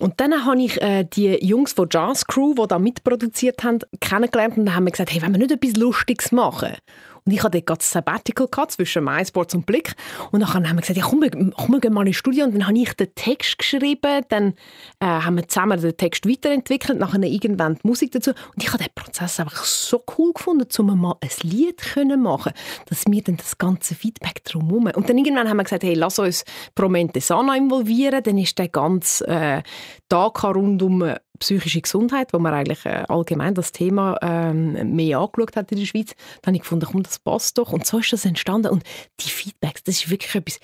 Und 0.00 0.18
dann 0.18 0.46
habe 0.46 0.62
ich 0.62 0.80
äh, 0.80 1.04
die 1.04 1.44
Jungs 1.44 1.74
von 1.74 1.88
Jazz 1.90 2.26
Crew, 2.26 2.54
die 2.54 2.66
da 2.66 2.78
mitproduziert 2.78 3.62
haben, 3.62 3.80
kennengelernt 4.00 4.56
und 4.56 4.64
dann 4.64 4.74
haben 4.74 4.84
wir 4.84 4.92
gesagt, 4.92 5.12
hey, 5.12 5.20
wenn 5.20 5.32
wir 5.32 5.38
nicht 5.38 5.52
etwas 5.52 5.76
Lustiges 5.76 6.32
machen? 6.32 6.74
Und 7.24 7.32
ich 7.32 7.42
hatte 7.42 7.58
dort 7.58 7.66
gerade 7.66 7.82
Sabbatical 7.82 8.48
gehabt, 8.48 8.72
zwischen 8.72 9.04
MySports 9.04 9.54
und 9.54 9.66
Blick. 9.66 9.94
Und 10.30 10.40
dann 10.40 10.52
haben 10.54 10.76
wir 10.76 10.80
gesagt, 10.80 10.96
ja, 10.96 11.04
komm, 11.04 11.24
komm, 11.56 11.72
wir 11.72 11.80
gehen 11.80 11.92
mal 11.92 12.06
ins 12.06 12.16
Studio. 12.16 12.44
Und 12.44 12.54
dann 12.54 12.66
habe 12.66 12.78
ich 12.78 12.92
den 12.94 13.14
Text 13.14 13.58
geschrieben. 13.58 14.24
Dann 14.28 14.54
äh, 15.00 15.06
haben 15.06 15.36
wir 15.36 15.48
zusammen 15.48 15.80
den 15.80 15.96
Text 15.96 16.28
weiterentwickelt. 16.28 16.98
Nachher 16.98 17.22
irgendwann 17.22 17.74
die 17.74 17.86
Musik 17.86 18.12
dazu. 18.12 18.30
Und 18.30 18.62
ich 18.62 18.72
habe 18.72 18.82
den 18.82 18.92
Prozess 18.94 19.40
einfach 19.40 19.64
so 19.64 20.02
cool 20.18 20.32
gefunden, 20.32 20.66
um 20.78 21.00
mal 21.00 21.16
ein 21.20 21.30
Lied 21.42 21.78
können 21.78 22.22
machen 22.22 22.52
dass 22.86 23.04
wir 23.06 23.22
dann 23.22 23.36
das 23.36 23.58
ganze 23.58 23.94
Feedback 23.94 24.44
drumherum. 24.44 24.90
Und 24.94 25.08
dann 25.08 25.18
irgendwann 25.18 25.48
haben 25.48 25.56
wir 25.56 25.64
gesagt, 25.64 25.84
hey, 25.84 25.94
lass 25.94 26.18
uns 26.18 26.44
Promente 26.74 27.20
Sana 27.20 27.56
involvieren. 27.56 28.22
Dann 28.22 28.38
ist 28.38 28.58
der 28.58 28.68
ganze 28.68 29.26
äh, 29.26 29.62
Tag 30.08 30.42
rund 30.44 30.82
um 30.82 31.02
äh, 31.02 31.16
psychische 31.40 31.80
Gesundheit, 31.80 32.32
wo 32.32 32.38
man 32.38 32.54
eigentlich 32.54 32.86
äh, 32.86 33.04
allgemein 33.08 33.54
das 33.54 33.72
Thema 33.72 34.18
ähm, 34.22 34.94
mehr 34.94 35.18
angeschaut 35.18 35.56
hat 35.56 35.72
in 35.72 35.78
der 35.78 35.86
Schweiz, 35.86 36.14
dann 36.42 36.52
habe 36.52 36.56
ich 36.56 36.62
gefunden, 36.62 36.86
komm, 36.90 37.02
das 37.02 37.18
passt 37.18 37.58
doch. 37.58 37.72
Und 37.72 37.86
so 37.86 37.98
ist 37.98 38.12
das 38.12 38.24
entstanden. 38.24 38.68
Und 38.68 38.84
die 39.20 39.30
Feedbacks, 39.30 39.82
das 39.82 39.96
ist 39.96 40.10
wirklich 40.10 40.34
etwas, 40.34 40.60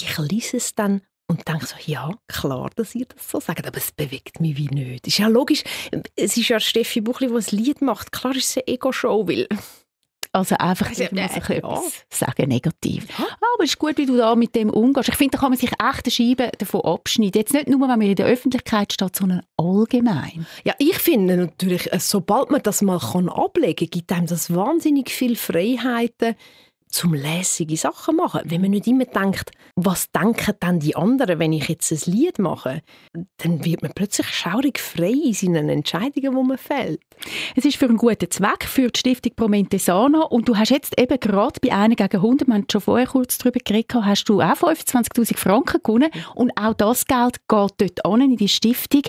ich 0.00 0.18
lese 0.18 0.56
es 0.56 0.74
dann 0.74 1.02
und 1.28 1.46
denke 1.48 1.66
so, 1.66 1.76
ja, 1.84 2.10
klar, 2.28 2.70
dass 2.76 2.94
ihr 2.94 3.06
das 3.06 3.30
so 3.30 3.40
sagt, 3.40 3.66
aber 3.66 3.76
es 3.78 3.92
bewegt 3.92 4.40
mich 4.40 4.56
wie 4.56 4.68
nicht. 4.68 5.06
Ist 5.06 5.18
ja 5.18 5.28
logisch, 5.28 5.64
es 6.14 6.36
ist 6.36 6.48
ja 6.48 6.60
Steffi 6.60 7.00
Buchli, 7.00 7.28
die 7.28 7.34
ein 7.34 7.58
Lied 7.58 7.82
macht. 7.82 8.12
Klar 8.12 8.34
ist 8.36 8.50
es 8.50 8.56
eine 8.56 8.68
Ego-Show, 8.68 9.28
weil 9.28 9.48
also 10.36 10.56
einfach 10.56 10.88
also, 10.88 11.02
äh, 11.04 11.06
äh, 11.06 11.60
ja. 11.60 11.82
sagen, 12.10 12.48
negativ. 12.48 13.06
Ja. 13.18 13.24
Aber 13.54 13.64
es 13.64 13.70
ist 13.70 13.78
gut, 13.78 13.96
wie 13.96 14.06
du 14.06 14.16
da 14.16 14.34
mit 14.36 14.54
dem 14.54 14.70
umgehst. 14.70 15.08
Ich 15.08 15.14
finde, 15.16 15.32
da 15.32 15.38
kann 15.38 15.50
man 15.50 15.58
sich 15.58 15.72
echt 15.72 15.80
eine 15.82 16.10
Scheibe 16.10 16.50
davon 16.58 16.82
abschneiden. 16.82 17.40
Jetzt 17.40 17.54
nicht 17.54 17.68
nur, 17.68 17.80
wenn 17.80 17.88
man 17.88 18.02
in 18.02 18.14
der 18.14 18.26
Öffentlichkeit 18.26 18.92
steht, 18.92 19.16
sondern 19.16 19.42
allgemein. 19.56 20.46
Ja, 20.64 20.74
ich 20.78 20.98
finde 20.98 21.36
natürlich, 21.36 21.92
äh, 21.92 21.98
sobald 21.98 22.50
man 22.50 22.62
das 22.62 22.82
mal 22.82 22.96
ablegen 22.96 23.76
kann, 23.76 23.90
gibt 23.90 24.12
einem 24.12 24.26
das 24.26 24.54
wahnsinnig 24.54 25.10
viele 25.10 25.36
Freiheiten, 25.36 26.34
zum 26.88 27.14
lässige 27.14 27.76
Sachen 27.76 28.16
machen. 28.16 28.42
Wenn 28.44 28.60
man 28.60 28.70
nicht 28.70 28.86
immer 28.86 29.04
denkt, 29.04 29.50
was 29.74 30.10
denken 30.12 30.54
dann 30.60 30.80
die 30.80 30.96
anderen, 30.96 31.38
wenn 31.38 31.52
ich 31.52 31.68
jetzt 31.68 31.92
ein 31.92 32.12
Lied 32.12 32.38
mache, 32.38 32.82
dann 33.38 33.64
wird 33.64 33.82
man 33.82 33.92
plötzlich 33.94 34.28
schaurig 34.28 34.78
frei 34.78 35.12
in 35.12 35.34
seinen 35.34 35.68
Entscheidungen, 35.68 36.36
die 36.36 36.48
man 36.48 36.58
fällt. 36.58 37.00
Es 37.54 37.64
ist 37.64 37.76
für 37.76 37.86
einen 37.86 37.96
guten 37.96 38.30
Zweck, 38.30 38.64
für 38.64 38.88
die 38.88 38.98
Stiftung 38.98 39.32
Promente 39.34 39.78
Sana 39.78 40.22
und 40.22 40.48
du 40.48 40.56
hast 40.56 40.70
jetzt 40.70 40.98
eben 40.98 41.18
gerade 41.20 41.60
bei 41.60 41.72
einer 41.72 41.96
gegen 41.96 42.16
100, 42.16 42.48
wir 42.48 42.54
haben 42.54 42.66
schon 42.70 42.80
vorher 42.80 43.06
kurz 43.06 43.38
darüber 43.38 43.60
geredet, 43.60 43.92
hast 43.94 44.28
du 44.28 44.40
auch 44.40 44.56
25'000 44.56 45.36
Franken 45.36 45.80
gewonnen 45.82 46.10
und 46.34 46.52
auch 46.56 46.74
das 46.74 47.04
Geld 47.04 47.36
geht 47.48 47.74
dort 47.78 48.04
an 48.04 48.20
in 48.20 48.36
die 48.36 48.48
Stiftung. 48.48 49.02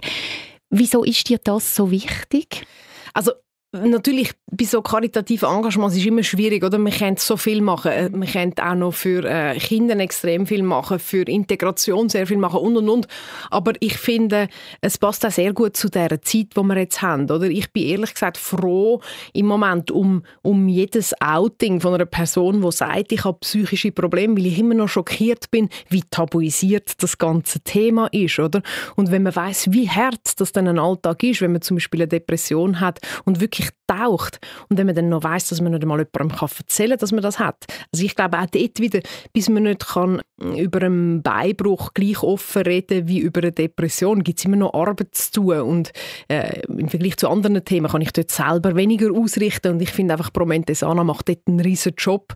Wieso 0.70 1.04
ist 1.04 1.30
dir 1.30 1.40
das 1.42 1.76
so 1.76 1.92
wichtig? 1.92 2.66
Also 3.14 3.32
Natürlich, 3.74 4.32
bei 4.50 4.64
so 4.64 4.82
karitativen 4.82 5.50
Engagements 5.50 5.94
ist 5.94 6.02
es 6.04 6.08
immer 6.08 6.24
schwierig, 6.24 6.64
oder? 6.64 6.78
Man 6.78 6.94
könnte 6.94 7.22
so 7.22 7.36
viel 7.36 7.62
machen. 7.62 7.92
Äh, 7.92 8.10
man 8.10 8.26
könnte 8.26 8.66
auch 8.66 8.76
noch 8.76 8.94
für 8.94 9.26
äh, 9.26 9.58
Kinder 9.60 10.00
extrem 10.00 10.48
viel 10.48 10.64
machen, 10.64 11.00
für 11.00 11.24
Integration 11.24 12.08
sehr 12.08 12.26
viel 12.26 12.38
machen 12.38 12.62
und, 12.62 12.78
und, 12.78 12.88
und. 12.88 13.08
Aber 13.52 13.74
ich 13.82 13.98
finde, 13.98 14.48
es 14.80 14.98
passt 14.98 15.26
auch 15.26 15.32
sehr 15.32 15.52
gut 15.52 15.76
zu 15.76 15.90
der 15.90 16.22
Zeit, 16.22 16.56
die 16.56 16.64
wir 16.64 16.78
jetzt 16.78 17.02
haben, 17.02 17.24
oder? 17.24 17.44
Ich 17.50 17.74
bin 17.74 17.84
ehrlich 17.84 18.14
gesagt 18.14 18.38
froh 18.38 19.02
im 19.34 19.48
Moment 19.48 19.92
um, 19.92 20.24
um 20.44 20.70
jedes 20.70 21.14
Outing 21.20 21.82
von 21.82 21.94
einer 21.94 22.06
Person, 22.06 22.62
die 22.62 22.72
sagt, 22.72 23.12
ich 23.12 23.26
habe 23.26 23.40
psychische 23.40 23.92
Probleme, 23.92 24.38
weil 24.38 24.46
ich 24.46 24.60
immer 24.60 24.76
noch 24.76 24.88
schockiert 24.88 25.52
bin, 25.52 25.68
wie 25.90 26.04
tabuisiert 26.10 27.04
das 27.04 27.18
ganze 27.18 27.60
Thema 27.60 28.08
ist, 28.14 28.40
oder? 28.40 28.62
Und 28.96 29.12
wenn 29.12 29.24
man 29.24 29.36
weiß, 29.36 29.74
wie 29.74 29.90
hart 29.90 30.40
das 30.40 30.54
dann 30.54 30.70
ein 30.70 30.80
Alltag 30.80 31.22
ist, 31.24 31.42
wenn 31.42 31.52
man 31.52 31.62
zum 31.62 31.76
Beispiel 31.76 32.04
eine 32.04 32.08
Depression 32.08 32.80
hat 32.80 33.02
und 33.26 33.42
wirklich 33.42 33.57
wirklich 33.60 33.77
taucht 33.88 34.40
und 34.70 34.78
wenn 34.78 34.86
man 34.86 34.96
dann 34.96 35.10
noch 35.10 35.24
weiß, 35.24 35.50
dass 35.50 35.62
man 35.62 35.72
nicht 35.72 35.82
einmal 35.82 36.00
jemandem 36.00 36.38
erzählen 36.40 36.90
kann, 36.92 37.00
dass 37.00 37.12
man 37.12 37.22
das 37.22 37.40
hat. 37.40 37.66
Also 37.92 38.06
ich 38.06 38.16
glaube 38.16 38.38
auch 38.38 38.46
dort 38.46 38.80
wieder, 38.80 39.00
bis 39.34 39.50
man 39.50 39.64
nicht 39.64 39.88
kann 39.88 40.22
über 40.38 40.84
einen 40.84 41.24
Beinbruch 41.24 41.94
gleich 41.94 42.22
offen 42.22 42.62
reden 42.62 43.08
wie 43.08 43.20
über 43.20 43.42
eine 43.42 43.52
Depression, 43.52 44.24
gibt 44.24 44.40
es 44.40 44.46
immer 44.46 44.58
noch 44.58 44.74
Arbeit 44.74 45.16
zu 45.16 45.32
tun 45.32 45.62
und 45.62 45.92
äh, 46.28 46.62
im 46.68 46.90
Vergleich 46.90 47.18
zu 47.18 47.28
anderen 47.28 47.64
Themen 47.66 47.90
kann 47.90 48.02
ich 48.02 48.12
dort 48.12 48.30
selber 48.30 48.76
weniger 48.76 49.12
ausrichten 49.12 49.74
und 49.74 49.82
ich 49.82 49.90
finde 49.90 50.14
einfach, 50.14 50.32
Promente 50.32 50.76
Sana 50.76 51.04
macht 51.04 51.30
dort 51.30 51.40
einen 51.48 51.60
riesen 51.60 51.94
Job 51.98 52.34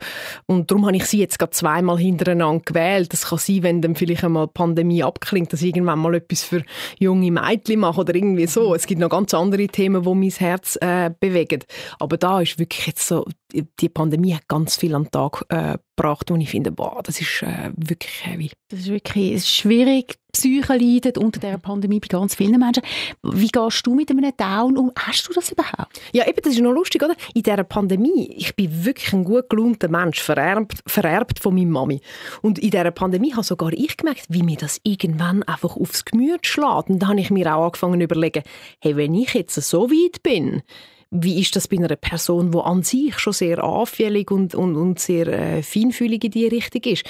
und 0.47 0.71
darum 0.71 0.87
habe 0.87 0.95
ich 0.95 1.05
sie 1.05 1.19
jetzt 1.19 1.37
gerade 1.37 1.51
zweimal 1.51 1.97
hintereinander 1.97 2.63
gewählt. 2.65 3.13
Das 3.13 3.27
kann 3.27 3.37
sein, 3.37 3.63
wenn 3.63 3.81
dann 3.81 3.95
vielleicht 3.95 4.23
einmal 4.23 4.47
die 4.47 4.53
Pandemie 4.53 5.03
abklingt, 5.03 5.53
dass 5.53 5.61
ich 5.61 5.69
irgendwann 5.69 5.99
mal 5.99 6.15
etwas 6.15 6.43
für 6.43 6.63
junge 6.99 7.31
Mädchen 7.31 7.79
mache 7.79 8.01
oder 8.01 8.15
irgendwie 8.15 8.47
so. 8.47 8.73
Es 8.73 8.87
gibt 8.87 8.99
noch 8.99 9.09
ganz 9.09 9.33
andere 9.33 9.67
Themen, 9.67 10.05
wo 10.05 10.15
mein 10.15 10.29
Herz 10.29 10.77
äh, 10.81 11.11
bewegt 11.19 11.40
bewegen. 11.41 11.63
Aber 11.99 12.17
da 12.17 12.41
ist 12.41 12.59
wirklich 12.59 12.87
jetzt 12.87 13.07
so, 13.07 13.25
die 13.53 13.89
Pandemie 13.89 14.33
hat 14.33 14.47
ganz 14.47 14.77
viel 14.77 14.95
an 14.95 15.03
den 15.03 15.11
Tag 15.11 15.45
äh, 15.49 15.77
gebracht, 15.95 16.29
wo 16.29 16.35
ich 16.35 16.49
finde, 16.49 16.71
boah, 16.71 17.01
das 17.03 17.19
ist 17.21 17.43
äh, 17.43 17.71
wirklich 17.75 18.25
heavy. 18.25 18.51
Das 18.69 18.81
ist 18.81 18.87
wirklich 18.87 19.33
es 19.33 19.43
ist 19.43 19.51
schwierig. 19.51 20.15
Die 20.33 20.37
Psyche 20.37 20.77
leidet 20.77 21.17
unter 21.17 21.41
der 21.41 21.57
Pandemie 21.57 21.99
bei 21.99 22.07
ganz 22.07 22.35
vielen 22.35 22.57
Menschen. 22.57 22.83
Wie 23.21 23.49
gehst 23.49 23.85
du 23.85 23.93
mit 23.93 24.09
einem 24.09 24.31
Down 24.37 24.77
um? 24.77 24.91
Hast 24.97 25.27
du 25.27 25.33
das 25.33 25.51
überhaupt? 25.51 25.99
Ja, 26.13 26.25
eben, 26.25 26.39
das 26.41 26.53
ist 26.53 26.61
noch 26.61 26.71
lustig, 26.71 27.03
oder? 27.03 27.15
In 27.33 27.43
dieser 27.43 27.65
Pandemie, 27.65 28.33
ich 28.37 28.55
bin 28.55 28.85
wirklich 28.85 29.11
ein 29.11 29.25
gut 29.25 29.49
gelaunter 29.49 29.89
Mensch, 29.89 30.21
vererbt, 30.21 30.81
vererbt 30.87 31.39
von 31.39 31.53
meiner 31.53 31.71
Mami. 31.71 31.99
Und 32.41 32.59
in 32.59 32.71
dieser 32.71 32.91
Pandemie 32.91 33.33
habe 33.33 33.43
sogar 33.43 33.73
ich 33.73 33.97
gemerkt, 33.97 34.27
wie 34.29 34.43
mir 34.43 34.57
das 34.57 34.79
irgendwann 34.83 35.43
einfach 35.43 35.75
aufs 35.75 36.05
Gemüt 36.05 36.47
schlägt. 36.47 36.89
Und 36.89 36.99
da 36.99 37.09
habe 37.09 37.19
ich 37.19 37.29
mir 37.29 37.53
auch 37.53 37.65
angefangen 37.65 37.99
zu 37.99 38.05
überlegen, 38.05 38.43
hey, 38.79 38.95
wenn 38.95 39.13
ich 39.13 39.33
jetzt 39.33 39.55
so 39.55 39.91
weit 39.91 40.23
bin, 40.23 40.63
wie 41.11 41.41
ist 41.41 41.55
das 41.57 41.67
bei 41.67 41.77
einer 41.77 41.95
Person, 41.97 42.51
die 42.51 42.57
an 42.57 42.83
sich 42.83 43.19
schon 43.19 43.33
sehr 43.33 43.61
anfällig 43.63 44.31
und, 44.31 44.55
und, 44.55 44.77
und 44.77 44.99
sehr 44.99 45.27
äh, 45.27 45.61
feinfühlig 45.61 46.23
in 46.23 46.31
die 46.31 46.47
Richtung 46.47 46.81
ist? 46.83 47.03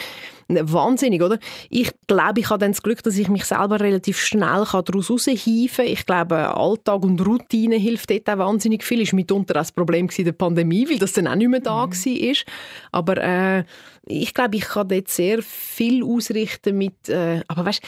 Wahnsinnig, 0.59 1.21
oder? 1.21 1.39
Ich 1.69 1.91
glaube, 2.07 2.39
ich 2.39 2.49
habe 2.49 2.59
dann 2.59 2.71
das 2.71 2.81
Glück, 2.81 3.03
dass 3.03 3.17
ich 3.17 3.27
mich 3.29 3.45
selber 3.45 3.79
relativ 3.79 4.19
schnell 4.19 4.65
daraus 4.71 5.09
raushieven 5.09 5.85
kann. 5.85 5.93
Ich 5.93 6.05
glaube, 6.05 6.55
Alltag 6.55 7.03
und 7.03 7.25
Routine 7.25 7.75
hilft 7.75 8.09
dort 8.09 8.29
auch 8.29 8.37
wahnsinnig 8.37 8.83
viel. 8.83 8.99
Das 9.01 9.11
war 9.11 9.17
mitunter 9.17 9.55
auch 9.55 9.61
das 9.61 9.71
Problem 9.71 10.07
der 10.07 10.31
Pandemie, 10.31 10.89
weil 10.89 10.99
das 10.99 11.13
dann 11.13 11.27
auch 11.27 11.35
nicht 11.35 11.49
mehr 11.49 11.59
da 11.59 11.87
mhm. 11.87 11.91
war. 11.91 12.35
Aber 12.91 13.17
äh, 13.17 13.63
ich 14.07 14.33
glaube, 14.33 14.57
ich 14.57 14.63
kann 14.63 14.87
dort 14.87 15.07
sehr 15.09 15.43
viel 15.43 16.03
ausrichten 16.03 16.77
mit, 16.77 17.07
äh, 17.07 17.41
aber 17.47 17.65
weißt, 17.65 17.81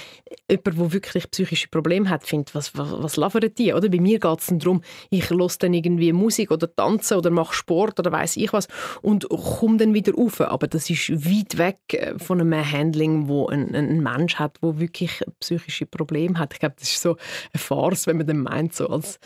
jemand, 0.49 0.79
der 0.79 0.93
wirklich 0.93 1.29
psychische 1.31 1.67
Probleme 1.67 2.09
hat, 2.09 2.25
findet, 2.25 2.53
was, 2.53 2.77
was, 2.77 2.91
was 2.91 3.17
labern 3.17 3.49
die, 3.57 3.73
oder? 3.73 3.89
Bei 3.89 3.99
mir 3.99 4.19
geht 4.19 4.39
es 4.39 4.47
darum, 4.47 4.81
ich 5.09 5.29
höre 5.29 5.47
dann 5.59 5.73
irgendwie 5.73 6.13
Musik 6.13 6.51
oder 6.51 6.73
tanzen 6.73 7.17
oder 7.17 7.31
mache 7.31 7.53
Sport 7.53 7.99
oder 7.99 8.11
weiß 8.11 8.37
ich 8.37 8.53
was 8.53 8.67
und 9.01 9.27
komme 9.29 9.77
dann 9.77 9.93
wieder 9.93 10.13
rauf. 10.13 10.39
Aber 10.41 10.67
das 10.67 10.89
ist 10.89 11.09
weit 11.09 11.57
weg 11.57 11.77
äh, 11.89 12.17
von 12.19 12.39
einem 12.39 12.52
Handling, 12.61 13.27
wo 13.27 13.47
ein, 13.47 13.73
ein 13.73 14.01
Mensch 14.01 14.35
hat, 14.35 14.59
der 14.61 14.79
wirklich 14.79 15.23
psychische 15.39 15.85
Probleme 15.85 16.37
hat. 16.37 16.53
Ich 16.53 16.59
glaube, 16.59 16.75
das 16.77 16.89
ist 16.89 17.01
so 17.01 17.17
eine 17.53 17.59
Farce, 17.59 18.07
wenn 18.07 18.17
man 18.17 18.27
dann 18.27 18.39
meint, 18.39 18.75
so 18.75 18.87
als 18.87 19.19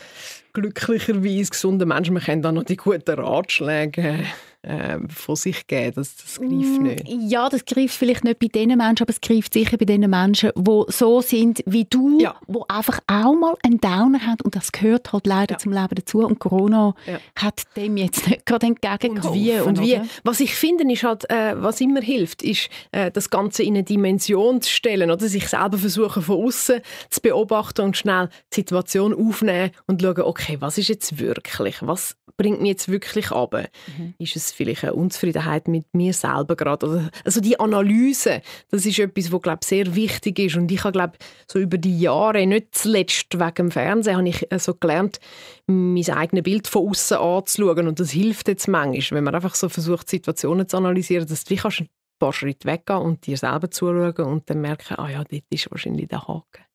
glücklicherweise 0.52 1.50
gesunder 1.50 1.86
Mensch, 1.86 2.10
man 2.10 2.22
kennt 2.22 2.44
dann 2.44 2.54
noch 2.54 2.64
die 2.64 2.76
guten 2.76 3.18
Ratschläge 3.18 4.20
äh, 4.62 4.98
von 5.08 5.36
sich 5.36 5.66
geben. 5.66 5.92
Das, 5.96 6.16
das 6.16 6.38
greift 6.38 6.50
mm, 6.50 6.82
nicht. 6.82 7.04
Ja, 7.08 7.48
das 7.48 7.64
greift 7.64 7.94
vielleicht 7.94 8.24
nicht 8.24 8.38
bei 8.38 8.48
den 8.48 8.76
Menschen, 8.76 9.02
aber 9.02 9.10
es 9.10 9.20
greift 9.20 9.52
sicher 9.52 9.76
bei 9.76 9.84
den 9.84 10.08
Menschen, 10.08 10.50
die 10.56 10.82
so 10.88 11.20
sind 11.20 11.62
wie 11.66 11.84
du, 11.84 12.18
ja. 12.20 12.34
die 12.46 12.58
einfach 12.68 13.00
auch 13.06 13.34
mal 13.34 13.54
einen 13.62 13.80
Downer 13.80 14.26
haben 14.26 14.40
und 14.42 14.56
das 14.56 14.72
gehört 14.72 15.12
halt 15.12 15.26
leider 15.26 15.54
ja. 15.54 15.58
zum 15.58 15.72
Leben 15.72 15.94
dazu 15.94 16.18
und 16.20 16.38
Corona 16.38 16.94
ja. 17.06 17.18
hat 17.36 17.62
dem 17.76 17.96
jetzt 17.96 18.26
nicht 18.28 18.46
gerade 18.46 18.66
entgegengeholfen. 18.66 19.62
Und 19.62 19.80
wie, 19.80 20.00
und 20.00 20.04
wie. 20.04 20.10
Was 20.24 20.40
ich 20.40 20.54
finde, 20.54 20.90
ist 20.92 21.04
halt, 21.04 21.30
äh, 21.30 21.54
was 21.56 21.80
immer 21.80 22.00
hilft, 22.00 22.42
ist, 22.42 22.68
äh, 22.92 23.10
das 23.10 23.30
Ganze 23.30 23.62
in 23.62 23.74
eine 23.74 23.84
Dimension 23.84 24.60
zu 24.60 24.70
stellen 24.70 25.10
oder 25.10 25.28
sich 25.28 25.48
selber 25.48 25.78
versuchen 25.78 26.22
von 26.22 26.44
außen 26.44 26.80
zu 27.10 27.20
beobachten 27.20 27.82
und 27.82 27.96
schnell 27.96 28.28
die 28.52 28.56
Situation 28.56 29.14
aufnehmen 29.14 29.70
und 29.86 30.02
schauen, 30.02 30.20
okay, 30.20 30.56
was 30.60 30.78
ist 30.78 30.88
jetzt 30.88 31.18
wirklich, 31.18 31.76
was 31.80 32.16
bringt 32.36 32.60
mich 32.60 32.70
jetzt 32.70 32.88
wirklich 32.88 33.30
ab? 33.30 33.54
Mhm. 33.98 34.14
Ist 34.18 34.36
es 34.36 34.47
vielleicht 34.52 34.84
eine 34.84 34.94
Unzufriedenheit 34.94 35.68
mit 35.68 35.86
mir 35.92 36.12
selber 36.12 36.56
gerade? 36.56 37.10
Also 37.24 37.40
die 37.40 37.58
Analyse, 37.58 38.42
das 38.70 38.86
ist 38.86 38.98
etwas, 38.98 39.32
was 39.32 39.42
glaube 39.42 39.64
sehr 39.64 39.94
wichtig 39.94 40.38
ist 40.38 40.56
und 40.56 40.70
ich 40.70 40.84
habe 40.84 40.92
glaube 40.92 41.18
so 41.50 41.58
über 41.58 41.78
die 41.78 41.98
Jahre, 41.98 42.46
nicht 42.46 42.74
zuletzt 42.74 43.38
wegen 43.38 43.54
dem 43.54 43.70
Fernsehen, 43.70 44.16
habe 44.16 44.28
ich 44.28 44.46
so 44.58 44.74
gelernt, 44.74 45.20
mein 45.66 46.08
eigenes 46.08 46.42
Bild 46.42 46.66
von 46.66 46.88
außen 46.88 47.18
anzuschauen 47.18 47.88
und 47.88 48.00
das 48.00 48.10
hilft 48.10 48.48
jetzt 48.48 48.68
manchmal, 48.68 49.18
wenn 49.18 49.24
man 49.24 49.34
einfach 49.34 49.54
so 49.54 49.68
versucht, 49.68 50.08
Situationen 50.08 50.68
zu 50.68 50.76
analysieren, 50.76 51.26
dass 51.26 51.44
du 51.44 51.56
kannst 51.56 51.80
ein 51.80 51.88
paar 52.18 52.32
Schritte 52.32 52.68
weggehen 52.68 53.00
und 53.00 53.26
dir 53.26 53.36
selber 53.36 53.70
zuschauen 53.70 54.26
und 54.26 54.50
dann 54.50 54.60
merken, 54.60 54.96
ah 54.96 55.08
ja, 55.08 55.24
dort 55.24 55.44
ist 55.50 55.70
wahrscheinlich 55.70 56.08
der 56.08 56.26
Haken. 56.26 56.67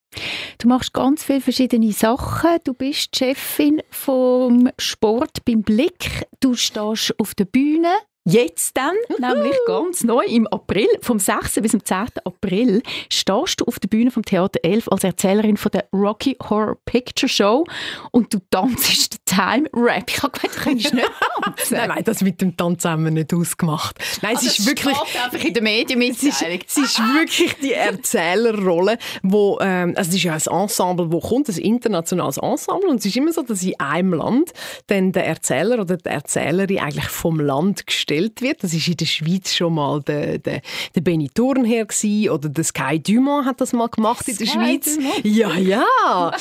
Du 0.58 0.68
machst 0.68 0.94
ganz 0.94 1.24
viele 1.24 1.42
verschiedene 1.42 1.92
Sachen. 1.92 2.58
Du 2.64 2.74
bist 2.74 3.16
Chefin 3.16 3.82
vom 3.90 4.70
Sport 4.78 5.46
beim 5.46 5.62
Blick. 5.62 6.26
Du 6.40 6.56
stehst 6.56 7.20
auf 7.20 7.36
der 7.36 7.46
Bühne. 7.46 7.90
Jetzt 8.26 8.78
dann, 8.78 8.96
nämlich 9.20 9.58
ganz 9.68 10.06
neu, 10.06 10.24
im 10.24 10.48
April, 10.48 10.88
vom 11.02 11.20
6. 11.20 11.56
bis 11.56 11.72
zum 11.72 11.84
10. 11.84 12.08
April, 12.24 12.82
stehst 13.10 13.60
du 13.60 13.66
auf 13.66 13.80
der 13.80 13.90
Bühne 13.90 14.12
vom 14.12 14.24
Theater 14.24 14.62
11 14.64 14.88
als 14.88 15.04
Erzählerin 15.04 15.58
von 15.58 15.72
der 15.74 15.90
Rocky 15.92 16.38
Horror 16.42 16.78
Picture 16.86 17.28
Show 17.28 17.66
und 18.12 18.34
du 18.34 18.40
tanzt 18.50 19.14
den 19.14 19.20
Time 19.26 19.70
Rap. 19.74 20.06
Ich 20.08 20.24
habe 20.24 20.32
gedacht, 20.32 20.56
du 20.56 20.62
könntest 20.62 20.94
nicht 20.94 21.10
tanzen. 21.44 21.74
nein, 21.78 21.90
nein, 21.90 22.04
das 22.06 22.22
mit 22.22 22.40
dem 22.40 22.56
Tanz 22.56 22.86
haben 22.86 23.04
wir 23.04 23.12
nicht 23.12 23.34
ausgemacht. 23.34 24.00
Nein, 24.22 24.38
also 24.38 24.48
es 24.48 24.60
ist 24.60 24.68
wirklich... 24.68 24.96
einfach 24.98 25.44
in 25.44 25.54
den 25.54 25.64
Medien 25.66 26.02
es 26.04 26.24
ist, 26.24 26.42
es 26.42 26.78
ist 26.78 27.00
wirklich 27.00 27.56
die 27.62 27.74
Erzählerrolle, 27.74 29.00
wo, 29.22 29.60
ähm, 29.60 29.96
also 29.98 30.12
es 30.12 30.16
ist 30.16 30.24
ja 30.24 30.34
ein 30.34 30.62
Ensemble, 30.62 31.12
wo 31.12 31.20
kommt, 31.20 31.50
ein 31.50 31.58
internationales 31.58 32.38
Ensemble 32.38 32.90
und 32.90 33.00
es 33.00 33.06
ist 33.06 33.18
immer 33.18 33.34
so, 33.34 33.42
dass 33.42 33.64
in 33.64 33.78
einem 33.82 34.14
Land 34.14 34.54
dann 34.88 35.12
der 35.12 35.26
Erzähler 35.28 35.82
oder 35.82 35.98
die 35.98 36.10
Erzählerin 36.10 36.80
eigentlich 36.80 37.10
vom 37.10 37.42
Land 37.42 37.86
gestellt 37.86 38.13
gestellt 38.14 38.42
wird. 38.42 38.64
Das 38.64 38.74
ist 38.74 38.88
in 38.88 38.98
der 38.98 39.06
Schweiz 39.06 39.54
schon 39.54 39.74
mal 39.76 40.02
der, 40.02 40.38
der, 40.40 40.62
der 40.96 41.02
Benny 41.02 41.30
Thurnherr 41.30 41.88
oder 42.32 42.50
der 42.50 42.64
Sky 42.64 43.00
Dumont 43.00 43.46
hat 43.46 43.62
das 43.62 43.74
mal 43.74 43.88
gemacht 43.88 44.28
in 44.28 44.38
der 44.38 44.48
Sky 44.48 44.54
Schweiz. 44.54 44.96
Dumont. 44.96 45.26
Ja, 45.26 45.56
ja. 45.56 46.32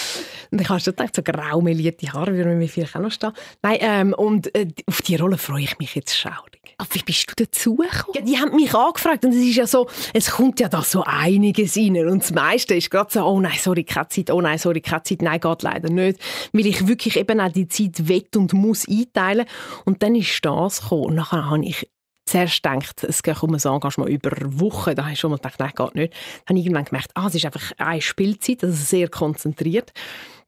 und 0.50 0.61
ich 0.61 0.68
habe 0.68 0.80
schon 0.80 0.94
gedacht, 0.94 1.16
so 1.16 1.22
graumelierte 1.22 2.12
Haare 2.12 2.35
würden 2.35 2.58
mir 2.58 2.68
vielleicht 2.68 2.96
auch 2.96 3.00
noch 3.00 3.12
stehen. 3.12 3.32
Nein, 3.62 3.78
ähm, 3.80 4.14
und 4.14 4.54
äh, 4.54 4.68
auf 4.87 5.02
die 5.02 5.16
Rolle 5.16 5.38
freue 5.38 5.62
ich 5.62 5.78
mich 5.78 5.94
jetzt 5.94 6.16
schaurig. 6.16 6.62
Aber 6.78 6.88
wie 6.92 7.02
bist 7.02 7.30
du 7.30 7.44
dazu 7.44 7.76
gekommen? 7.76 8.14
Ja, 8.14 8.20
die 8.22 8.38
haben 8.38 8.54
mich 8.54 8.74
angefragt 8.74 9.24
und 9.24 9.32
es 9.32 9.38
ist 9.38 9.56
ja 9.56 9.66
so, 9.66 9.88
es 10.12 10.30
kommt 10.30 10.61
ja 10.61 10.68
da 10.68 10.82
so 10.82 11.02
einiges 11.04 11.76
rein 11.76 11.96
und 12.08 12.22
das 12.22 12.32
meiste 12.32 12.74
ist 12.74 12.90
gerade 12.90 13.12
so, 13.12 13.24
oh 13.24 13.40
nein, 13.40 13.58
sorry, 13.58 13.85
keine 13.85 14.08
Zeit, 14.08 14.30
oh 14.30 14.40
nein, 14.40 14.58
sorry, 14.58 14.80
keine 14.80 15.02
Zeit, 15.02 15.22
nein, 15.22 15.40
geht 15.40 15.62
leider 15.62 15.90
nicht, 15.90 16.18
weil 16.52 16.66
ich 16.66 16.87
wirklich 16.87 17.16
eben 17.16 17.40
auch 17.40 17.52
die 17.52 17.68
Zeit 17.68 18.08
wett 18.08 18.37
und 18.37 18.52
muss 18.52 18.88
einteilen 18.88 19.46
und 19.85 20.02
dann 20.02 20.14
ist 20.14 20.44
das 20.44 20.82
gekommen 20.82 21.04
und 21.04 21.14
nachher 21.14 21.50
habe 21.50 21.64
ich 21.64 21.87
zuerst 22.24 22.62
gedacht, 22.62 23.04
es 23.04 23.22
geht 23.22 23.42
um 23.42 23.54
ein 23.54 23.61
Engagement 23.62 24.11
über 24.11 24.30
Wochen. 24.40 24.94
Da 24.94 25.04
habe 25.04 25.12
ich 25.12 25.20
schon 25.20 25.30
mal 25.30 25.37
gedacht, 25.37 25.58
nein, 25.58 25.72
geht 25.74 25.94
nicht. 25.94 26.12
Dann 26.46 26.54
habe 26.54 26.58
ich 26.58 26.66
irgendwann 26.66 26.85
gemerkt, 26.85 27.11
ah, 27.14 27.26
es 27.26 27.35
ist 27.35 27.44
einfach 27.44 27.72
eine 27.78 28.00
Spielzeit, 28.00 28.64
also 28.64 28.74
sehr 28.74 29.08
konzentriert. 29.08 29.92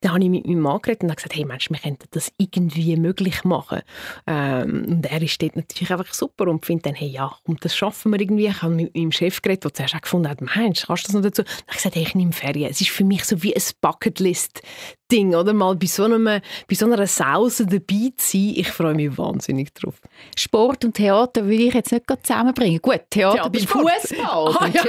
Dann 0.04 0.12
habe 0.12 0.24
ich 0.24 0.28
mit 0.28 0.46
meinem 0.46 0.60
Mann 0.60 0.82
geredet 0.82 1.02
und 1.02 1.16
gesagt, 1.16 1.34
hey 1.34 1.46
Mensch, 1.46 1.70
wir 1.70 1.78
könnten 1.78 2.06
das 2.10 2.30
irgendwie 2.36 2.94
möglich 2.96 3.42
machen. 3.42 3.80
Ähm, 4.26 4.84
und 4.86 5.06
er 5.06 5.22
ist 5.22 5.40
dort 5.40 5.56
natürlich 5.56 5.90
einfach 5.90 6.12
super 6.12 6.46
und 6.48 6.66
findet 6.66 6.84
dann, 6.84 6.94
hey 6.94 7.08
ja, 7.08 7.34
und 7.44 7.64
das 7.64 7.74
schaffen 7.74 8.12
wir 8.12 8.20
irgendwie. 8.20 8.48
Ich 8.48 8.60
habe 8.60 8.74
mit 8.74 8.94
meinem 8.94 9.12
Chef 9.12 9.40
geredet, 9.40 9.64
der 9.64 9.72
zuerst 9.72 9.94
auch 9.94 10.02
gefunden 10.02 10.28
hat, 10.28 10.42
Mensch, 10.42 10.84
kannst 10.86 11.04
du 11.04 11.06
das 11.06 11.14
noch 11.14 11.22
dazu? 11.22 11.42
Dann 11.42 11.52
habe 11.52 11.70
ich 11.70 11.76
gesagt, 11.76 11.94
hey, 11.94 12.02
ich 12.02 12.14
nehme 12.14 12.32
Ferien. 12.32 12.70
Es 12.70 12.82
ist 12.82 12.90
für 12.90 13.02
mich 13.02 13.24
so 13.24 13.42
wie 13.42 13.56
ein 13.56 13.62
Bucketlist-Ding, 13.80 15.34
oder? 15.34 15.54
Mal 15.54 15.74
bei 15.76 15.86
so, 15.86 16.04
einem, 16.04 16.24
bei 16.24 16.74
so 16.74 16.84
einer 16.84 17.06
Sause 17.06 17.64
dabei 17.64 18.12
zu 18.18 18.36
sein. 18.36 18.52
Ich 18.56 18.68
freue 18.68 18.92
mich 18.92 19.16
wahnsinnig 19.16 19.72
drauf. 19.72 20.02
Sport 20.36 20.84
und 20.84 20.96
Theater 20.96 21.46
will 21.48 21.62
ich 21.62 21.72
jetzt 21.72 21.92
nicht 21.92 22.04
zusammenbringen. 22.22 22.82
Gut, 22.82 23.00
Theater, 23.08 23.50
Theater 23.50 23.50
beim 23.50 23.66
Fußball. 23.66 24.56
Ah, 24.58 24.68
ja. 24.68 24.82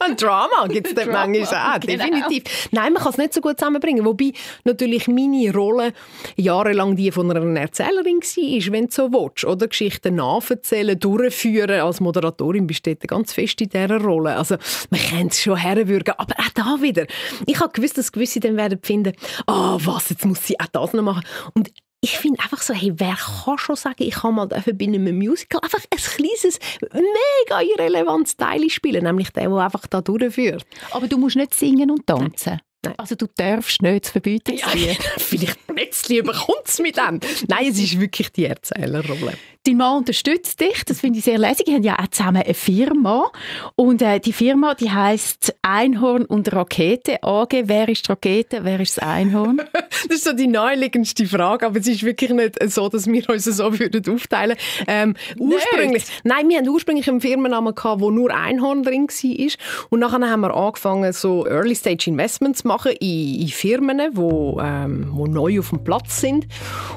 Ein 0.00 0.16
Drama 0.16 0.66
gibt 0.68 0.88
es 0.88 0.94
dort 0.94 1.10
manchmal 1.10 1.76
auch, 1.76 1.80
genau. 1.80 2.04
definitiv. 2.04 2.68
Nein, 2.70 2.92
man 2.92 3.02
kann 3.02 3.12
es 3.12 3.18
nicht 3.18 3.34
so 3.34 3.40
gut 3.40 3.58
zusammenbringen. 3.58 4.04
Wobei 4.04 4.32
natürlich 4.64 5.08
meine 5.08 5.52
Rolle 5.52 5.92
jahrelang 6.36 6.96
die 6.96 7.10
von 7.10 7.30
einer 7.30 7.60
Erzählerin 7.60 8.20
war, 8.20 8.72
wenn 8.72 8.86
du 8.86 8.92
so 8.92 9.12
willst. 9.12 9.44
Oder 9.44 9.68
Geschichten 9.68 10.16
nacherzählen, 10.16 10.98
durchführen. 10.98 11.80
Als 11.80 12.00
Moderatorin 12.00 12.66
besteht 12.66 13.02
du 13.02 13.06
ganz 13.06 13.32
fest 13.32 13.60
in 13.60 13.68
dieser 13.68 14.00
Rolle. 14.00 14.36
Also 14.36 14.56
man 14.90 15.00
kann 15.00 15.26
es 15.28 15.42
schon 15.42 15.56
herwürgen. 15.56 16.14
Aber 16.18 16.34
auch 16.38 16.50
da 16.54 16.82
wieder. 16.82 17.06
Ich 17.46 17.60
habe 17.60 17.72
gewusst, 17.72 17.98
dass 17.98 18.12
gewisse 18.12 18.40
dann 18.40 18.56
werden 18.56 18.78
finden, 18.82 19.12
ah, 19.46 19.76
oh, 19.76 19.80
was, 19.84 20.10
jetzt 20.10 20.24
muss 20.24 20.46
sie 20.46 20.58
auch 20.60 20.66
das 20.66 20.92
noch 20.92 21.02
machen. 21.02 21.24
Und 21.54 21.70
ich 22.06 22.18
finde 22.18 22.40
einfach 22.40 22.62
so, 22.62 22.72
hey, 22.72 22.92
wer 22.96 23.16
kann 23.16 23.58
schon 23.58 23.74
sagen, 23.74 24.04
ich 24.04 24.14
kann 24.14 24.36
mal 24.36 24.46
bei 24.46 24.62
einem 24.78 25.18
Musical 25.18 25.60
einfach 25.60 25.80
ein 25.90 25.98
kleines, 25.98 26.60
mega 26.92 27.60
irrelevantes 27.62 28.36
Teil 28.36 28.70
spielen, 28.70 29.02
nämlich 29.02 29.30
der, 29.30 29.48
der 29.48 29.58
einfach 29.58 29.88
da 29.88 30.00
durchführt. 30.00 30.64
Aber 30.92 31.08
du 31.08 31.18
musst 31.18 31.34
nicht 31.34 31.52
singen 31.52 31.90
und 31.90 32.06
tanzen. 32.06 32.60
Also 32.96 33.14
du 33.14 33.26
darfst 33.36 33.82
nicht 33.82 34.06
verbieten. 34.06 34.54
Ja, 34.54 34.68
vielleicht 35.18 35.66
plötzlich 35.66 36.18
überkommt 36.18 36.66
es 36.66 36.78
mit 36.78 36.96
dem. 36.96 37.20
Nein, 37.48 37.66
es 37.68 37.78
ist 37.78 38.00
wirklich 38.00 38.30
die 38.32 38.46
Erzählerrolle. 38.46 39.34
Dein 39.66 39.78
Mann 39.78 39.98
unterstützt 39.98 40.60
dich, 40.60 40.84
das 40.84 41.00
finde 41.00 41.18
ich 41.18 41.24
sehr 41.24 41.38
lässig. 41.38 41.66
Wir 41.66 41.74
haben 41.74 41.82
ja 41.82 41.98
auch 41.98 42.06
zusammen 42.06 42.42
eine 42.42 42.54
Firma 42.54 43.32
und 43.74 44.00
äh, 44.00 44.20
die 44.20 44.32
Firma, 44.32 44.74
die 44.74 44.92
heißt 44.92 45.56
Einhorn 45.62 46.24
und 46.24 46.52
Rakete 46.52 47.20
AG. 47.24 47.64
Wer 47.64 47.88
ist 47.88 48.06
die 48.06 48.12
Rakete, 48.12 48.62
wer 48.62 48.78
ist 48.78 48.98
das 48.98 49.04
Einhorn? 49.04 49.60
das 50.08 50.18
ist 50.18 50.24
so 50.24 50.34
die 50.34 50.46
naheliegendste 50.46 51.26
Frage, 51.26 51.66
aber 51.66 51.80
es 51.80 51.88
ist 51.88 52.04
wirklich 52.04 52.30
nicht 52.30 52.62
so, 52.70 52.88
dass 52.88 53.08
wir 53.08 53.28
uns 53.28 53.44
so 53.44 53.76
würden 53.76 54.14
aufteilen. 54.14 54.56
Ähm, 54.86 55.16
ursprünglich, 55.36 56.04
nein, 56.22 56.48
wir 56.48 56.58
hatten 56.58 56.68
ursprünglich 56.68 57.08
einen 57.08 57.20
Firmennamen 57.20 57.74
gehabt, 57.74 58.00
wo 58.00 58.12
nur 58.12 58.32
Einhorn 58.32 58.84
drin 58.84 59.08
war 59.08 59.50
und 59.90 59.98
nachher 59.98 60.30
haben 60.30 60.42
wir 60.42 60.54
angefangen, 60.54 61.12
so 61.12 61.44
Early 61.44 61.74
Stage 61.74 62.08
Investments 62.08 62.62
zu 62.62 62.65
machen 62.66 62.92
in, 63.00 63.40
in 63.40 63.48
Firmen, 63.48 64.00
wo, 64.12 64.60
ähm, 64.62 65.08
wo 65.12 65.26
neu 65.26 65.60
auf 65.60 65.70
dem 65.70 65.82
Platz 65.82 66.20
sind. 66.20 66.46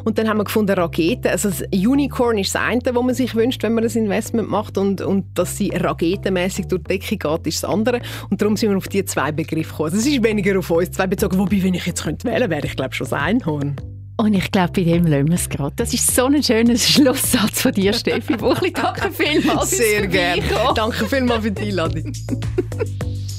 Und 0.04 0.18
dann 0.18 0.28
haben 0.28 0.38
wir 0.38 0.44
gefunden, 0.44 0.74
Raketen, 0.74 1.28
also 1.28 1.50
das 1.50 1.64
Unicorn 1.74 2.38
ist 2.38 2.54
das 2.56 2.62
eine, 2.62 2.82
was 2.84 2.94
man 3.04 3.14
sich 3.16 3.36
wünscht, 3.36 3.64
wenn 3.64 3.74
man 3.74 3.84
ein 3.84 3.90
Investment 3.90 4.50
macht 4.50 4.78
und, 4.78 5.02
und 5.02 5.26
dass 5.38 5.58
sie 5.58 5.70
raketenmäßig 5.70 6.68
durch 6.68 6.84
die 6.84 7.00
Decke 7.00 7.18
geht, 7.18 7.48
ist 7.48 7.64
das 7.64 7.70
andere. 7.70 8.02
Und 8.30 8.42
darum 8.42 8.58
sind 8.58 8.70
wir 8.70 8.78
auf 8.78 8.88
die 8.88 9.06
zwei 9.06 9.32
Begriffe 9.32 9.72
gekommen. 9.72 9.92
Das 9.92 10.06
ist 10.06 10.24
weniger 10.24 10.60
auf 10.60 10.70
uns 10.70 10.92
zwei 10.92 11.08
bezogen, 11.08 11.38
wobei, 11.38 11.64
wenn 11.64 11.74
ich 11.74 11.86
jetzt 11.86 12.04
könnte 12.04 12.28
wählen 12.28 12.50
wäre 12.50 12.66
ich 12.66 12.76
glaube 12.76 12.94
schon 12.94 13.06
das 13.06 13.14
Einhorn. 13.14 13.76
Und 14.18 14.34
ich 14.34 14.52
glaube, 14.52 14.74
bei 14.74 14.84
dem 14.84 15.06
lassen 15.06 15.28
wir 15.28 15.36
es 15.36 15.48
gerade. 15.48 15.74
Das 15.78 15.94
ist 15.94 16.14
so 16.14 16.26
ein 16.26 16.44
schöner 16.44 16.78
Schlusssatz 16.78 17.62
von 17.62 17.72
dir, 17.72 17.94
Steffi 17.94 18.36
Buchli. 18.36 18.72
Danke 18.74 19.12
vielmals. 19.12 19.72
Sehr 19.72 20.08
gerne. 20.08 20.44
Danke 20.76 21.06
vielmals 21.06 21.44
für 21.44 21.52
die 21.52 21.70
Einladung. 21.70 22.12